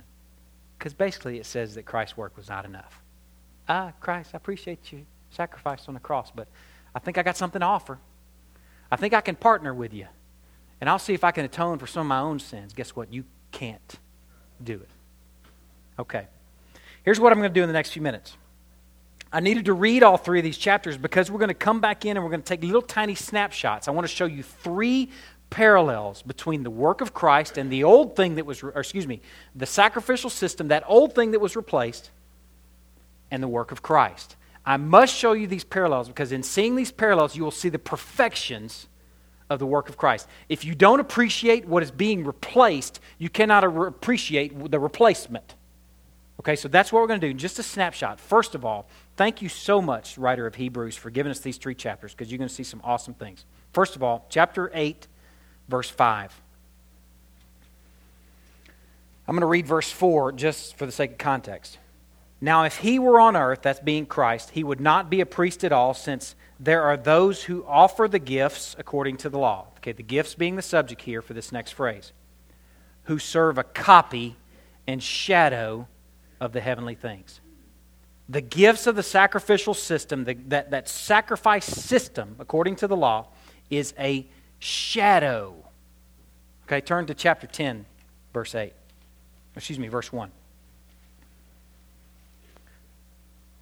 Because 0.79 0.95
basically 0.95 1.39
it 1.39 1.47
says 1.47 1.75
that 1.75 1.85
Christ's 1.85 2.17
work 2.17 2.37
was 2.37 2.49
not 2.49 2.65
enough. 2.65 3.03
Ah, 3.69 3.93
Christ, 3.99 4.31
I 4.35 4.37
appreciate 4.37 4.93
you 4.93 5.05
sacrifice 5.31 5.89
on 5.89 5.95
the 5.95 6.01
cross, 6.01 6.31
but 6.33 6.47
I 6.95 7.01
think 7.01 7.19
I 7.19 7.25
got 7.25 7.37
something 7.37 7.61
to 7.61 7.67
offer. 7.67 7.99
I 8.93 8.97
think 8.97 9.13
I 9.13 9.21
can 9.21 9.35
partner 9.35 9.75
with 9.75 9.93
you. 9.93 10.07
And 10.81 10.89
I'll 10.89 11.01
see 11.01 11.15
if 11.15 11.25
I 11.25 11.33
can 11.33 11.45
atone 11.45 11.79
for 11.79 11.89
some 11.89 12.03
of 12.03 12.07
my 12.07 12.21
own 12.21 12.39
sins. 12.39 12.73
Guess 12.73 12.95
what? 12.95 13.13
You 13.13 13.25
can't 13.51 13.97
do 14.63 14.75
it. 14.75 14.91
Okay. 15.99 16.29
Here's 17.03 17.19
what 17.19 17.33
I'm 17.33 17.39
going 17.39 17.51
to 17.51 17.55
do 17.55 17.63
in 17.63 17.69
the 17.69 17.73
next 17.73 17.91
few 17.91 18.03
minutes. 18.03 18.37
I 19.33 19.41
needed 19.41 19.65
to 19.67 19.73
read 19.73 20.03
all 20.03 20.17
three 20.17 20.39
of 20.39 20.45
these 20.45 20.59
chapters 20.59 20.97
because 20.97 21.31
we're 21.31 21.39
going 21.39 21.49
to 21.49 21.55
come 21.55 21.81
back 21.81 22.05
in 22.05 22.17
and 22.17 22.25
we're 22.25 22.31
going 22.31 22.43
to 22.43 22.47
take 22.47 22.63
little 22.63 22.83
tiny 22.83 23.15
snapshots. 23.15 23.89
I 23.89 23.91
want 23.91 24.07
to 24.07 24.13
show 24.13 24.27
you 24.27 24.43
three 24.43 25.11
parallels 25.51 26.23
between 26.23 26.63
the 26.63 26.71
work 26.71 27.01
of 27.01 27.13
Christ 27.13 27.59
and 27.59 27.71
the 27.71 27.85
old 27.85 28.17
thing 28.17 28.37
that 28.37 28.47
was, 28.47 28.63
or 28.63 28.71
excuse 28.71 29.07
me, 29.07 29.21
the 29.55 29.67
sacrificial 29.67 30.31
system, 30.31 30.69
that 30.69 30.85
old 30.87 31.15
thing 31.15 31.33
that 31.33 31.41
was 31.41 31.57
replaced, 31.57 32.11
and 33.31 33.43
the 33.43 33.49
work 33.49 33.73
of 33.73 33.83
Christ. 33.83 34.37
I 34.65 34.77
must 34.77 35.15
show 35.15 35.33
you 35.33 35.47
these 35.47 35.65
parallels 35.65 36.09
because 36.09 36.33
in 36.33 36.43
seeing 36.43 36.77
these 36.77 36.93
parallels, 36.93 37.37
you 37.37 37.43
will 37.43 37.51
see 37.51 37.69
the 37.69 37.79
perfections 37.79 38.87
of 39.51 39.59
the 39.59 39.67
work 39.67 39.89
of 39.89 39.97
Christ. 39.97 40.29
If 40.49 40.65
you 40.65 40.75
don't 40.75 41.01
appreciate 41.01 41.67
what 41.67 41.83
is 41.83 41.91
being 41.91 42.25
replaced, 42.25 43.01
you 43.19 43.29
cannot 43.29 43.65
appreciate 43.65 44.71
the 44.71 44.79
replacement. 44.79 45.56
Okay, 46.41 46.57
so 46.57 46.69
that's 46.69 46.93
what 46.93 47.01
we're 47.01 47.09
going 47.09 47.21
to 47.21 47.29
do. 47.29 47.35
Just 47.35 47.59
a 47.59 47.63
snapshot. 47.63 48.21
First 48.21 48.55
of 48.55 48.65
all, 48.65 48.89
thank 49.17 49.41
you 49.41 49.49
so 49.49 49.81
much, 49.81 50.19
writer 50.19 50.47
of 50.47 50.55
Hebrews, 50.55 50.97
for 50.97 51.11
giving 51.11 51.31
us 51.31 51.41
these 51.41 51.57
three 51.57 51.75
chapters 51.75 52.13
because 52.13 52.31
you're 52.31 52.39
going 52.39 52.49
to 52.49 52.55
see 52.55 52.63
some 52.63 52.81
awesome 52.85 53.15
things. 53.15 53.45
First 53.73 53.97
of 53.97 54.03
all, 54.03 54.27
chapter 54.29 54.71
8 54.75 55.09
verse 55.69 55.91
5. 55.91 56.41
I'm 59.29 59.35
going 59.35 59.41
to 59.41 59.47
read 59.47 59.67
verse 59.67 59.91
4 59.91 60.33
just 60.33 60.77
for 60.77 60.87
the 60.87 60.93
sake 60.93 61.13
of 61.13 61.19
context. 61.19 61.79
Now, 62.41 62.65
if 62.65 62.79
he 62.79 62.99
were 62.99 63.19
on 63.19 63.35
earth, 63.35 63.63
that's 63.63 63.81
being 63.81 64.07
Christ, 64.07 64.51
he 64.51 64.63
would 64.63 64.81
not 64.81 65.11
be 65.11 65.21
a 65.21 65.27
priest 65.27 65.65
at 65.65 65.73
all, 65.73 65.95
since 65.95 66.35
there 66.61 66.83
are 66.83 66.97
those 66.97 67.45
who 67.45 67.65
offer 67.67 68.07
the 68.09 68.19
gifts 68.19 68.77
according 68.79 69.17
to 69.19 69.29
the 69.29 69.39
law. 69.39 69.69
Okay, 69.79 69.93
the 69.93 70.03
gifts 70.03 70.35
being 70.35 70.57
the 70.57 70.63
subject 70.63 71.03
here 71.03 71.23
for 71.23 71.35
this 71.35 71.51
next 71.51 71.73
phrase, 71.73 72.13
who 73.05 73.19
serve 73.19 73.59
a 73.59 73.65
copy 73.65 74.37
and 74.87 75.03
shadow 75.03 75.89
of 76.41 76.53
the 76.53 76.61
heavenly 76.61 76.95
things. 76.95 77.41
The 78.29 78.41
gifts 78.41 78.87
of 78.87 78.97
the 78.97 79.03
sacrificial 79.03 79.75
system, 79.75 80.25
the, 80.25 80.35
that, 80.49 80.71
that 80.71 80.89
sacrifice 80.89 81.65
system, 81.65 82.37
according 82.39 82.77
to 82.77 82.89
the 82.89 82.97
law, 82.97 83.29
is 83.71 83.95
a 83.99 84.27
shadow. 84.59 85.55
Okay, 86.65 86.81
turn 86.81 87.07
to 87.07 87.15
chapter 87.15 87.47
10, 87.47 87.87
verse 88.33 88.55
8. 88.55 88.73
Excuse 89.55 89.79
me, 89.79 89.89
verse 89.89 90.13
1. 90.13 90.31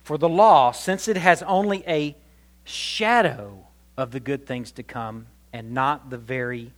For 0.03 0.18
the 0.18 0.29
law, 0.29 0.72
since 0.72 1.09
it 1.09 1.16
has 1.16 1.43
only 1.43 1.85
a 1.87 2.16
shadow 2.64 3.66
of 3.97 4.11
the 4.11 4.20
good 4.20 4.47
things 4.47 4.72
to 4.72 4.83
come 4.83 5.27
and 5.53 5.72
not 5.72 6.11
the 6.11 6.18
very 6.18 6.72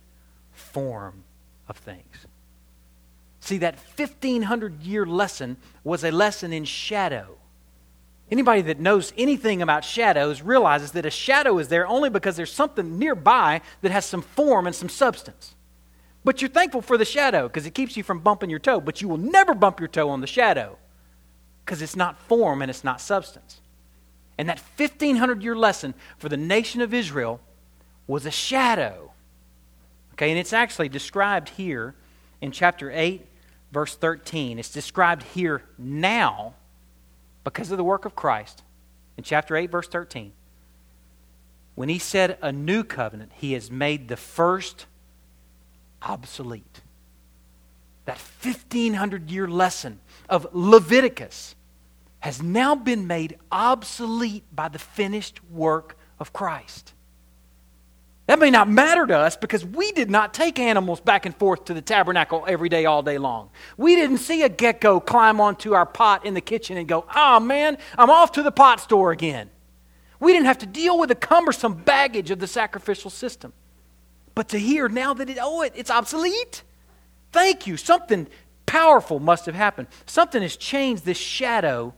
form 0.53 1.23
of 1.67 1.77
things. 1.77 2.25
See, 3.47 3.59
that 3.59 3.75
1500 3.95 4.83
year 4.83 5.05
lesson 5.05 5.55
was 5.85 6.03
a 6.03 6.11
lesson 6.11 6.51
in 6.51 6.65
shadow. 6.65 7.37
Anybody 8.29 8.61
that 8.63 8.77
knows 8.77 9.13
anything 9.17 9.61
about 9.61 9.85
shadows 9.85 10.41
realizes 10.41 10.91
that 10.91 11.05
a 11.05 11.09
shadow 11.09 11.57
is 11.57 11.69
there 11.69 11.87
only 11.87 12.09
because 12.09 12.35
there's 12.35 12.51
something 12.51 12.99
nearby 12.99 13.61
that 13.83 13.91
has 13.93 14.05
some 14.05 14.21
form 14.21 14.67
and 14.67 14.75
some 14.75 14.89
substance. 14.89 15.55
But 16.25 16.41
you're 16.41 16.49
thankful 16.49 16.81
for 16.81 16.97
the 16.97 17.05
shadow 17.05 17.47
because 17.47 17.65
it 17.65 17.73
keeps 17.73 17.95
you 17.95 18.03
from 18.03 18.19
bumping 18.19 18.49
your 18.49 18.59
toe, 18.59 18.81
but 18.81 19.01
you 19.01 19.07
will 19.07 19.15
never 19.15 19.53
bump 19.53 19.79
your 19.79 19.87
toe 19.87 20.09
on 20.09 20.19
the 20.19 20.27
shadow 20.27 20.77
because 21.63 21.81
it's 21.81 21.95
not 21.95 22.19
form 22.23 22.61
and 22.61 22.69
it's 22.69 22.83
not 22.83 22.99
substance. 22.99 23.61
And 24.37 24.49
that 24.49 24.59
1500 24.75 25.41
year 25.41 25.55
lesson 25.55 25.93
for 26.17 26.27
the 26.27 26.35
nation 26.35 26.81
of 26.81 26.93
Israel 26.93 27.39
was 28.07 28.25
a 28.25 28.31
shadow. 28.31 29.13
Okay, 30.15 30.31
and 30.31 30.37
it's 30.37 30.51
actually 30.51 30.89
described 30.89 31.47
here 31.47 31.95
in 32.41 32.51
chapter 32.51 32.91
8, 32.91 33.25
verse 33.71 33.95
13. 33.95 34.59
It's 34.59 34.69
described 34.69 35.23
here 35.23 35.63
now 35.77 36.53
because 37.43 37.71
of 37.71 37.77
the 37.77 37.83
work 37.83 38.05
of 38.05 38.15
Christ. 38.15 38.63
In 39.17 39.23
chapter 39.23 39.55
8, 39.55 39.71
verse 39.71 39.87
13, 39.87 40.31
when 41.75 41.89
he 41.89 41.99
said 41.99 42.37
a 42.41 42.51
new 42.51 42.83
covenant, 42.83 43.31
he 43.35 43.53
has 43.53 43.71
made 43.71 44.07
the 44.07 44.17
first 44.17 44.85
obsolete. 46.01 46.81
That 48.05 48.17
1500 48.17 49.29
year 49.29 49.47
lesson 49.47 49.99
of 50.29 50.47
Leviticus 50.53 51.55
has 52.19 52.41
now 52.41 52.75
been 52.75 53.07
made 53.07 53.37
obsolete 53.51 54.43
by 54.53 54.69
the 54.69 54.79
finished 54.79 55.39
work 55.51 55.97
of 56.19 56.33
Christ. 56.33 56.93
That 58.27 58.39
may 58.39 58.51
not 58.51 58.69
matter 58.69 59.07
to 59.07 59.17
us 59.17 59.37
because 59.37 59.65
we 59.65 59.93
did 59.93 60.11
not 60.11 60.33
take 60.33 60.59
animals 60.59 60.99
back 60.99 61.25
and 61.25 61.35
forth 61.35 61.65
to 61.65 61.73
the 61.73 61.81
tabernacle 61.81 62.43
every 62.45 62.67
day, 62.67 62.85
all 62.85 63.01
day 63.01 63.17
long. 63.17 63.49
We 63.77 63.95
didn't 63.95 64.17
see 64.17 64.43
a 64.43 64.49
gecko 64.49 64.99
climb 64.99 65.39
onto 65.39 65.73
our 65.73 65.85
pot 65.85 66.25
in 66.25 66.33
the 66.33 66.41
kitchen 66.41 66.77
and 66.77 66.89
go, 66.89 67.05
oh 67.15 67.39
man, 67.39 67.77
I'm 67.97 68.09
off 68.09 68.33
to 68.33 68.43
the 68.43 68.51
pot 68.51 68.81
store 68.81 69.13
again. 69.13 69.49
We 70.19 70.33
didn't 70.33 70.47
have 70.47 70.57
to 70.57 70.65
deal 70.65 70.99
with 70.99 71.07
the 71.07 71.15
cumbersome 71.15 71.75
baggage 71.75 72.29
of 72.29 72.39
the 72.39 72.47
sacrificial 72.47 73.09
system. 73.09 73.53
But 74.35 74.49
to 74.49 74.59
hear 74.59 74.89
now 74.89 75.13
that 75.13 75.29
it, 75.29 75.37
oh, 75.41 75.61
it, 75.61 75.71
it's 75.75 75.89
obsolete. 75.89 76.63
Thank 77.31 77.65
you. 77.65 77.77
Something 77.77 78.27
powerful 78.65 79.19
must 79.19 79.45
have 79.45 79.55
happened. 79.55 79.87
Something 80.05 80.41
has 80.41 80.57
changed 80.57 81.05
this 81.05 81.17
shadow 81.17 81.93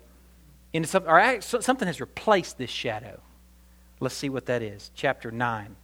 into 0.74 0.88
something, 0.88 1.12
or 1.12 1.42
something 1.42 1.88
has 1.88 2.00
replaced 2.00 2.60
this 2.60 2.70
shadow. 2.70 3.20
Let's 4.00 4.16
see 4.16 4.30
what 4.30 4.46
that 4.46 4.62
is. 4.62 4.92
Chapter 4.94 5.32
9 5.32 5.76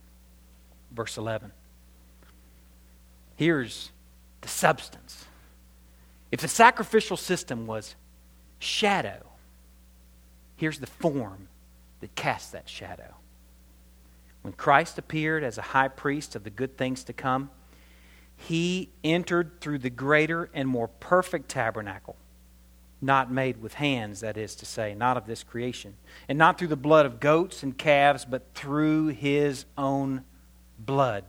verse 0.95 1.17
11. 1.17 1.51
Here's 3.35 3.91
the 4.41 4.47
substance. 4.47 5.25
If 6.31 6.41
the 6.41 6.47
sacrificial 6.47 7.17
system 7.17 7.67
was 7.67 7.95
shadow, 8.59 9.21
here's 10.55 10.79
the 10.79 10.87
form 10.87 11.47
that 12.01 12.15
casts 12.15 12.51
that 12.51 12.69
shadow. 12.69 13.15
When 14.41 14.53
Christ 14.53 14.97
appeared 14.97 15.43
as 15.43 15.57
a 15.57 15.63
high 15.63 15.87
priest 15.87 16.35
of 16.35 16.43
the 16.43 16.49
good 16.49 16.77
things 16.77 17.03
to 17.05 17.13
come, 17.13 17.49
he 18.37 18.89
entered 19.03 19.59
through 19.59 19.79
the 19.79 19.89
greater 19.89 20.49
and 20.53 20.67
more 20.67 20.87
perfect 20.87 21.49
tabernacle, 21.49 22.15
not 23.01 23.31
made 23.31 23.61
with 23.61 23.75
hands, 23.75 24.19
that 24.19 24.37
is 24.37 24.55
to 24.55 24.65
say, 24.65 24.93
not 24.93 25.17
of 25.17 25.25
this 25.25 25.43
creation, 25.43 25.95
and 26.27 26.37
not 26.37 26.57
through 26.57 26.67
the 26.67 26.75
blood 26.75 27.05
of 27.05 27.19
goats 27.19 27.63
and 27.63 27.77
calves, 27.77 28.25
but 28.25 28.43
through 28.53 29.07
his 29.07 29.65
own 29.77 30.23
blood, 30.77 31.23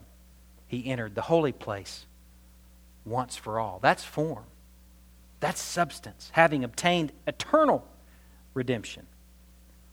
he 0.67 0.87
entered 0.87 1.15
the 1.15 1.23
holy 1.23 1.53
place 1.53 2.07
once 3.05 3.37
for 3.37 3.61
all. 3.61 3.79
That's 3.81 4.05
form, 4.05 4.45
that's 5.41 5.61
substance, 5.61 6.31
having 6.33 6.65
obtained 6.65 7.13
eternal 7.27 7.87
redemption. 8.55 9.07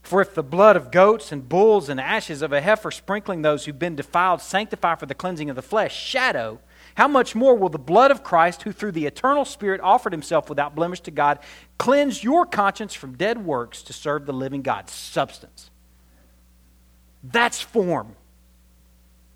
For 0.02 0.22
if 0.22 0.36
the 0.36 0.44
blood 0.44 0.76
of 0.76 0.92
goats 0.92 1.32
and 1.32 1.48
bulls 1.48 1.88
and 1.88 2.00
ashes 2.00 2.42
of 2.42 2.52
a 2.52 2.60
heifer 2.60 2.92
sprinkling 2.92 3.42
those 3.42 3.64
who've 3.64 3.80
been 3.80 3.96
defiled 3.96 4.42
sanctify 4.42 4.96
for 4.96 5.06
the 5.06 5.16
cleansing 5.16 5.50
of 5.50 5.56
the 5.56 5.62
flesh, 5.62 5.96
shadow, 5.96 6.60
how 6.96 7.08
much 7.08 7.36
more 7.36 7.56
will 7.56 7.70
the 7.70 7.80
blood 7.80 8.12
of 8.12 8.22
Christ, 8.22 8.64
who 8.64 8.74
through 8.74 8.92
the 8.92 9.06
eternal 9.06 9.46
Spirit 9.46 9.80
offered 9.82 10.12
himself 10.12 10.50
without 10.50 10.76
blemish 10.76 11.00
to 11.02 11.12
God, 11.12 11.40
cleanse 11.78 12.22
your 12.22 12.46
conscience 12.46 12.94
from 12.94 13.16
dead 13.16 13.46
works 13.46 13.82
to 13.84 13.94
serve 13.94 14.26
the 14.26 14.34
living 14.34 14.62
God? 14.62 14.90
Substance. 14.90 15.72
That's 17.24 17.62
form. 17.62 18.18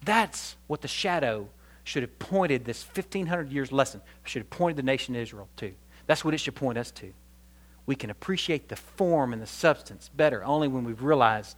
That's 0.04 0.56
what 0.68 0.82
the 0.82 0.88
shadow 0.88 1.50
should 1.84 2.04
have 2.04 2.20
pointed 2.20 2.66
this 2.66 2.86
1500 2.86 3.52
years 3.52 3.72
lesson 3.72 4.02
should 4.26 4.42
have 4.42 4.50
pointed 4.50 4.78
the 4.78 4.84
nation 4.84 5.16
of 5.16 5.22
Israel 5.22 5.48
to. 5.58 5.74
That's 6.06 6.24
what 6.24 6.34
it 6.34 6.40
should 6.40 6.56
point 6.56 6.78
us 6.78 6.92
to. 6.92 7.14
We 7.86 7.96
can 7.96 8.10
appreciate 8.10 8.68
the 8.68 8.76
form 8.76 9.32
and 9.32 9.42
the 9.42 9.48
substance 9.48 10.10
better 10.14 10.44
only 10.44 10.68
when 10.68 10.84
we've 10.84 11.02
realized 11.02 11.56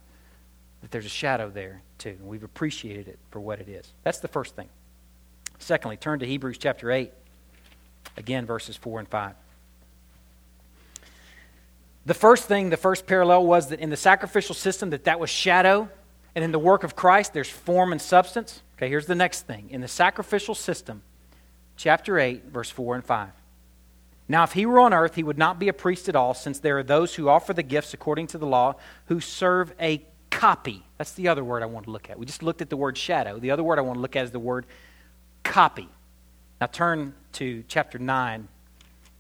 that 0.82 0.92
there's 0.92 1.06
a 1.06 1.10
shadow 1.10 1.50
there 1.50 1.82
too. 1.98 2.16
And 2.20 2.28
we've 2.28 2.44
appreciated 2.44 3.08
it 3.08 3.18
for 3.32 3.40
what 3.40 3.60
it 3.60 3.68
is. 3.68 3.92
That's 4.04 4.20
the 4.20 4.28
first 4.28 4.56
thing. 4.56 4.70
Secondly, 5.58 5.98
turn 5.98 6.20
to 6.20 6.26
Hebrews 6.26 6.58
chapter 6.58 6.92
8, 6.92 7.12
again, 8.16 8.46
verses 8.46 8.78
4 8.78 9.00
and 9.00 9.08
5. 9.08 9.34
The 12.06 12.14
first 12.14 12.46
thing, 12.46 12.70
the 12.70 12.78
first 12.78 13.08
parallel 13.08 13.46
was 13.46 13.70
that 13.70 13.80
in 13.80 13.90
the 13.90 13.98
sacrificial 13.98 14.56
system, 14.56 14.92
that 14.92 15.04
that 15.04 15.20
was 15.20 15.30
shadow 15.30 15.90
and 16.36 16.44
in 16.44 16.52
the 16.52 16.60
work 16.60 16.84
of 16.84 16.96
Christ, 16.96 17.34
there's 17.34 17.50
form 17.50 17.92
and 17.92 18.02
substance. 18.02 18.62
Okay, 18.78 18.90
here's 18.90 19.08
the 19.08 19.16
next 19.16 19.48
thing. 19.48 19.70
In 19.70 19.82
the 19.82 19.88
sacrificial 19.88 20.56
system, 20.56 21.02
chapter 21.76 22.20
8, 22.20 22.46
verse 22.46 22.70
4 22.70 22.96
and 22.96 23.06
5. 23.06 23.30
Now, 24.28 24.44
if 24.44 24.54
he 24.54 24.68
were 24.68 24.80
on 24.80 24.94
earth, 24.94 25.16
he 25.16 25.24
would 25.24 25.40
not 25.40 25.58
be 25.58 25.70
a 25.70 25.74
priest 25.74 26.08
at 26.08 26.16
all, 26.16 26.36
since 26.36 26.60
there 26.60 26.78
are 26.78 26.84
those 26.84 27.16
who 27.16 27.30
offer 27.30 27.52
the 27.52 27.64
gifts 27.64 27.96
according 27.96 28.28
to 28.28 28.38
the 28.38 28.46
law 28.46 28.76
who 29.06 29.20
serve 29.20 29.74
a 29.82 30.04
copy. 30.30 30.84
That's 31.00 31.14
the 31.14 31.28
other 31.30 31.44
word 31.44 31.64
I 31.64 31.66
want 31.66 31.86
to 31.86 31.92
look 31.92 32.12
at. 32.12 32.20
We 32.20 32.28
just 32.28 32.44
looked 32.44 32.62
at 32.62 32.70
the 32.70 32.78
word 32.78 32.96
shadow. 32.96 33.40
The 33.40 33.50
other 33.50 33.64
word 33.64 33.80
I 33.80 33.82
want 33.82 33.98
to 33.98 34.02
look 34.02 34.16
at 34.16 34.26
is 34.26 34.32
the 34.32 34.40
word 34.40 34.68
copy. 35.44 35.90
Now, 36.62 36.68
turn 36.68 37.16
to 37.34 37.64
chapter 37.68 37.98
9, 37.98 38.48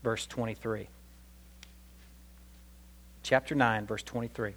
verse 0.04 0.28
23. 0.28 0.88
Chapter 3.24 3.56
9, 3.56 3.88
verse 3.88 4.04
23. 4.04 4.54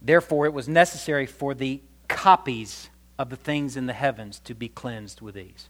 Therefore, 0.00 0.46
it 0.46 0.52
was 0.52 0.68
necessary 0.68 1.26
for 1.26 1.54
the 1.54 1.80
copies 2.08 2.90
of 3.18 3.30
the 3.30 3.36
things 3.36 3.76
in 3.76 3.86
the 3.86 3.92
heavens 3.92 4.38
to 4.40 4.54
be 4.54 4.68
cleansed 4.68 5.20
with 5.20 5.34
these. 5.34 5.68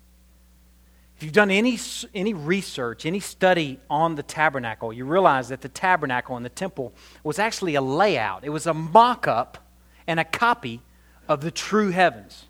If 1.17 1.23
you've 1.23 1.33
done 1.33 1.51
any, 1.51 1.79
any 2.15 2.35
research, 2.35 3.07
any 3.07 3.21
study 3.21 3.81
on 3.89 4.17
the 4.17 4.23
tabernacle, 4.23 4.93
you 4.93 5.07
realize 5.07 5.49
that 5.49 5.63
the 5.63 5.69
tabernacle 5.69 6.37
and 6.37 6.45
the 6.45 6.51
temple 6.51 6.93
was 7.25 7.39
actually 7.39 7.75
a 7.75 7.81
layout. 7.81 8.45
It 8.45 8.51
was 8.51 8.67
a 8.67 8.75
mock 8.75 9.27
up 9.27 9.59
and 10.07 10.21
a 10.21 10.25
copy 10.25 10.83
of 11.27 11.41
the 11.41 11.51
true 11.51 11.91
heavens. 11.91 12.45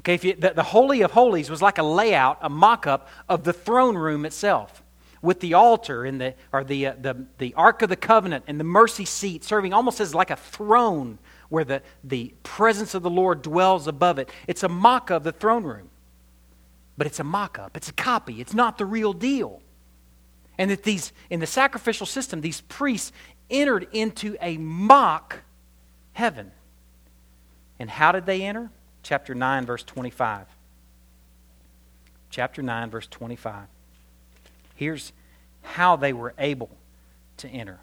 Okay, 0.00 0.14
if 0.14 0.24
you, 0.24 0.34
the, 0.34 0.50
the 0.50 0.62
Holy 0.62 1.02
of 1.02 1.10
Holies 1.10 1.50
was 1.50 1.60
like 1.60 1.78
a 1.78 1.82
layout, 1.82 2.38
a 2.42 2.48
mock 2.48 2.86
up 2.86 3.08
of 3.28 3.42
the 3.42 3.52
throne 3.52 3.96
room 3.96 4.24
itself 4.24 4.82
with 5.22 5.40
the 5.40 5.54
altar 5.54 6.04
and 6.04 6.20
the, 6.20 6.34
or 6.52 6.64
the, 6.64 6.86
uh, 6.86 6.94
the, 7.00 7.26
the 7.38 7.54
Ark 7.54 7.82
of 7.82 7.88
the 7.88 7.96
Covenant 7.96 8.44
and 8.46 8.58
the 8.58 8.64
mercy 8.64 9.04
seat 9.04 9.44
serving 9.44 9.72
almost 9.72 10.00
as 10.00 10.14
like 10.14 10.30
a 10.30 10.36
throne 10.36 11.18
where 11.48 11.64
the, 11.64 11.82
the 12.04 12.34
presence 12.42 12.94
of 12.94 13.02
the 13.02 13.10
Lord 13.10 13.42
dwells 13.42 13.86
above 13.86 14.18
it. 14.18 14.28
It's 14.46 14.62
a 14.62 14.68
mock 14.68 15.10
of 15.10 15.24
the 15.24 15.32
throne 15.32 15.64
room. 15.64 15.90
But 16.96 17.06
it's 17.06 17.20
a 17.20 17.24
mock 17.24 17.58
up, 17.58 17.76
it's 17.76 17.88
a 17.88 17.92
copy, 17.92 18.40
it's 18.40 18.54
not 18.54 18.76
the 18.76 18.84
real 18.84 19.12
deal. 19.12 19.62
And 20.58 20.70
that 20.72 20.82
these, 20.82 21.12
in 21.30 21.38
the 21.38 21.46
sacrificial 21.46 22.06
system, 22.06 22.40
these 22.40 22.60
priests 22.62 23.12
entered 23.48 23.86
into 23.92 24.36
a 24.40 24.58
mock 24.58 25.42
heaven. 26.12 26.50
And 27.78 27.88
how 27.88 28.10
did 28.10 28.26
they 28.26 28.42
enter? 28.42 28.70
Chapter 29.04 29.34
9, 29.34 29.64
verse 29.64 29.84
25. 29.84 30.46
Chapter 32.30 32.62
9, 32.62 32.90
verse 32.90 33.06
25. 33.06 33.68
Here's 34.78 35.12
how 35.62 35.96
they 35.96 36.12
were 36.12 36.34
able 36.38 36.70
to 37.38 37.48
enter. 37.48 37.80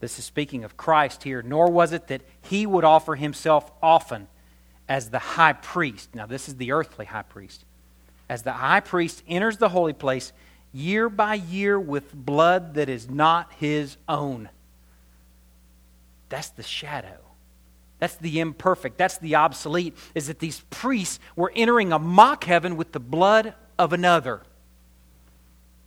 This 0.00 0.18
is 0.18 0.26
speaking 0.26 0.62
of 0.62 0.76
Christ 0.76 1.22
here. 1.22 1.40
Nor 1.40 1.70
was 1.70 1.92
it 1.92 2.08
that 2.08 2.20
he 2.42 2.66
would 2.66 2.84
offer 2.84 3.14
himself 3.14 3.70
often 3.82 4.28
as 4.86 5.08
the 5.08 5.18
high 5.18 5.54
priest. 5.54 6.14
Now, 6.14 6.26
this 6.26 6.48
is 6.48 6.56
the 6.56 6.72
earthly 6.72 7.06
high 7.06 7.22
priest. 7.22 7.64
As 8.28 8.42
the 8.42 8.52
high 8.52 8.80
priest 8.80 9.22
enters 9.26 9.56
the 9.56 9.70
holy 9.70 9.94
place 9.94 10.34
year 10.70 11.08
by 11.08 11.34
year 11.34 11.80
with 11.80 12.12
blood 12.12 12.74
that 12.74 12.90
is 12.90 13.08
not 13.08 13.50
his 13.54 13.96
own. 14.06 14.50
That's 16.28 16.50
the 16.50 16.62
shadow. 16.62 17.16
That's 18.00 18.16
the 18.16 18.38
imperfect. 18.38 18.98
That's 18.98 19.16
the 19.16 19.36
obsolete, 19.36 19.96
is 20.14 20.26
that 20.26 20.40
these 20.40 20.60
priests 20.68 21.20
were 21.36 21.52
entering 21.56 21.90
a 21.90 21.98
mock 21.98 22.44
heaven 22.44 22.76
with 22.76 22.92
the 22.92 23.00
blood 23.00 23.54
of 23.78 23.94
another. 23.94 24.42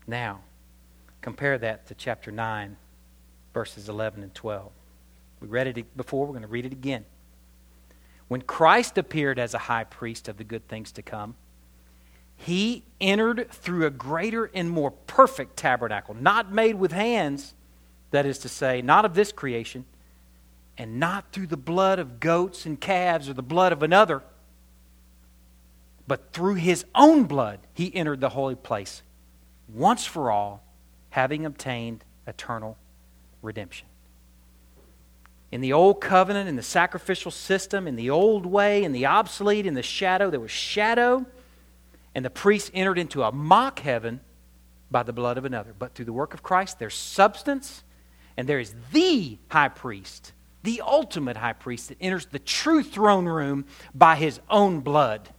Now, 0.08 0.42
compare 1.22 1.58
that 1.58 1.88
to 1.88 1.96
chapter 1.96 2.32
9, 2.32 2.78
verses 3.54 3.90
11 3.90 4.24
and 4.24 4.34
12. 4.34 4.72
We 5.40 5.48
read 5.48 5.68
it 5.68 5.98
before, 5.98 6.26
we're 6.26 6.34
going 6.34 6.42
to 6.42 6.48
read 6.48 6.66
it 6.66 6.72
again. 6.72 7.06
When 8.28 8.42
Christ 8.42 8.98
appeared 8.98 9.40
as 9.40 9.54
a 9.54 9.60
high 9.60 9.84
priest 9.84 10.28
of 10.28 10.38
the 10.38 10.44
good 10.44 10.68
things 10.68 10.92
to 10.94 11.02
come, 11.02 11.36
he 12.36 12.84
entered 13.00 13.52
through 13.52 13.86
a 13.86 13.90
greater 13.90 14.50
and 14.54 14.70
more 14.70 14.92
perfect 14.92 15.56
tabernacle, 15.58 16.16
not 16.16 16.52
made 16.52 16.76
with 16.76 16.92
hands, 16.92 17.54
that 18.12 18.26
is 18.26 18.40
to 18.40 18.50
say, 18.50 18.82
not 18.82 19.06
of 19.06 19.14
this 19.14 19.32
creation, 19.32 19.86
and 20.78 21.00
not 21.00 21.32
through 21.32 21.48
the 21.48 21.58
blood 21.58 22.00
of 22.00 22.20
goats 22.20 22.66
and 22.66 22.80
calves 22.80 23.30
or 23.30 23.34
the 23.34 23.44
blood 23.44 23.72
of 23.72 23.84
another, 23.84 24.24
but 26.08 26.34
through 26.34 26.56
his 26.56 26.86
own 26.96 27.24
blood 27.24 27.60
he 27.74 27.96
entered 27.96 28.20
the 28.20 28.30
holy 28.30 28.56
place 28.56 29.04
once 29.68 30.06
for 30.06 30.32
all, 30.32 30.64
having 31.10 31.46
obtained 31.46 32.04
eternal 32.28 32.78
redemption. 33.42 33.88
In 35.52 35.62
the 35.62 35.74
old 35.74 36.02
covenant, 36.02 36.50
in 36.50 36.56
the 36.56 36.64
sacrificial 36.64 37.30
system, 37.30 37.88
in 37.88 37.96
the 37.96 38.10
old 38.10 38.46
way, 38.46 38.84
in 38.84 38.92
the 38.92 39.06
obsolete, 39.06 39.68
in 39.68 39.76
the 39.76 39.84
shadow, 39.84 40.32
there 40.32 40.40
was 40.40 40.50
shadow, 40.50 41.26
and 42.16 42.26
the 42.26 42.32
priest 42.32 42.72
entered 42.74 42.98
into 42.98 43.22
a 43.22 43.32
mock 43.32 43.80
heaven 43.80 44.22
by 44.90 45.04
the 45.04 45.14
blood 45.14 45.38
of 45.38 45.46
another. 45.46 45.74
But 45.78 45.94
through 45.94 46.06
the 46.06 46.14
work 46.14 46.34
of 46.34 46.42
Christ, 46.42 46.80
there's 46.80 46.96
substance, 46.96 47.84
and 48.36 48.50
there 48.50 48.60
is 48.60 48.74
the 48.92 49.38
high 49.50 49.70
priest, 49.70 50.34
the 50.64 50.82
ultimate 50.82 51.38
high 51.38 51.54
priest 51.54 51.90
that 51.90 51.98
enters 52.02 52.26
the 52.26 52.40
true 52.40 52.82
throne 52.82 53.26
room 53.26 53.66
by 53.94 54.16
his 54.16 54.40
own 54.50 54.80
blood. 54.80 55.30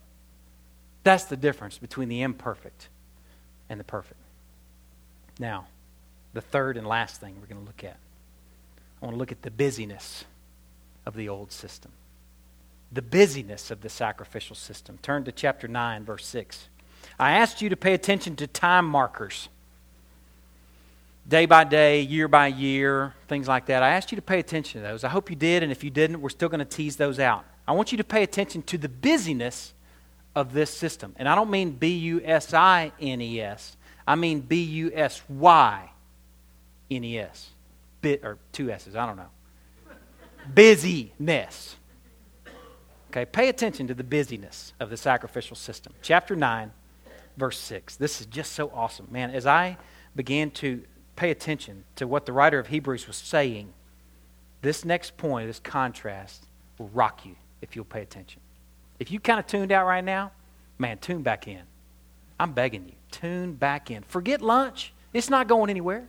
That's 1.03 1.25
the 1.25 1.37
difference 1.37 1.79
between 1.79 2.09
the 2.09 2.23
imperfect 2.23 2.89
and 3.69 3.79
the 3.81 3.85
perfect. 3.85 4.21
Now, 5.39 5.67
the 6.33 6.41
third 6.41 6.77
and 6.77 6.87
last 6.87 7.21
thing 7.21 7.37
we're 7.41 7.47
going 7.47 7.61
to 7.61 7.67
look 7.67 7.85
at 7.85 7.97
I 9.05 9.07
want 9.07 9.17
to 9.17 9.19
look 9.19 9.33
at 9.33 9.43
the 9.43 9.51
busyness 9.51 10.25
of 11.05 11.15
the 11.15 11.29
old 11.29 11.53
system. 11.53 11.93
The 12.91 13.03
busyness 13.03 13.71
of 13.71 13.83
the 13.83 13.91
sacrificial 13.91 14.57
system. 14.57 14.99
Turn 15.03 15.25
to 15.25 15.33
chapter 15.33 15.69
9, 15.69 16.05
verse 16.05 16.25
6. 16.25 16.69
I 17.19 17.33
asked 17.33 17.61
you 17.61 17.69
to 17.69 17.77
pay 17.77 17.93
attention 17.93 18.35
to 18.37 18.47
time 18.47 18.87
markers. 18.87 19.51
Day 21.29 21.45
by 21.45 21.65
day, 21.65 22.01
year 22.01 22.29
by 22.29 22.47
year, 22.47 23.13
things 23.29 23.47
like 23.47 23.67
that. 23.67 23.83
I 23.83 23.91
asked 23.91 24.11
you 24.11 24.17
to 24.17 24.23
pay 24.23 24.39
attention 24.39 24.81
to 24.81 24.89
those. 24.89 25.05
I 25.05 25.11
hope 25.11 25.29
you 25.29 25.37
did, 25.37 25.63
and 25.63 25.71
if 25.71 25.85
you 25.85 25.91
didn't, 25.91 26.23
we're 26.23 26.31
still 26.31 26.49
going 26.49 26.61
to 26.61 26.65
tease 26.65 26.97
those 26.97 27.19
out. 27.19 27.45
I 27.69 27.73
want 27.73 27.93
you 27.93 27.99
to 27.99 28.05
pay 28.05 28.23
attention 28.23 28.63
to 28.63 28.79
the 28.79 28.89
busyness 28.89 29.75
of 30.35 30.53
this 30.53 30.71
system. 30.71 31.15
And 31.17 31.29
I 31.29 31.35
don't 31.35 31.51
mean 31.51 31.71
B 31.71 31.97
U 31.97 32.21
S 32.25 32.53
I 32.55 32.93
N 33.01 33.21
E 33.21 33.41
S, 33.41 33.77
I 34.07 34.15
mean 34.15 34.41
B 34.41 34.63
U 34.63 34.91
S 34.95 35.23
Y 35.29 35.91
N 36.91 37.05
E 37.05 37.19
S 37.19 37.51
bit 38.05 38.21
or 38.23 38.39
two 38.53 38.71
S's, 38.71 38.95
I 38.95 39.07
don't 39.07 39.17
know. 39.17 39.31
Busyness. 40.55 41.77
Okay, 43.11 43.25
pay 43.25 43.49
attention 43.49 43.87
to 43.87 43.95
the 43.95 44.05
busyness 44.05 44.75
of 44.79 44.91
the 44.91 44.97
sacrificial 44.97 45.57
system. 45.57 45.95
Chapter 46.03 46.37
9, 46.37 46.71
verse 47.37 47.59
6. 47.59 47.97
This 47.97 48.21
is 48.21 48.27
just 48.27 48.53
so 48.53 48.71
awesome. 48.75 49.09
Man, 49.11 49.31
as 49.31 49.47
I 49.47 49.79
began 50.15 50.51
to 50.51 50.83
pay 51.17 51.31
attention 51.31 51.85
to 51.97 52.07
what 52.07 52.27
the 52.27 52.33
writer 52.33 52.59
of 52.59 52.67
Hebrews 52.67 53.07
was 53.07 53.17
saying, 53.17 53.73
this 54.61 54.85
next 54.85 55.17
point, 55.17 55.47
this 55.47 55.61
contrast, 55.61 56.47
will 56.77 56.89
rock 56.89 57.25
you 57.25 57.37
if 57.63 57.75
you'll 57.75 57.85
pay 57.85 58.03
attention. 58.03 58.43
If 58.99 59.11
you 59.11 59.21
kind 59.21 59.41
of 59.41 59.47
tuned 59.47 59.73
out 59.73 59.87
right 59.87 60.05
now, 60.05 60.33
man, 60.79 60.99
tune 60.99 61.23
back 61.23 61.49
in. 61.49 61.63
I'm 62.39 62.53
begging 62.53 62.87
you, 62.87 62.95
tune 63.11 63.55
back 63.55 63.91
in. 63.91 64.03
Forget 64.03 64.41
lunch, 64.41 64.93
it's 65.13 65.31
not 65.31 65.49
going 65.49 65.71
anywhere. 65.71 66.07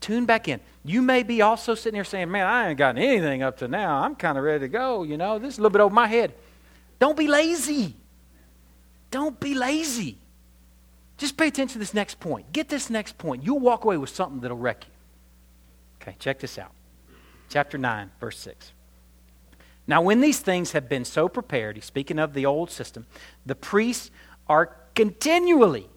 Tune 0.00 0.24
back 0.24 0.48
in. 0.48 0.60
You 0.82 1.02
may 1.02 1.22
be 1.22 1.42
also 1.42 1.74
sitting 1.74 1.94
here 1.94 2.04
saying, 2.04 2.30
Man, 2.30 2.46
I 2.46 2.70
ain't 2.70 2.78
gotten 2.78 3.02
anything 3.02 3.42
up 3.42 3.58
to 3.58 3.68
now. 3.68 4.02
I'm 4.02 4.16
kind 4.16 4.38
of 4.38 4.44
ready 4.44 4.60
to 4.60 4.68
go. 4.68 5.02
You 5.02 5.18
know, 5.18 5.38
this 5.38 5.54
is 5.54 5.58
a 5.58 5.62
little 5.62 5.72
bit 5.72 5.82
over 5.82 5.94
my 5.94 6.06
head. 6.06 6.32
Don't 6.98 7.16
be 7.16 7.28
lazy. 7.28 7.94
Don't 9.10 9.38
be 9.38 9.54
lazy. 9.54 10.16
Just 11.18 11.36
pay 11.36 11.48
attention 11.48 11.74
to 11.74 11.78
this 11.78 11.92
next 11.92 12.18
point. 12.18 12.50
Get 12.52 12.70
this 12.70 12.88
next 12.88 13.18
point. 13.18 13.44
You'll 13.44 13.58
walk 13.58 13.84
away 13.84 13.98
with 13.98 14.08
something 14.08 14.40
that'll 14.40 14.56
wreck 14.56 14.84
you. 14.86 14.92
Okay, 16.00 16.16
check 16.18 16.38
this 16.38 16.58
out. 16.58 16.72
Chapter 17.50 17.76
9, 17.76 18.10
verse 18.20 18.38
6. 18.38 18.72
Now, 19.90 20.02
when 20.02 20.20
these 20.20 20.38
things 20.38 20.70
have 20.70 20.88
been 20.88 21.04
so 21.04 21.28
prepared, 21.28 21.74
he's 21.74 21.84
speaking 21.84 22.20
of 22.20 22.32
the 22.32 22.46
old 22.46 22.70
system, 22.70 23.06
the 23.44 23.56
priests 23.56 24.12
are 24.48 24.76
continually 24.94 25.88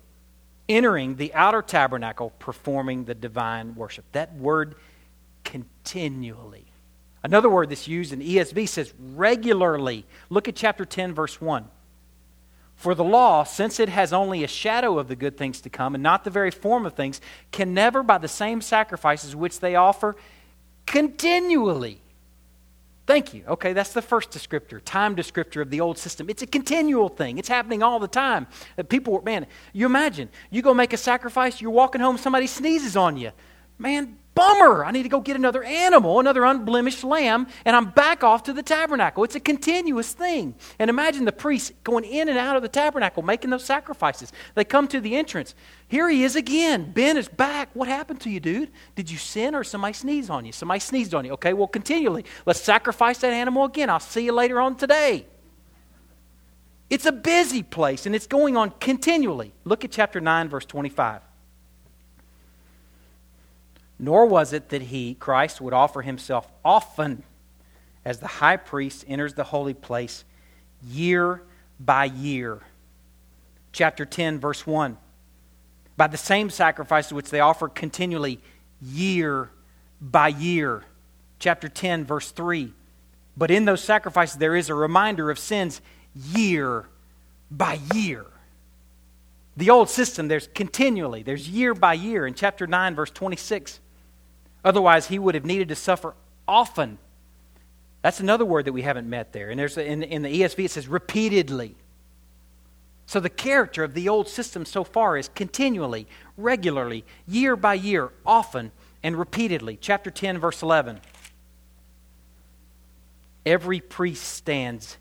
entering 0.67 1.17
the 1.17 1.31
outer 1.35 1.61
tabernacle, 1.61 2.31
performing 2.39 3.05
the 3.05 3.13
divine 3.13 3.75
worship. 3.75 4.03
That 4.11 4.33
word 4.33 4.73
continually. 5.43 6.65
Another 7.21 7.51
word 7.51 7.69
that's 7.69 7.87
used 7.87 8.11
in 8.11 8.19
ESV 8.21 8.67
says 8.67 8.91
regularly. 8.97 10.07
Look 10.27 10.47
at 10.47 10.55
chapter 10.55 10.85
10, 10.85 11.13
verse 11.13 11.39
1. 11.39 11.67
For 12.75 12.95
the 12.95 13.03
law, 13.03 13.43
since 13.43 13.79
it 13.79 13.89
has 13.89 14.11
only 14.11 14.43
a 14.43 14.47
shadow 14.47 14.97
of 14.97 15.07
the 15.07 15.15
good 15.15 15.37
things 15.37 15.61
to 15.61 15.69
come 15.69 15.93
and 15.93 16.01
not 16.01 16.23
the 16.23 16.31
very 16.31 16.49
form 16.49 16.87
of 16.87 16.95
things, 16.95 17.21
can 17.51 17.75
never, 17.75 18.01
by 18.01 18.17
the 18.17 18.27
same 18.27 18.59
sacrifices 18.59 19.35
which 19.35 19.59
they 19.59 19.75
offer, 19.75 20.15
continually 20.87 21.99
Thank 23.05 23.33
you. 23.33 23.43
Okay, 23.47 23.73
that's 23.73 23.91
the 23.91 24.01
first 24.01 24.31
descriptor, 24.31 24.81
time 24.83 25.15
descriptor 25.15 25.61
of 25.61 25.69
the 25.69 25.81
old 25.81 25.97
system. 25.97 26.29
It's 26.29 26.41
a 26.41 26.47
continual 26.47 27.09
thing. 27.09 27.37
It's 27.37 27.49
happening 27.49 27.83
all 27.83 27.99
the 27.99 28.07
time. 28.07 28.47
Uh, 28.77 28.83
people, 28.83 29.13
were 29.13 29.21
man, 29.21 29.45
you 29.73 29.85
imagine 29.85 30.29
you 30.49 30.61
go 30.61 30.73
make 30.73 30.93
a 30.93 30.97
sacrifice, 30.97 31.59
you're 31.59 31.71
walking 31.71 31.99
home, 31.99 32.17
somebody 32.17 32.47
sneezes 32.47 32.95
on 32.95 33.17
you. 33.17 33.31
Man, 33.77 34.17
bummer. 34.35 34.83
I 34.85 34.91
need 34.91 35.03
to 35.03 35.09
go 35.09 35.19
get 35.19 35.35
another 35.35 35.63
animal, 35.63 36.19
another 36.19 36.43
unblemished 36.43 37.03
lamb, 37.03 37.47
and 37.65 37.75
I'm 37.75 37.89
back 37.91 38.23
off 38.23 38.43
to 38.43 38.53
the 38.53 38.63
tabernacle. 38.63 39.23
It's 39.23 39.35
a 39.35 39.39
continuous 39.39 40.13
thing. 40.13 40.55
And 40.79 40.89
imagine 40.89 41.25
the 41.25 41.31
priests 41.31 41.71
going 41.83 42.03
in 42.05 42.29
and 42.29 42.37
out 42.37 42.55
of 42.55 42.61
the 42.61 42.69
tabernacle, 42.69 43.23
making 43.23 43.49
those 43.49 43.63
sacrifices. 43.63 44.31
They 44.55 44.63
come 44.63 44.87
to 44.89 44.99
the 44.99 45.15
entrance. 45.15 45.55
Here 45.87 46.09
he 46.09 46.23
is 46.23 46.35
again. 46.35 46.91
Ben 46.91 47.17
is 47.17 47.27
back. 47.27 47.69
What 47.73 47.87
happened 47.87 48.21
to 48.21 48.29
you, 48.29 48.39
dude? 48.39 48.71
Did 48.95 49.11
you 49.11 49.17
sin 49.17 49.55
or 49.55 49.63
somebody 49.63 49.93
sneezed 49.93 50.29
on 50.29 50.45
you? 50.45 50.51
Somebody 50.51 50.79
sneezed 50.79 51.13
on 51.13 51.25
you. 51.25 51.33
Okay, 51.33 51.53
well, 51.53 51.67
continually. 51.67 52.25
Let's 52.45 52.61
sacrifice 52.61 53.19
that 53.19 53.33
animal 53.33 53.65
again. 53.65 53.89
I'll 53.89 53.99
see 53.99 54.25
you 54.25 54.33
later 54.33 54.59
on 54.59 54.75
today. 54.75 55.27
It's 56.89 57.05
a 57.05 57.11
busy 57.11 57.63
place, 57.63 58.05
and 58.05 58.13
it's 58.13 58.27
going 58.27 58.55
on 58.55 58.71
continually. 58.79 59.53
Look 59.63 59.83
at 59.83 59.91
chapter 59.91 60.21
9, 60.21 60.49
verse 60.49 60.65
25. 60.65 61.21
Nor 64.03 64.25
was 64.25 64.51
it 64.51 64.67
that 64.67 64.81
he, 64.81 65.13
Christ, 65.13 65.61
would 65.61 65.73
offer 65.73 66.01
himself 66.01 66.51
often 66.65 67.23
as 68.03 68.19
the 68.19 68.27
high 68.27 68.57
priest 68.57 69.05
enters 69.07 69.33
the 69.33 69.45
holy 69.45 69.73
place 69.73 70.25
year 70.85 71.41
by 71.79 72.03
year. 72.03 72.59
Chapter 73.71 74.03
10, 74.03 74.41
verse 74.41 74.67
1. 74.67 74.97
By 75.95 76.07
the 76.07 76.17
same 76.17 76.49
sacrifices 76.49 77.13
which 77.13 77.29
they 77.29 77.39
offer 77.39 77.69
continually 77.69 78.41
year 78.81 79.51
by 80.01 80.27
year. 80.27 80.83
Chapter 81.39 81.69
10, 81.69 82.03
verse 82.03 82.29
3. 82.31 82.73
But 83.37 83.51
in 83.51 83.63
those 83.63 83.81
sacrifices, 83.81 84.35
there 84.35 84.57
is 84.57 84.67
a 84.67 84.75
reminder 84.75 85.31
of 85.31 85.39
sins 85.39 85.79
year 86.13 86.89
by 87.49 87.79
year. 87.95 88.25
The 89.55 89.69
old 89.69 89.89
system, 89.89 90.27
there's 90.27 90.47
continually, 90.47 91.23
there's 91.23 91.47
year 91.47 91.73
by 91.73 91.93
year. 91.93 92.27
In 92.27 92.33
chapter 92.33 92.67
9, 92.67 92.95
verse 92.95 93.11
26, 93.11 93.79
Otherwise, 94.63 95.07
he 95.07 95.19
would 95.19 95.35
have 95.35 95.45
needed 95.45 95.69
to 95.69 95.75
suffer 95.75 96.13
often. 96.47 96.97
That's 98.01 98.19
another 98.19 98.45
word 98.45 98.65
that 98.65 98.73
we 98.73 98.81
haven't 98.81 99.09
met 99.09 99.33
there. 99.33 99.49
And 99.49 99.59
there's 99.59 99.77
in, 99.77 100.03
in 100.03 100.21
the 100.21 100.41
ESV 100.41 100.65
it 100.65 100.71
says 100.71 100.87
repeatedly. 100.87 101.75
So 103.05 103.19
the 103.19 103.29
character 103.29 103.83
of 103.83 103.93
the 103.93 104.09
old 104.09 104.27
system 104.27 104.65
so 104.65 104.83
far 104.83 105.17
is 105.17 105.29
continually, 105.29 106.07
regularly, 106.37 107.03
year 107.27 107.55
by 107.55 107.73
year, 107.75 108.11
often, 108.25 108.71
and 109.03 109.17
repeatedly. 109.17 109.77
Chapter 109.79 110.09
10, 110.09 110.37
verse 110.37 110.61
11. 110.61 111.01
Every 113.45 113.81
priest 113.81 114.23
stands 114.23 114.97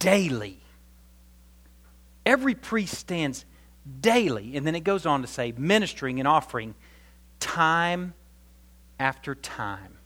daily. 0.00 0.58
Every 2.26 2.54
priest 2.54 2.94
stands 2.94 3.44
daily. 4.00 4.56
And 4.56 4.66
then 4.66 4.74
it 4.74 4.80
goes 4.80 5.06
on 5.06 5.22
to 5.22 5.28
say, 5.28 5.52
ministering 5.56 6.18
and 6.18 6.26
offering 6.26 6.74
time 7.38 8.14
after 9.00 9.34
time. 9.34 9.96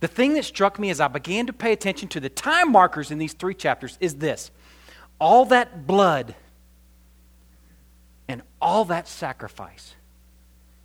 The 0.00 0.08
thing 0.08 0.34
that 0.34 0.44
struck 0.44 0.78
me 0.78 0.90
as 0.90 1.00
I 1.00 1.08
began 1.08 1.46
to 1.46 1.52
pay 1.52 1.72
attention 1.72 2.08
to 2.08 2.20
the 2.20 2.28
time 2.28 2.72
markers 2.72 3.10
in 3.10 3.18
these 3.18 3.32
three 3.32 3.54
chapters 3.54 3.96
is 4.00 4.16
this 4.16 4.50
all 5.18 5.44
that 5.46 5.86
blood 5.86 6.34
and 8.26 8.42
all 8.60 8.84
that 8.86 9.08
sacrifice, 9.08 9.94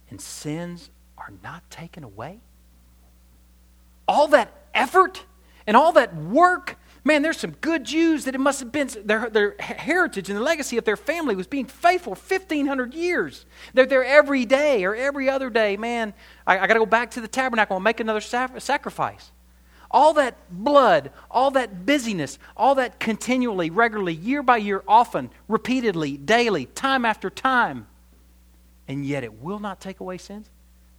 and 0.09 0.19
sins 0.19 0.89
are 1.17 1.31
not 1.43 1.69
taken 1.69 2.03
away. 2.03 2.39
All 4.07 4.27
that 4.29 4.53
effort 4.73 5.23
and 5.65 5.75
all 5.75 5.93
that 5.93 6.15
work 6.15 6.77
Man, 7.07 7.21
there's 7.21 7.37
some 7.37 7.51
good 7.61 7.83
Jews 7.83 8.25
that 8.25 8.33
it 8.33 8.39
must 8.39 8.59
have 8.59 8.71
been 8.71 8.89
their, 9.05 9.29
their 9.29 9.55
heritage 9.59 10.27
and 10.27 10.37
the 10.37 10.41
legacy 10.41 10.79
of 10.79 10.85
their 10.85 10.97
family 10.97 11.35
was 11.35 11.45
being 11.45 11.67
faithful 11.67 12.13
1,500 12.13 12.95
years. 12.95 13.45
They're 13.75 13.85
there 13.85 14.03
every 14.03 14.43
day 14.45 14.83
or 14.83 14.95
every 14.95 15.29
other 15.29 15.51
day. 15.51 15.77
Man, 15.77 16.15
I, 16.47 16.57
I 16.57 16.65
got 16.65 16.73
to 16.73 16.79
go 16.79 16.87
back 16.87 17.11
to 17.11 17.21
the 17.21 17.27
tabernacle 17.27 17.77
and 17.77 17.83
make 17.83 17.99
another 17.99 18.21
sacrifice. 18.21 19.31
All 19.91 20.13
that 20.13 20.35
blood, 20.49 21.11
all 21.29 21.51
that 21.51 21.85
busyness, 21.85 22.39
all 22.57 22.73
that 22.75 22.99
continually, 22.99 23.69
regularly, 23.69 24.15
year 24.15 24.41
by 24.41 24.57
year, 24.57 24.83
often, 24.87 25.29
repeatedly, 25.47 26.17
daily, 26.17 26.65
time 26.65 27.05
after 27.05 27.29
time, 27.29 27.85
and 28.87 29.05
yet 29.05 29.23
it 29.23 29.41
will 29.43 29.59
not 29.59 29.79
take 29.79 29.99
away 29.99 30.17
sins. 30.17 30.49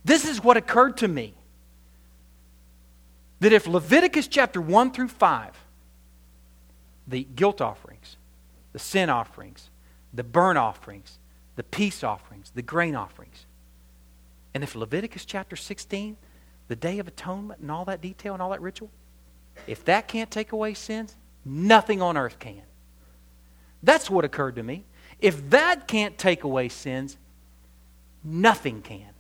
This 0.05 0.25
is 0.25 0.43
what 0.43 0.57
occurred 0.57 0.99
to 0.99 1.09
me. 1.09 1.35
That 3.41 3.53
if 3.53 3.67
Leviticus 3.67 4.29
chapter 4.29 4.61
1 4.61 4.93
through 4.93 5.09
5 5.09 5.66
the 7.07 7.25
guilt 7.25 7.61
offerings, 7.61 8.17
the 8.73 8.79
sin 8.79 9.09
offerings, 9.11 9.71
the 10.13 10.25
burnt 10.25 10.59
offerings, 10.59 11.19
the 11.57 11.63
peace 11.63 12.03
offerings, 12.03 12.51
the 12.55 12.63
grain 12.63 12.95
offerings. 12.95 13.47
And 14.55 14.63
if 14.63 14.75
Leviticus 14.75 15.25
chapter 15.25 15.57
16, 15.57 16.17
the 16.69 16.77
Day 16.77 16.99
of 16.99 17.07
Atonement, 17.07 17.61
and 17.61 17.71
all 17.71 17.85
that 17.85 18.01
detail 18.01 18.33
and 18.33 18.43
all 18.43 18.51
that 18.51 18.61
ritual, 18.61 18.91
if 19.67 19.85
that 19.85 20.09
can't 20.09 20.31
take 20.31 20.53
away 20.53 20.75
sins, 20.75 21.15
nothing 21.45 22.03
on 22.03 22.17
earth 22.17 22.39
can. 22.39 22.63
That's 23.83 24.11
what 24.11 24.25
occurred 24.25 24.57
to 24.57 24.63
me. 24.63 24.85
If 25.21 25.51
that 25.51 25.87
can't 25.87 26.19
take 26.19 26.45
away 26.45 26.69
sins, 26.69 27.17
nothing 28.25 28.83
can. 28.83 29.11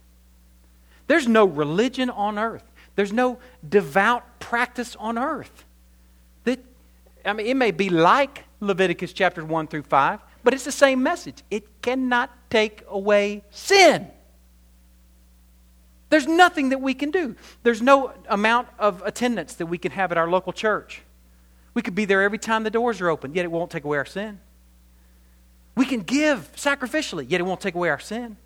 There's 1.06 1.28
no 1.28 1.44
religion 1.44 2.10
on 2.10 2.38
earth, 2.38 2.64
there's 2.96 3.12
no 3.12 3.38
devout 3.66 4.40
practice 4.40 4.96
on 4.96 5.18
earth 5.18 5.65
I 7.26 7.32
mean, 7.32 7.46
it 7.46 7.56
may 7.56 7.70
be 7.72 7.88
like 7.88 8.44
Leviticus 8.60 9.12
chapters 9.12 9.44
1 9.44 9.66
through 9.66 9.82
5, 9.82 10.20
but 10.44 10.54
it's 10.54 10.64
the 10.64 10.72
same 10.72 11.02
message. 11.02 11.42
It 11.50 11.82
cannot 11.82 12.30
take 12.50 12.84
away 12.88 13.42
sin. 13.50 14.08
There's 16.08 16.26
nothing 16.26 16.68
that 16.68 16.80
we 16.80 16.94
can 16.94 17.10
do. 17.10 17.34
There's 17.64 17.82
no 17.82 18.12
amount 18.28 18.68
of 18.78 19.02
attendance 19.04 19.54
that 19.54 19.66
we 19.66 19.76
can 19.76 19.90
have 19.92 20.12
at 20.12 20.18
our 20.18 20.28
local 20.28 20.52
church. 20.52 21.02
We 21.74 21.82
could 21.82 21.94
be 21.94 22.04
there 22.04 22.22
every 22.22 22.38
time 22.38 22.62
the 22.62 22.70
doors 22.70 23.00
are 23.00 23.10
open, 23.10 23.34
yet 23.34 23.44
it 23.44 23.50
won't 23.50 23.70
take 23.70 23.84
away 23.84 23.98
our 23.98 24.06
sin. 24.06 24.40
We 25.74 25.84
can 25.84 26.00
give 26.00 26.50
sacrificially, 26.56 27.28
yet 27.28 27.40
it 27.40 27.44
won't 27.44 27.60
take 27.60 27.74
away 27.74 27.90
our 27.90 27.98
sin. 27.98 28.36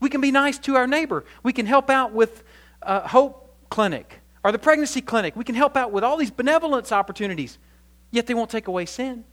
We 0.00 0.10
can 0.10 0.20
be 0.20 0.30
nice 0.30 0.58
to 0.60 0.76
our 0.76 0.86
neighbor. 0.86 1.24
We 1.42 1.52
can 1.52 1.66
help 1.66 1.90
out 1.90 2.12
with 2.12 2.44
uh, 2.82 3.08
Hope 3.08 3.52
Clinic 3.68 4.20
or 4.44 4.52
the 4.52 4.58
pregnancy 4.58 5.00
clinic. 5.00 5.34
We 5.34 5.44
can 5.44 5.56
help 5.56 5.76
out 5.76 5.90
with 5.90 6.04
all 6.04 6.16
these 6.16 6.30
benevolence 6.30 6.92
opportunities 6.92 7.58
yet 8.10 8.26
they 8.26 8.34
won't 8.34 8.50
take 8.50 8.68
away 8.68 8.86
sin. 8.86 9.24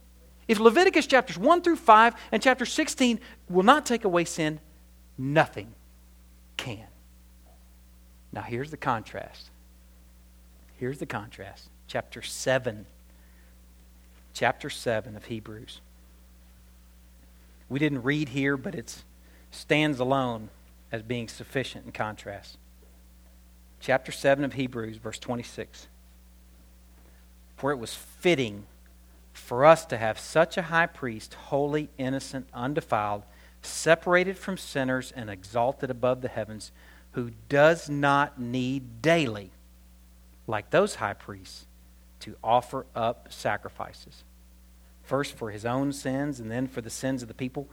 If 0.47 0.59
Leviticus 0.59 1.07
chapters 1.07 1.37
1 1.37 1.61
through 1.61 1.77
5 1.77 2.15
and 2.31 2.41
chapter 2.41 2.65
16 2.65 3.19
will 3.49 3.63
not 3.63 3.85
take 3.85 4.03
away 4.03 4.25
sin, 4.25 4.59
nothing 5.17 5.73
can. 6.57 6.87
Now, 8.31 8.41
here's 8.41 8.69
the 8.69 8.77
contrast. 8.77 9.49
Here's 10.77 10.99
the 10.99 11.05
contrast. 11.05 11.69
Chapter 11.87 12.21
7. 12.21 12.85
Chapter 14.33 14.69
7 14.69 15.15
of 15.15 15.25
Hebrews. 15.25 15.79
We 17.69 17.79
didn't 17.79 18.03
read 18.03 18.29
here, 18.29 18.57
but 18.57 18.75
it 18.75 19.03
stands 19.51 19.99
alone 19.99 20.49
as 20.91 21.01
being 21.01 21.27
sufficient 21.27 21.85
in 21.85 21.91
contrast. 21.91 22.57
Chapter 23.79 24.11
7 24.11 24.43
of 24.43 24.53
Hebrews, 24.53 24.97
verse 24.97 25.17
26. 25.17 25.87
For 27.55 27.71
it 27.71 27.77
was 27.77 27.93
fitting 27.93 28.65
for 29.33 29.65
us 29.65 29.85
to 29.85 29.97
have 29.97 30.17
such 30.19 30.57
a 30.57 30.63
high 30.63 30.87
priest, 30.87 31.33
holy, 31.33 31.89
innocent, 31.97 32.47
undefiled, 32.53 33.23
separated 33.61 34.37
from 34.37 34.57
sinners, 34.57 35.11
and 35.15 35.29
exalted 35.29 35.89
above 35.89 36.21
the 36.21 36.27
heavens, 36.27 36.71
who 37.11 37.31
does 37.49 37.89
not 37.89 38.39
need 38.39 39.01
daily, 39.01 39.51
like 40.47 40.69
those 40.69 40.95
high 40.95 41.13
priests, 41.13 41.65
to 42.19 42.35
offer 42.43 42.85
up 42.95 43.27
sacrifices. 43.31 44.23
First 45.03 45.35
for 45.35 45.51
his 45.51 45.65
own 45.65 45.93
sins, 45.93 46.39
and 46.39 46.51
then 46.51 46.67
for 46.67 46.81
the 46.81 46.89
sins 46.89 47.21
of 47.21 47.27
the 47.27 47.33
people, 47.33 47.67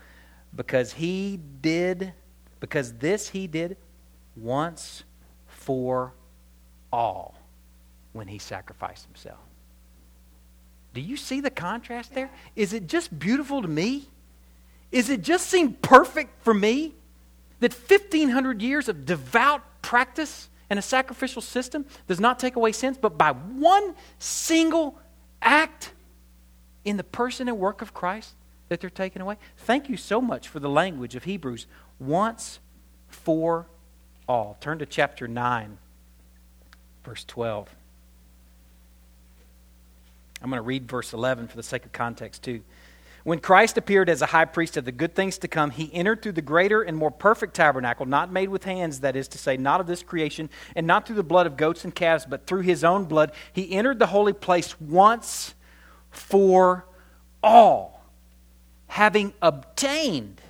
because 0.55 0.95
he 0.95 1.41
did, 1.61 2.13
because 2.61 2.95
this 2.95 3.29
he 3.29 3.47
did 3.47 3.77
once 4.37 5.05
for 5.47 6.13
all 6.93 7.35
when 8.13 8.29
he 8.29 8.39
sacrificed 8.39 9.07
himself. 9.07 9.39
Do 10.95 11.01
you 11.01 11.17
see 11.17 11.41
the 11.41 11.51
contrast 11.51 12.15
there? 12.15 12.31
Is 12.55 12.73
it 12.73 12.87
just 12.87 13.19
beautiful 13.19 13.63
to 13.63 13.69
me? 13.69 14.09
Is 14.91 15.09
it 15.09 15.23
just 15.23 15.47
seem 15.47 15.73
perfect 15.75 16.43
for 16.43 16.53
me 16.53 16.95
that 17.61 17.73
1,500 17.73 18.61
years 18.61 18.89
of 18.89 19.07
devout 19.07 19.63
practice 19.81 20.51
and 20.69 20.79
a 20.79 20.83
sacrificial 20.83 21.41
system 21.43 21.87
does 22.09 22.21
not 22.21 22.39
take 22.39 22.57
away 22.57 22.73
sins, 22.73 22.99
but 23.01 23.17
by 23.17 23.33
one 23.33 23.95
single 24.19 24.99
act 25.41 25.93
in 26.85 26.97
the 26.97 27.05
person 27.05 27.49
and 27.49 27.59
work 27.59 27.81
of 27.81 27.95
Christ 27.95 28.35
that 28.69 28.81
they're 28.81 28.91
taken 28.91 29.23
away? 29.23 29.39
Thank 29.57 29.89
you 29.89 29.97
so 29.97 30.21
much 30.21 30.49
for 30.49 30.61
the 30.61 30.69
language 30.69 31.15
of 31.15 31.25
Hebrews. 31.25 31.67
Once 31.99 32.59
for 33.09 33.67
all. 34.29 34.57
Turn 34.61 34.79
to 34.79 34.87
chapter 34.87 35.27
9, 35.27 35.79
verse 37.05 37.25
12. 37.25 37.69
I'm 40.43 40.51
going 40.51 40.59
to 40.59 40.63
read 40.63 40.91
verse 40.91 41.13
11 41.13 41.49
for 41.49 41.57
the 41.57 41.63
sake 41.63 41.85
of 41.85 41.93
context, 41.93 42.43
too. 42.43 42.63
When 43.25 43.39
Christ 43.39 43.79
appeared 43.79 44.09
as 44.09 44.21
a 44.21 44.27
high 44.27 44.47
priest 44.47 44.77
of 44.77 44.85
the 44.85 44.91
good 44.91 45.15
things 45.15 45.39
to 45.39 45.49
come, 45.49 45.71
he 45.71 45.95
entered 45.95 46.23
through 46.23 46.33
the 46.33 46.43
greater 46.43 46.83
and 46.83 46.97
more 46.97 47.13
perfect 47.13 47.55
tabernacle, 47.55 48.05
not 48.05 48.33
made 48.33 48.49
with 48.49 48.65
hands, 48.65 49.01
that 49.01 49.15
is 49.15 49.29
to 49.29 49.39
say, 49.39 49.57
not 49.57 49.81
of 49.81 49.87
this 49.87 50.03
creation, 50.03 50.51
and 50.75 50.89
not 50.89 51.07
through 51.07 51.15
the 51.15 51.23
blood 51.23 51.47
of 51.47 51.57
goats 51.57 51.85
and 51.85 51.95
calves, 51.95 52.27
but 52.27 52.47
through 52.47 52.63
his 52.63 52.83
own 52.83 53.05
blood. 53.05 53.31
He 53.53 53.71
entered 53.73 54.01
the 54.01 54.09
holy 54.09 54.33
place 54.33 54.81
once 54.81 55.55
for 56.11 56.85
all, 57.45 58.05
having 58.89 59.33
obtained 59.41 60.41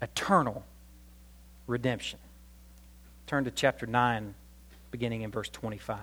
eternal 0.00 0.64
redemption. 1.66 2.18
Turn 3.26 3.44
to 3.44 3.50
chapter 3.50 3.86
9, 3.86 4.34
beginning 4.90 5.20
in 5.20 5.30
verse 5.30 5.50
25. 5.50 5.98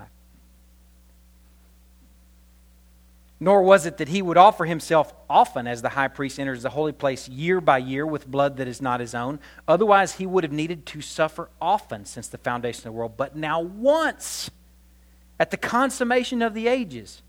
Nor 3.44 3.64
was 3.64 3.88
it 3.88 3.98
that 3.98 4.10
he 4.10 4.22
would 4.22 4.38
offer 4.38 4.66
himself 4.66 5.16
often 5.28 5.66
as 5.66 5.82
the 5.82 5.90
high 5.90 6.10
priest 6.10 6.40
enters 6.40 6.62
the 6.62 6.70
holy 6.70 6.92
place 6.92 7.28
year 7.28 7.60
by 7.60 7.80
year 7.80 8.06
with 8.06 8.28
blood 8.28 8.58
that 8.58 8.68
is 8.68 8.80
not 8.80 9.00
his 9.00 9.16
own. 9.16 9.40
Otherwise, 9.68 10.14
he 10.14 10.28
would 10.28 10.44
have 10.44 10.54
needed 10.54 10.86
to 10.86 11.02
suffer 11.02 11.50
often 11.60 12.06
since 12.06 12.28
the 12.28 12.38
foundation 12.38 12.82
of 12.82 12.84
the 12.84 12.92
world. 12.92 13.18
But 13.18 13.36
now, 13.36 13.60
once, 13.60 14.52
at 15.40 15.50
the 15.50 15.58
consummation 15.58 16.44
of 16.44 16.54
the 16.54 16.68
ages, 16.68 17.24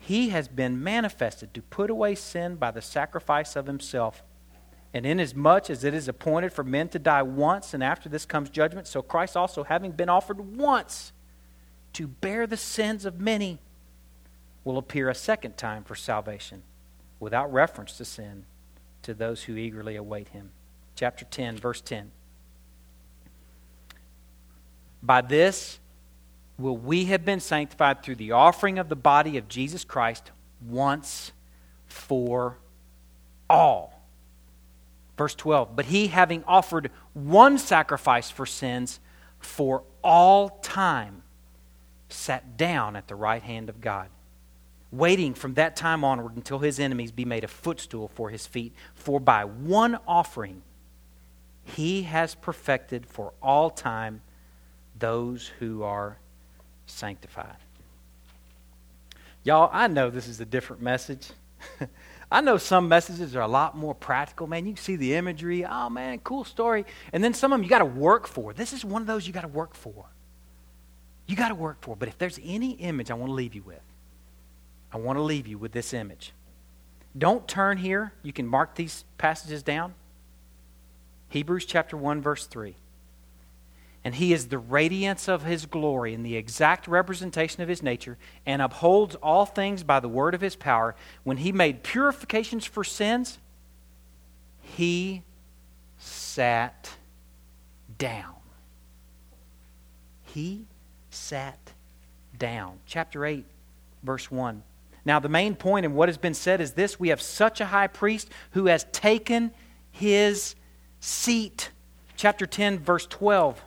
he 0.00 0.30
has 0.30 0.48
been 0.48 0.82
manifested 0.82 1.54
to 1.54 1.62
put 1.62 1.90
away 1.90 2.16
sin 2.16 2.56
by 2.56 2.72
the 2.72 2.82
sacrifice 2.82 3.54
of 3.54 3.68
himself. 3.68 4.24
And 4.92 5.06
inasmuch 5.06 5.70
as 5.70 5.84
it 5.84 5.94
is 5.94 6.08
appointed 6.08 6.52
for 6.52 6.64
men 6.64 6.88
to 6.88 6.98
die 6.98 7.22
once, 7.22 7.72
and 7.72 7.84
after 7.84 8.08
this 8.08 8.26
comes 8.26 8.50
judgment, 8.50 8.88
so 8.88 9.00
Christ 9.00 9.36
also, 9.36 9.62
having 9.62 9.92
been 9.92 10.08
offered 10.08 10.56
once 10.56 11.12
to 11.92 12.08
bear 12.08 12.48
the 12.48 12.56
sins 12.56 13.04
of 13.04 13.20
many, 13.20 13.60
will 14.66 14.78
appear 14.78 15.08
a 15.08 15.14
second 15.14 15.56
time 15.56 15.84
for 15.84 15.94
salvation 15.94 16.60
without 17.20 17.50
reference 17.52 17.96
to 17.96 18.04
sin 18.04 18.44
to 19.00 19.14
those 19.14 19.44
who 19.44 19.56
eagerly 19.56 19.94
await 19.94 20.30
him. 20.30 20.50
Chapter 20.96 21.24
10, 21.24 21.56
verse 21.56 21.80
10. 21.80 22.10
By 25.00 25.20
this 25.20 25.78
will 26.58 26.76
we 26.76 27.04
have 27.04 27.24
been 27.24 27.38
sanctified 27.38 28.02
through 28.02 28.16
the 28.16 28.32
offering 28.32 28.80
of 28.80 28.88
the 28.88 28.96
body 28.96 29.38
of 29.38 29.46
Jesus 29.46 29.84
Christ 29.84 30.32
once 30.60 31.30
for 31.86 32.58
all. 33.48 34.02
Verse 35.16 35.36
12. 35.36 35.76
But 35.76 35.84
he, 35.84 36.08
having 36.08 36.42
offered 36.42 36.90
one 37.14 37.58
sacrifice 37.58 38.30
for 38.30 38.44
sins 38.44 38.98
for 39.38 39.84
all 40.02 40.48
time, 40.60 41.22
sat 42.08 42.56
down 42.56 42.96
at 42.96 43.06
the 43.06 43.14
right 43.14 43.42
hand 43.44 43.68
of 43.68 43.80
God 43.80 44.08
waiting 44.96 45.34
from 45.34 45.54
that 45.54 45.76
time 45.76 46.04
onward 46.04 46.36
until 46.36 46.58
his 46.58 46.78
enemies 46.78 47.12
be 47.12 47.24
made 47.24 47.44
a 47.44 47.48
footstool 47.48 48.08
for 48.08 48.30
his 48.30 48.46
feet. 48.46 48.72
For 48.94 49.20
by 49.20 49.44
one 49.44 49.98
offering 50.06 50.62
he 51.64 52.02
has 52.02 52.34
perfected 52.34 53.06
for 53.06 53.32
all 53.42 53.70
time 53.70 54.22
those 54.98 55.48
who 55.58 55.82
are 55.82 56.18
sanctified. 56.86 57.56
Y'all, 59.42 59.70
I 59.72 59.88
know 59.88 60.10
this 60.10 60.28
is 60.28 60.40
a 60.40 60.44
different 60.44 60.82
message. 60.82 61.30
I 62.32 62.40
know 62.40 62.56
some 62.56 62.88
messages 62.88 63.36
are 63.36 63.42
a 63.42 63.48
lot 63.48 63.76
more 63.76 63.94
practical. 63.94 64.46
Man, 64.46 64.66
you 64.66 64.76
see 64.76 64.96
the 64.96 65.14
imagery. 65.14 65.64
Oh, 65.64 65.88
man, 65.88 66.18
cool 66.20 66.44
story. 66.44 66.84
And 67.12 67.22
then 67.22 67.34
some 67.34 67.52
of 67.52 67.58
them 67.58 67.64
you 67.64 67.70
got 67.70 67.78
to 67.78 67.84
work 67.84 68.26
for. 68.26 68.52
This 68.52 68.72
is 68.72 68.84
one 68.84 69.02
of 69.02 69.06
those 69.06 69.26
you 69.26 69.32
got 69.32 69.42
to 69.42 69.48
work 69.48 69.74
for. 69.74 70.06
You 71.26 71.36
got 71.36 71.48
to 71.48 71.54
work 71.54 71.78
for. 71.80 71.94
But 71.94 72.08
if 72.08 72.18
there's 72.18 72.40
any 72.44 72.72
image 72.72 73.10
I 73.10 73.14
want 73.14 73.30
to 73.30 73.34
leave 73.34 73.54
you 73.54 73.62
with, 73.62 73.80
I 74.92 74.98
want 74.98 75.18
to 75.18 75.22
leave 75.22 75.46
you 75.46 75.58
with 75.58 75.72
this 75.72 75.92
image. 75.92 76.32
Don't 77.16 77.46
turn 77.48 77.78
here. 77.78 78.12
You 78.22 78.32
can 78.32 78.46
mark 78.46 78.74
these 78.74 79.04
passages 79.18 79.62
down. 79.62 79.94
Hebrews 81.28 81.64
chapter 81.64 81.96
1, 81.96 82.20
verse 82.22 82.46
3. 82.46 82.76
And 84.04 84.14
he 84.14 84.32
is 84.32 84.48
the 84.48 84.58
radiance 84.58 85.28
of 85.28 85.42
his 85.42 85.66
glory 85.66 86.14
and 86.14 86.24
the 86.24 86.36
exact 86.36 86.86
representation 86.86 87.62
of 87.62 87.68
his 87.68 87.82
nature, 87.82 88.16
and 88.44 88.62
upholds 88.62 89.16
all 89.16 89.44
things 89.44 89.82
by 89.82 89.98
the 89.98 90.08
word 90.08 90.34
of 90.34 90.40
his 90.40 90.54
power. 90.54 90.94
When 91.24 91.38
he 91.38 91.50
made 91.50 91.82
purifications 91.82 92.64
for 92.64 92.84
sins, 92.84 93.38
he 94.60 95.24
sat 95.98 96.90
down. 97.98 98.34
He 100.26 100.66
sat 101.10 101.72
down. 102.38 102.78
Chapter 102.86 103.24
8, 103.24 103.44
verse 104.04 104.30
1. 104.30 104.62
Now, 105.06 105.20
the 105.20 105.28
main 105.28 105.54
point 105.54 105.86
in 105.86 105.94
what 105.94 106.08
has 106.08 106.18
been 106.18 106.34
said 106.34 106.60
is 106.60 106.72
this 106.72 106.98
we 106.98 107.08
have 107.08 107.22
such 107.22 107.60
a 107.60 107.66
high 107.66 107.86
priest 107.86 108.28
who 108.50 108.66
has 108.66 108.84
taken 108.90 109.52
his 109.92 110.56
seat. 110.98 111.70
Chapter 112.16 112.44
10, 112.44 112.80
verse 112.80 113.06
12. 113.06 113.62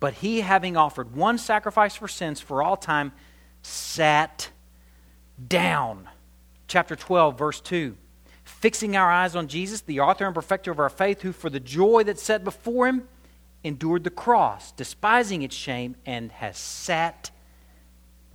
But 0.00 0.14
he, 0.14 0.40
having 0.40 0.76
offered 0.76 1.14
one 1.14 1.38
sacrifice 1.38 1.94
for 1.94 2.08
sins 2.08 2.40
for 2.40 2.64
all 2.64 2.76
time, 2.76 3.12
sat 3.62 4.50
down. 5.46 6.08
Chapter 6.66 6.96
12, 6.96 7.38
verse 7.38 7.60
2. 7.60 7.96
Fixing 8.42 8.96
our 8.96 9.10
eyes 9.10 9.36
on 9.36 9.46
Jesus, 9.46 9.82
the 9.82 10.00
author 10.00 10.26
and 10.26 10.34
perfecter 10.34 10.72
of 10.72 10.80
our 10.80 10.90
faith, 10.90 11.22
who 11.22 11.30
for 11.30 11.48
the 11.48 11.60
joy 11.60 12.02
that 12.02 12.18
set 12.18 12.42
before 12.42 12.88
him 12.88 13.06
endured 13.62 14.02
the 14.02 14.10
cross, 14.10 14.72
despising 14.72 15.42
its 15.42 15.54
shame, 15.54 15.94
and 16.04 16.32
has 16.32 16.58
sat 16.58 17.30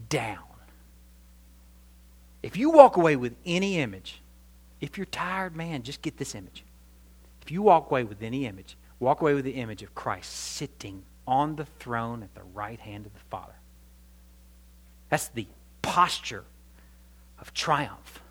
down. 0.07 0.44
If 2.45 2.55
you 2.55 2.69
walk 2.69 2.95
away 2.95 3.15
with 3.15 3.33
any 3.43 3.79
image, 3.79 4.21
if 4.79 4.99
you're 4.99 5.07
tired, 5.07 5.55
man, 5.55 5.81
just 5.81 6.03
get 6.03 6.17
this 6.17 6.35
image. 6.35 6.63
If 7.41 7.49
you 7.49 7.63
walk 7.63 7.89
away 7.89 8.03
with 8.03 8.21
any 8.21 8.45
image, 8.45 8.77
walk 8.99 9.21
away 9.21 9.33
with 9.33 9.45
the 9.45 9.55
image 9.55 9.81
of 9.81 9.95
Christ 9.95 10.31
sitting 10.31 11.01
on 11.25 11.55
the 11.55 11.65
throne 11.65 12.21
at 12.21 12.35
the 12.35 12.43
right 12.53 12.79
hand 12.79 13.07
of 13.07 13.15
the 13.15 13.19
Father. 13.31 13.55
That's 15.09 15.29
the 15.29 15.47
posture 15.81 16.43
of 17.39 17.51
triumph. 17.51 18.21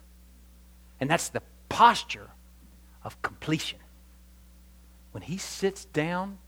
And 1.00 1.10
that's 1.10 1.28
the 1.28 1.42
posture 1.68 2.30
of 3.02 3.20
completion. 3.20 3.80
When 5.10 5.24
he 5.24 5.38
sits 5.38 5.86
down, 5.86 6.38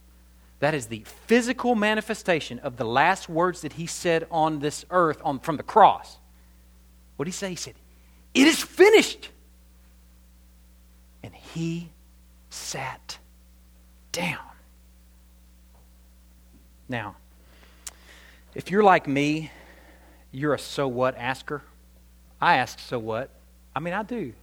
that 0.61 0.73
is 0.73 0.85
the 0.85 1.03
physical 1.25 1.75
manifestation 1.75 2.59
of 2.59 2.77
the 2.77 2.85
last 2.85 3.27
words 3.27 3.59
that 3.59 3.73
he 3.73 3.87
said 3.87 4.25
on 4.31 4.59
this 4.59 4.85
earth 4.89 5.19
on, 5.21 5.39
from 5.41 5.57
the 5.57 5.63
cross. 5.63 6.19
What 7.17 7.25
did 7.25 7.31
he 7.31 7.37
say? 7.37 7.49
He 7.49 7.55
said, 7.55 7.73
It 8.33 8.47
is 8.47 8.63
finished. 8.63 9.29
And 11.23 11.33
he 11.33 11.89
sat 12.49 13.17
down. 14.11 14.39
Now, 16.87 17.17
if 18.55 18.71
you're 18.71 18.83
like 18.83 19.07
me, 19.07 19.51
you're 20.31 20.53
a 20.53 20.59
so 20.59 20.87
what 20.87 21.17
asker. 21.17 21.63
I 22.39 22.57
ask 22.57 22.79
so 22.79 22.97
what. 22.97 23.29
I 23.75 23.79
mean, 23.79 23.93
I 23.93 24.03
do. 24.03 24.33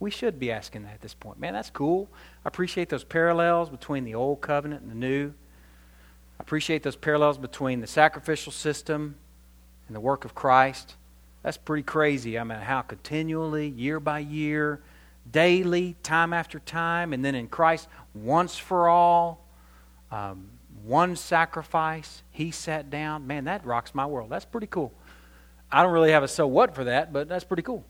We 0.00 0.10
should 0.10 0.40
be 0.40 0.50
asking 0.50 0.84
that 0.84 0.94
at 0.94 1.00
this 1.00 1.14
point. 1.14 1.38
Man, 1.38 1.52
that's 1.52 1.70
cool. 1.70 2.08
I 2.44 2.48
appreciate 2.48 2.88
those 2.88 3.04
parallels 3.04 3.68
between 3.68 4.04
the 4.04 4.14
old 4.14 4.40
covenant 4.40 4.82
and 4.82 4.90
the 4.90 4.96
new. 4.96 5.32
I 6.38 6.42
appreciate 6.42 6.82
those 6.82 6.96
parallels 6.96 7.38
between 7.38 7.80
the 7.80 7.86
sacrificial 7.86 8.52
system 8.52 9.14
and 9.86 9.94
the 9.94 10.00
work 10.00 10.24
of 10.24 10.34
Christ. 10.34 10.96
That's 11.42 11.56
pretty 11.56 11.82
crazy. 11.82 12.38
I 12.38 12.44
mean, 12.44 12.58
how 12.58 12.82
continually, 12.82 13.68
year 13.68 13.98
by 13.98 14.20
year, 14.20 14.80
daily, 15.30 15.96
time 16.02 16.32
after 16.32 16.60
time, 16.60 17.12
and 17.12 17.24
then 17.24 17.34
in 17.34 17.48
Christ, 17.48 17.88
once 18.14 18.56
for 18.56 18.88
all, 18.88 19.44
um, 20.10 20.48
one 20.84 21.16
sacrifice, 21.16 22.22
he 22.30 22.50
sat 22.50 22.90
down. 22.90 23.26
Man, 23.26 23.44
that 23.44 23.64
rocks 23.64 23.94
my 23.94 24.06
world. 24.06 24.30
That's 24.30 24.44
pretty 24.44 24.66
cool. 24.66 24.92
I 25.70 25.82
don't 25.82 25.92
really 25.92 26.12
have 26.12 26.22
a 26.22 26.28
so 26.28 26.46
what 26.46 26.74
for 26.74 26.84
that, 26.84 27.12
but 27.12 27.28
that's 27.28 27.44
pretty 27.44 27.62
cool. 27.62 27.84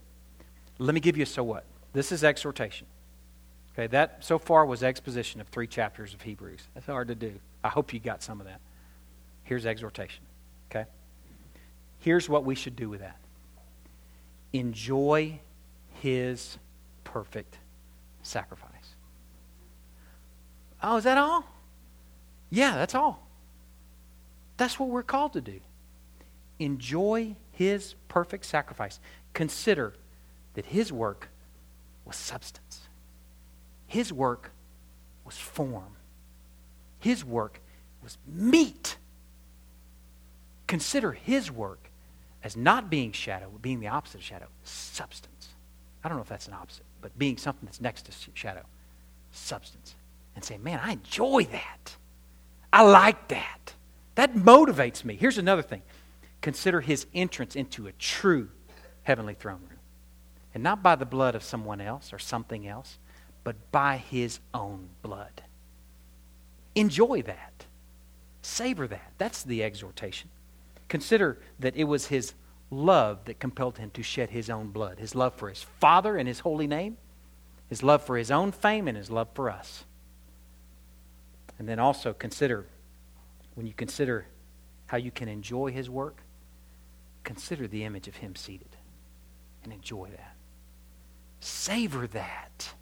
Let 0.79 0.95
me 0.95 1.01
give 1.01 1.17
you 1.17 1.25
a 1.25 1.27
so 1.27 1.43
what. 1.43 1.65
This 1.93 2.13
is 2.13 2.25
exhortation. 2.25 2.87
Okay, 3.73 3.87
that 3.89 4.25
so 4.25 4.39
far 4.39 4.67
was 4.67 4.83
exposition 4.83 5.41
of 5.41 5.49
three 5.49 5.67
chapters 5.67 6.13
of 6.13 6.23
Hebrews. 6.23 6.61
That's 6.75 6.87
hard 6.87 7.09
to 7.09 7.15
do. 7.15 7.33
I 7.65 7.69
hope 7.69 7.93
you 7.93 8.01
got 8.01 8.23
some 8.23 8.41
of 8.41 8.47
that. 8.47 8.61
Here's 9.45 9.65
exhortation. 9.65 10.25
Okay? 10.71 10.85
Here's 11.99 12.29
what 12.29 12.45
we 12.45 12.55
should 12.55 12.77
do 12.77 12.89
with 12.89 13.01
that 13.01 13.17
enjoy 14.53 15.41
his 16.01 16.59
perfect 17.05 17.59
sacrifice. 18.23 18.69
Oh, 20.83 20.97
is 20.97 21.05
that 21.05 21.19
all? 21.19 21.45
Yeah, 22.51 22.77
that's 22.77 22.95
all. 22.95 23.27
That's 24.57 24.79
what 24.79 24.89
we're 24.89 25.03
called 25.03 25.33
to 25.35 25.41
do. 25.41 25.61
Enjoy 26.59 27.35
his 27.53 27.95
perfect 28.09 28.45
sacrifice. 28.45 29.01
Consider 29.33 29.95
that 30.55 30.67
his 30.67 30.93
work 30.93 31.29
was 32.05 32.17
substance, 32.17 32.89
his 33.87 34.13
work 34.13 34.51
was 35.25 35.39
form, 35.39 35.97
his 36.99 37.25
work 37.25 37.61
was 38.03 38.19
meat. 38.27 38.97
Consider 40.67 41.13
his 41.13 41.51
work 41.51 41.92
as 42.45 42.57
not 42.57 42.91
being 42.91 43.13
shadow, 43.13 43.51
being 43.61 43.81
the 43.81 43.89
opposite 43.89 44.19
of 44.19 44.25
shadow, 44.25 44.47
substance. 44.65 45.49
I 46.03 46.09
don't 46.09 46.17
know 46.17 46.23
if 46.23 46.29
that's 46.29 46.49
an 46.49 46.55
opposite, 46.55 46.85
but 47.01 47.17
being 47.19 47.37
something 47.37 47.65
that's 47.67 47.81
next 47.81 48.07
to 48.07 48.13
shadow, 48.35 48.63
substance. 49.31 49.95
And 50.35 50.45
say, 50.45 50.59
man, 50.59 50.81
I 50.83 50.93
enjoy 50.93 51.45
that. 51.53 51.97
I 52.73 52.83
like 52.83 53.29
that. 53.29 53.75
That 54.15 54.35
motivates 54.35 55.05
me. 55.05 55.15
Here's 55.15 55.39
another 55.39 55.63
thing 55.63 55.83
consider 56.41 56.81
his 56.81 57.07
entrance 57.15 57.55
into 57.55 57.87
a 57.87 57.93
true 57.93 58.49
heavenly 59.05 59.35
throne 59.35 59.61
room. 59.61 59.79
And 60.55 60.63
not 60.63 60.83
by 60.83 60.97
the 60.97 61.07
blood 61.07 61.35
of 61.35 61.43
someone 61.43 61.81
else 61.81 62.13
or 62.13 62.19
something 62.19 62.67
else, 62.67 62.99
but 63.45 63.71
by 63.71 63.97
his 63.97 64.41
own 64.53 64.89
blood. 65.03 65.43
Enjoy 66.75 67.23
that. 67.23 67.67
Savor 68.43 68.87
that. 68.89 69.13
That's 69.19 69.43
the 69.43 69.63
exhortation. 69.63 70.31
Consider 70.93 71.39
that 71.59 71.75
it 71.75 71.85
was 71.85 72.09
his 72.09 72.35
love 72.71 73.25
that 73.25 73.41
compelled 73.41 73.79
him 73.79 73.89
to 73.93 74.03
shed 74.03 74.29
his 74.29 74.51
own 74.51 74.69
blood 74.69 74.99
his 74.99 75.15
love 75.15 75.35
for 75.35 75.49
his 75.49 75.63
Father 75.63 76.19
and 76.19 76.29
his 76.29 76.41
holy 76.41 76.67
name, 76.67 76.99
his 77.71 77.83
love 77.83 78.03
for 78.03 78.19
his 78.19 78.31
own 78.31 78.53
fame, 78.53 78.87
and 78.87 78.99
his 78.99 79.11
love 79.11 79.29
for 79.33 79.49
us. 79.49 79.87
And 81.59 81.67
then 81.67 81.79
also 81.79 82.13
consider, 82.13 82.67
when 83.55 83.67
you 83.67 83.73
consider 83.73 84.27
how 84.85 84.99
you 84.99 85.11
can 85.11 85.29
enjoy 85.31 85.71
his 85.71 85.89
work, 85.89 86.25
consider 87.25 87.67
the 87.67 87.85
image 87.85 88.07
of 88.07 88.17
him 88.17 88.37
seated 88.37 88.77
and 89.65 89.73
enjoy 89.73 90.11
that. 90.11 90.37
Savor 91.41 92.07
that. 92.09 92.75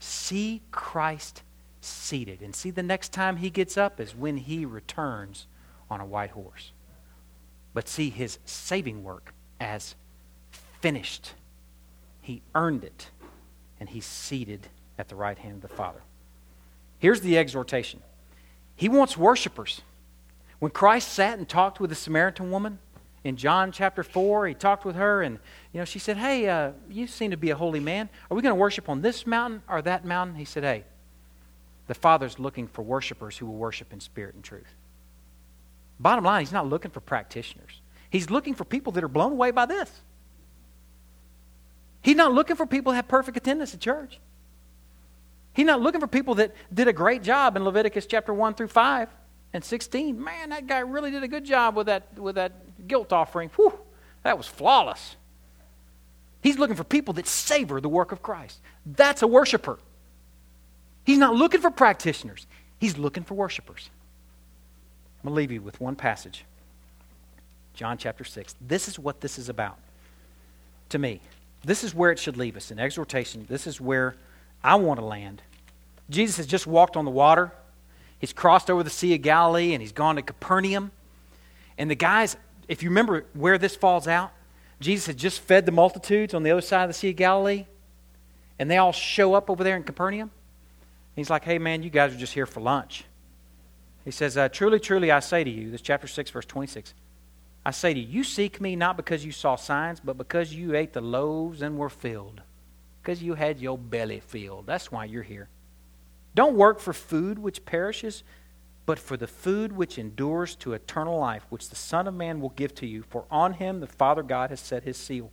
See 0.00 0.60
Christ 0.70 1.44
seated. 1.80 2.42
And 2.42 2.54
see 2.54 2.70
the 2.70 2.82
next 2.82 3.14
time 3.14 3.38
he 3.38 3.48
gets 3.48 3.78
up 3.78 4.00
is 4.00 4.14
when 4.14 4.36
he 4.36 4.66
returns 4.66 5.46
on 5.88 6.02
a 6.02 6.04
white 6.04 6.32
horse 6.32 6.72
but 7.74 7.88
see 7.88 8.10
his 8.10 8.38
saving 8.44 9.04
work 9.04 9.32
as 9.60 9.94
finished. 10.80 11.32
He 12.22 12.42
earned 12.54 12.84
it, 12.84 13.10
and 13.80 13.88
he's 13.88 14.04
seated 14.04 14.68
at 14.98 15.08
the 15.08 15.16
right 15.16 15.38
hand 15.38 15.56
of 15.56 15.62
the 15.62 15.74
Father. 15.74 16.02
Here's 16.98 17.20
the 17.20 17.38
exhortation 17.38 18.02
He 18.76 18.88
wants 18.88 19.16
worshipers. 19.16 19.82
When 20.58 20.72
Christ 20.72 21.12
sat 21.12 21.38
and 21.38 21.48
talked 21.48 21.78
with 21.78 21.90
the 21.90 21.96
Samaritan 21.96 22.50
woman 22.50 22.80
in 23.22 23.36
John 23.36 23.70
chapter 23.70 24.02
4, 24.02 24.48
he 24.48 24.54
talked 24.54 24.84
with 24.84 24.96
her, 24.96 25.22
and 25.22 25.38
you 25.72 25.78
know, 25.78 25.84
she 25.84 26.00
said, 26.00 26.16
Hey, 26.16 26.48
uh, 26.48 26.72
you 26.90 27.06
seem 27.06 27.30
to 27.30 27.36
be 27.36 27.50
a 27.50 27.56
holy 27.56 27.78
man. 27.78 28.08
Are 28.30 28.34
we 28.34 28.42
going 28.42 28.54
to 28.54 28.60
worship 28.60 28.88
on 28.88 29.00
this 29.00 29.26
mountain 29.26 29.62
or 29.68 29.82
that 29.82 30.04
mountain? 30.04 30.34
He 30.34 30.44
said, 30.44 30.64
Hey, 30.64 30.84
the 31.86 31.94
Father's 31.94 32.38
looking 32.38 32.66
for 32.66 32.82
worshipers 32.82 33.38
who 33.38 33.46
will 33.46 33.56
worship 33.56 33.92
in 33.92 34.00
spirit 34.00 34.34
and 34.34 34.42
truth. 34.42 34.74
Bottom 36.00 36.24
line, 36.24 36.42
he's 36.42 36.52
not 36.52 36.68
looking 36.68 36.90
for 36.90 37.00
practitioners. 37.00 37.80
He's 38.10 38.30
looking 38.30 38.54
for 38.54 38.64
people 38.64 38.92
that 38.92 39.04
are 39.04 39.08
blown 39.08 39.32
away 39.32 39.50
by 39.50 39.66
this. 39.66 39.90
He's 42.02 42.16
not 42.16 42.32
looking 42.32 42.56
for 42.56 42.66
people 42.66 42.92
that 42.92 42.96
have 42.96 43.08
perfect 43.08 43.36
attendance 43.36 43.74
at 43.74 43.80
church. 43.80 44.18
He's 45.52 45.66
not 45.66 45.80
looking 45.80 46.00
for 46.00 46.06
people 46.06 46.36
that 46.36 46.54
did 46.72 46.88
a 46.88 46.92
great 46.92 47.22
job 47.22 47.56
in 47.56 47.64
Leviticus 47.64 48.06
chapter 48.06 48.32
1 48.32 48.54
through 48.54 48.68
5 48.68 49.08
and 49.52 49.64
16. 49.64 50.22
Man, 50.22 50.50
that 50.50 50.66
guy 50.66 50.80
really 50.80 51.10
did 51.10 51.24
a 51.24 51.28
good 51.28 51.44
job 51.44 51.76
with 51.76 51.86
that, 51.86 52.16
with 52.16 52.36
that 52.36 52.86
guilt 52.86 53.12
offering. 53.12 53.50
Whew, 53.56 53.76
that 54.22 54.36
was 54.36 54.46
flawless. 54.46 55.16
He's 56.42 56.58
looking 56.58 56.76
for 56.76 56.84
people 56.84 57.14
that 57.14 57.26
savor 57.26 57.80
the 57.80 57.88
work 57.88 58.12
of 58.12 58.22
Christ. 58.22 58.60
That's 58.86 59.22
a 59.22 59.26
worshiper. 59.26 59.78
He's 61.04 61.18
not 61.18 61.34
looking 61.34 61.60
for 61.60 61.70
practitioners, 61.70 62.46
he's 62.78 62.96
looking 62.96 63.24
for 63.24 63.34
worshipers. 63.34 63.90
To 65.28 65.34
leave 65.34 65.52
you 65.52 65.60
with 65.60 65.80
one 65.80 65.94
passage 65.94 66.44
John 67.74 67.98
chapter 67.98 68.24
6. 68.24 68.56
This 68.66 68.88
is 68.88 68.98
what 68.98 69.20
this 69.20 69.38
is 69.38 69.48
about 69.48 69.78
to 70.88 70.98
me. 70.98 71.20
This 71.62 71.84
is 71.84 71.94
where 71.94 72.10
it 72.10 72.18
should 72.18 72.36
leave 72.36 72.56
us 72.56 72.70
in 72.70 72.78
exhortation. 72.78 73.44
This 73.48 73.66
is 73.66 73.80
where 73.80 74.16
I 74.64 74.76
want 74.76 74.98
to 74.98 75.04
land. 75.06 75.42
Jesus 76.10 76.38
has 76.38 76.46
just 76.46 76.66
walked 76.66 76.96
on 76.96 77.04
the 77.04 77.10
water. 77.10 77.52
He's 78.18 78.32
crossed 78.32 78.70
over 78.70 78.82
the 78.82 78.90
Sea 78.90 79.14
of 79.14 79.22
Galilee 79.22 79.74
and 79.74 79.82
he's 79.82 79.92
gone 79.92 80.16
to 80.16 80.22
Capernaum. 80.22 80.90
And 81.76 81.90
the 81.90 81.94
guys, 81.94 82.36
if 82.66 82.82
you 82.82 82.88
remember 82.88 83.26
where 83.34 83.58
this 83.58 83.76
falls 83.76 84.08
out, 84.08 84.32
Jesus 84.80 85.06
had 85.06 85.18
just 85.18 85.40
fed 85.40 85.66
the 85.66 85.72
multitudes 85.72 86.34
on 86.34 86.42
the 86.42 86.50
other 86.50 86.62
side 86.62 86.84
of 86.84 86.88
the 86.88 86.94
Sea 86.94 87.10
of 87.10 87.16
Galilee. 87.16 87.66
And 88.58 88.70
they 88.70 88.78
all 88.78 88.92
show 88.92 89.34
up 89.34 89.50
over 89.50 89.62
there 89.62 89.76
in 89.76 89.84
Capernaum. 89.84 90.30
He's 91.14 91.30
like, 91.30 91.44
hey, 91.44 91.58
man, 91.58 91.82
you 91.82 91.90
guys 91.90 92.14
are 92.14 92.18
just 92.18 92.32
here 92.32 92.46
for 92.46 92.60
lunch. 92.60 93.04
He 94.04 94.10
says, 94.10 94.36
uh, 94.36 94.48
Truly, 94.48 94.80
truly, 94.80 95.10
I 95.10 95.20
say 95.20 95.44
to 95.44 95.50
you, 95.50 95.70
this 95.70 95.80
chapter 95.82 96.06
6, 96.06 96.30
verse 96.30 96.46
26, 96.46 96.94
I 97.64 97.70
say 97.70 97.92
to 97.92 98.00
you, 98.00 98.06
you 98.06 98.24
seek 98.24 98.60
me 98.60 98.76
not 98.76 98.96
because 98.96 99.24
you 99.24 99.32
saw 99.32 99.56
signs, 99.56 100.00
but 100.00 100.16
because 100.16 100.54
you 100.54 100.74
ate 100.74 100.92
the 100.92 101.00
loaves 101.00 101.60
and 101.60 101.76
were 101.76 101.90
filled. 101.90 102.40
Because 103.02 103.22
you 103.22 103.34
had 103.34 103.60
your 103.60 103.76
belly 103.76 104.20
filled. 104.20 104.66
That's 104.66 104.90
why 104.90 105.04
you're 105.04 105.22
here. 105.22 105.48
Don't 106.34 106.56
work 106.56 106.80
for 106.80 106.92
food 106.92 107.38
which 107.38 107.64
perishes, 107.64 108.22
but 108.86 108.98
for 108.98 109.16
the 109.16 109.26
food 109.26 109.72
which 109.72 109.98
endures 109.98 110.54
to 110.56 110.72
eternal 110.72 111.18
life, 111.18 111.44
which 111.50 111.68
the 111.68 111.76
Son 111.76 112.06
of 112.06 112.14
Man 112.14 112.40
will 112.40 112.50
give 112.50 112.74
to 112.76 112.86
you. 112.86 113.02
For 113.02 113.24
on 113.30 113.54
him 113.54 113.80
the 113.80 113.86
Father 113.86 114.22
God 114.22 114.50
has 114.50 114.60
set 114.60 114.84
his 114.84 114.96
seal. 114.96 115.30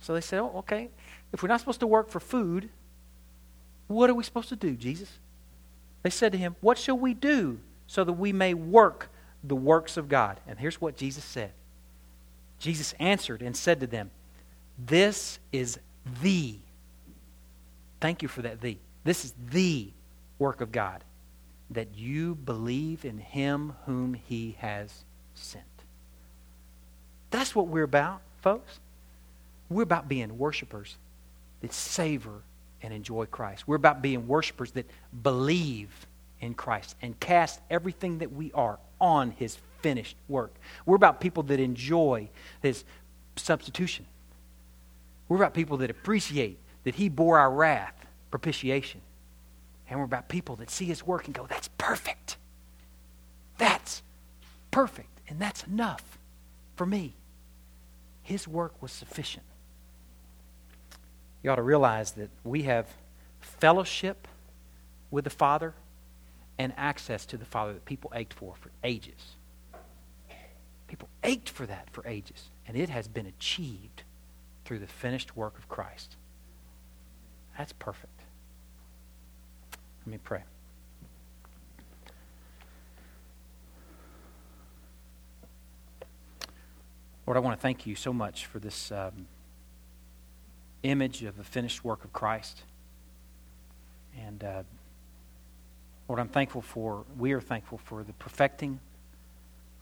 So 0.00 0.12
they 0.14 0.20
said, 0.20 0.40
Oh, 0.40 0.52
okay. 0.56 0.90
If 1.32 1.42
we're 1.42 1.48
not 1.48 1.60
supposed 1.60 1.80
to 1.80 1.86
work 1.86 2.10
for 2.10 2.20
food, 2.20 2.68
what 3.88 4.10
are 4.10 4.14
we 4.14 4.24
supposed 4.24 4.48
to 4.50 4.56
do, 4.56 4.74
Jesus? 4.74 5.18
They 6.02 6.10
said 6.10 6.32
to 6.32 6.38
him, 6.38 6.56
What 6.60 6.76
shall 6.76 6.98
we 6.98 7.14
do 7.14 7.60
so 7.86 8.04
that 8.04 8.12
we 8.12 8.32
may 8.32 8.54
work 8.54 9.10
the 9.44 9.56
works 9.56 9.96
of 9.96 10.08
God? 10.08 10.40
And 10.46 10.58
here's 10.58 10.80
what 10.80 10.96
Jesus 10.96 11.24
said 11.24 11.52
Jesus 12.58 12.94
answered 12.98 13.42
and 13.42 13.56
said 13.56 13.80
to 13.80 13.86
them, 13.86 14.10
This 14.78 15.38
is 15.52 15.78
the, 16.22 16.56
thank 18.00 18.22
you 18.22 18.28
for 18.28 18.42
that, 18.42 18.60
the. 18.60 18.78
This 19.04 19.24
is 19.24 19.34
the 19.50 19.90
work 20.38 20.60
of 20.60 20.72
God, 20.72 21.04
that 21.70 21.96
you 21.96 22.34
believe 22.34 23.04
in 23.04 23.18
him 23.18 23.74
whom 23.86 24.14
he 24.14 24.56
has 24.58 25.04
sent. 25.34 25.64
That's 27.30 27.54
what 27.54 27.68
we're 27.68 27.84
about, 27.84 28.20
folks. 28.42 28.80
We're 29.68 29.82
about 29.82 30.08
being 30.08 30.38
worshipers 30.38 30.96
that 31.60 31.72
savor 31.72 32.42
and 32.82 32.92
enjoy 32.92 33.26
Christ. 33.26 33.66
We're 33.66 33.76
about 33.76 34.02
being 34.02 34.26
worshipers 34.26 34.72
that 34.72 34.86
believe 35.22 36.06
in 36.40 36.54
Christ 36.54 36.96
and 37.02 37.18
cast 37.18 37.60
everything 37.70 38.18
that 38.18 38.32
we 38.32 38.52
are 38.52 38.78
on 39.00 39.30
his 39.32 39.58
finished 39.80 40.16
work. 40.28 40.54
We're 40.84 40.96
about 40.96 41.20
people 41.20 41.42
that 41.44 41.60
enjoy 41.60 42.28
his 42.62 42.84
substitution. 43.36 44.06
We're 45.28 45.36
about 45.36 45.54
people 45.54 45.78
that 45.78 45.90
appreciate 45.90 46.58
that 46.84 46.94
he 46.94 47.08
bore 47.08 47.38
our 47.38 47.50
wrath, 47.50 47.94
propitiation. 48.30 49.00
And 49.88 49.98
we're 49.98 50.04
about 50.06 50.28
people 50.28 50.56
that 50.56 50.70
see 50.70 50.84
his 50.84 51.06
work 51.06 51.26
and 51.26 51.34
go, 51.34 51.46
that's 51.46 51.68
perfect. 51.78 52.36
That's 53.58 54.02
perfect. 54.70 55.20
And 55.28 55.38
that's 55.38 55.64
enough 55.64 56.18
for 56.76 56.86
me. 56.86 57.14
His 58.22 58.48
work 58.48 58.80
was 58.82 58.92
sufficient. 58.92 59.44
You 61.42 61.50
ought 61.50 61.56
to 61.56 61.62
realize 61.62 62.12
that 62.12 62.30
we 62.42 62.64
have 62.64 62.88
fellowship 63.40 64.26
with 65.10 65.24
the 65.24 65.30
Father 65.30 65.74
and 66.58 66.72
access 66.76 67.26
to 67.26 67.36
the 67.36 67.44
Father 67.44 67.74
that 67.74 67.84
people 67.84 68.12
ached 68.14 68.32
for 68.32 68.54
for 68.60 68.70
ages. 68.82 69.36
People 70.88 71.08
ached 71.24 71.48
for 71.48 71.66
that 71.66 71.90
for 71.90 72.06
ages, 72.06 72.50
and 72.66 72.76
it 72.76 72.88
has 72.88 73.08
been 73.08 73.26
achieved 73.26 74.02
through 74.64 74.78
the 74.78 74.86
finished 74.86 75.36
work 75.36 75.58
of 75.58 75.68
Christ. 75.68 76.16
That's 77.58 77.72
perfect. 77.72 78.20
Let 80.04 80.12
me 80.12 80.18
pray. 80.22 80.42
Lord, 87.26 87.36
I 87.36 87.40
want 87.40 87.58
to 87.58 87.60
thank 87.60 87.86
you 87.86 87.96
so 87.96 88.12
much 88.12 88.46
for 88.46 88.60
this 88.60 88.92
um, 88.92 89.26
image 90.84 91.24
of 91.24 91.36
the 91.36 91.42
finished 91.42 91.84
work 91.84 92.04
of 92.04 92.12
Christ. 92.12 92.62
And 94.16 94.44
uh, 94.44 94.62
Lord, 96.08 96.20
I'm 96.20 96.28
thankful 96.28 96.62
for, 96.62 97.04
we 97.18 97.32
are 97.32 97.40
thankful 97.40 97.78
for 97.78 98.04
the 98.04 98.12
perfecting 98.14 98.80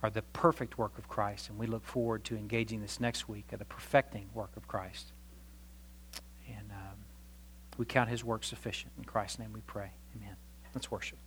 or 0.01 0.09
the 0.09 0.21
perfect 0.21 0.77
work 0.77 0.97
of 0.97 1.07
Christ. 1.07 1.49
And 1.49 1.57
we 1.57 1.67
look 1.67 1.85
forward 1.85 2.23
to 2.25 2.35
engaging 2.35 2.81
this 2.81 2.99
next 2.99 3.29
week 3.29 3.45
at 3.51 3.59
the 3.59 3.65
perfecting 3.65 4.29
work 4.33 4.51
of 4.57 4.67
Christ. 4.67 5.11
And 6.47 6.71
um, 6.71 6.97
we 7.77 7.85
count 7.85 8.09
his 8.09 8.23
work 8.23 8.43
sufficient. 8.43 8.91
In 8.97 9.05
Christ's 9.05 9.39
name 9.39 9.53
we 9.53 9.61
pray. 9.61 9.91
Amen. 10.15 10.35
Let's 10.73 10.89
worship. 10.89 11.17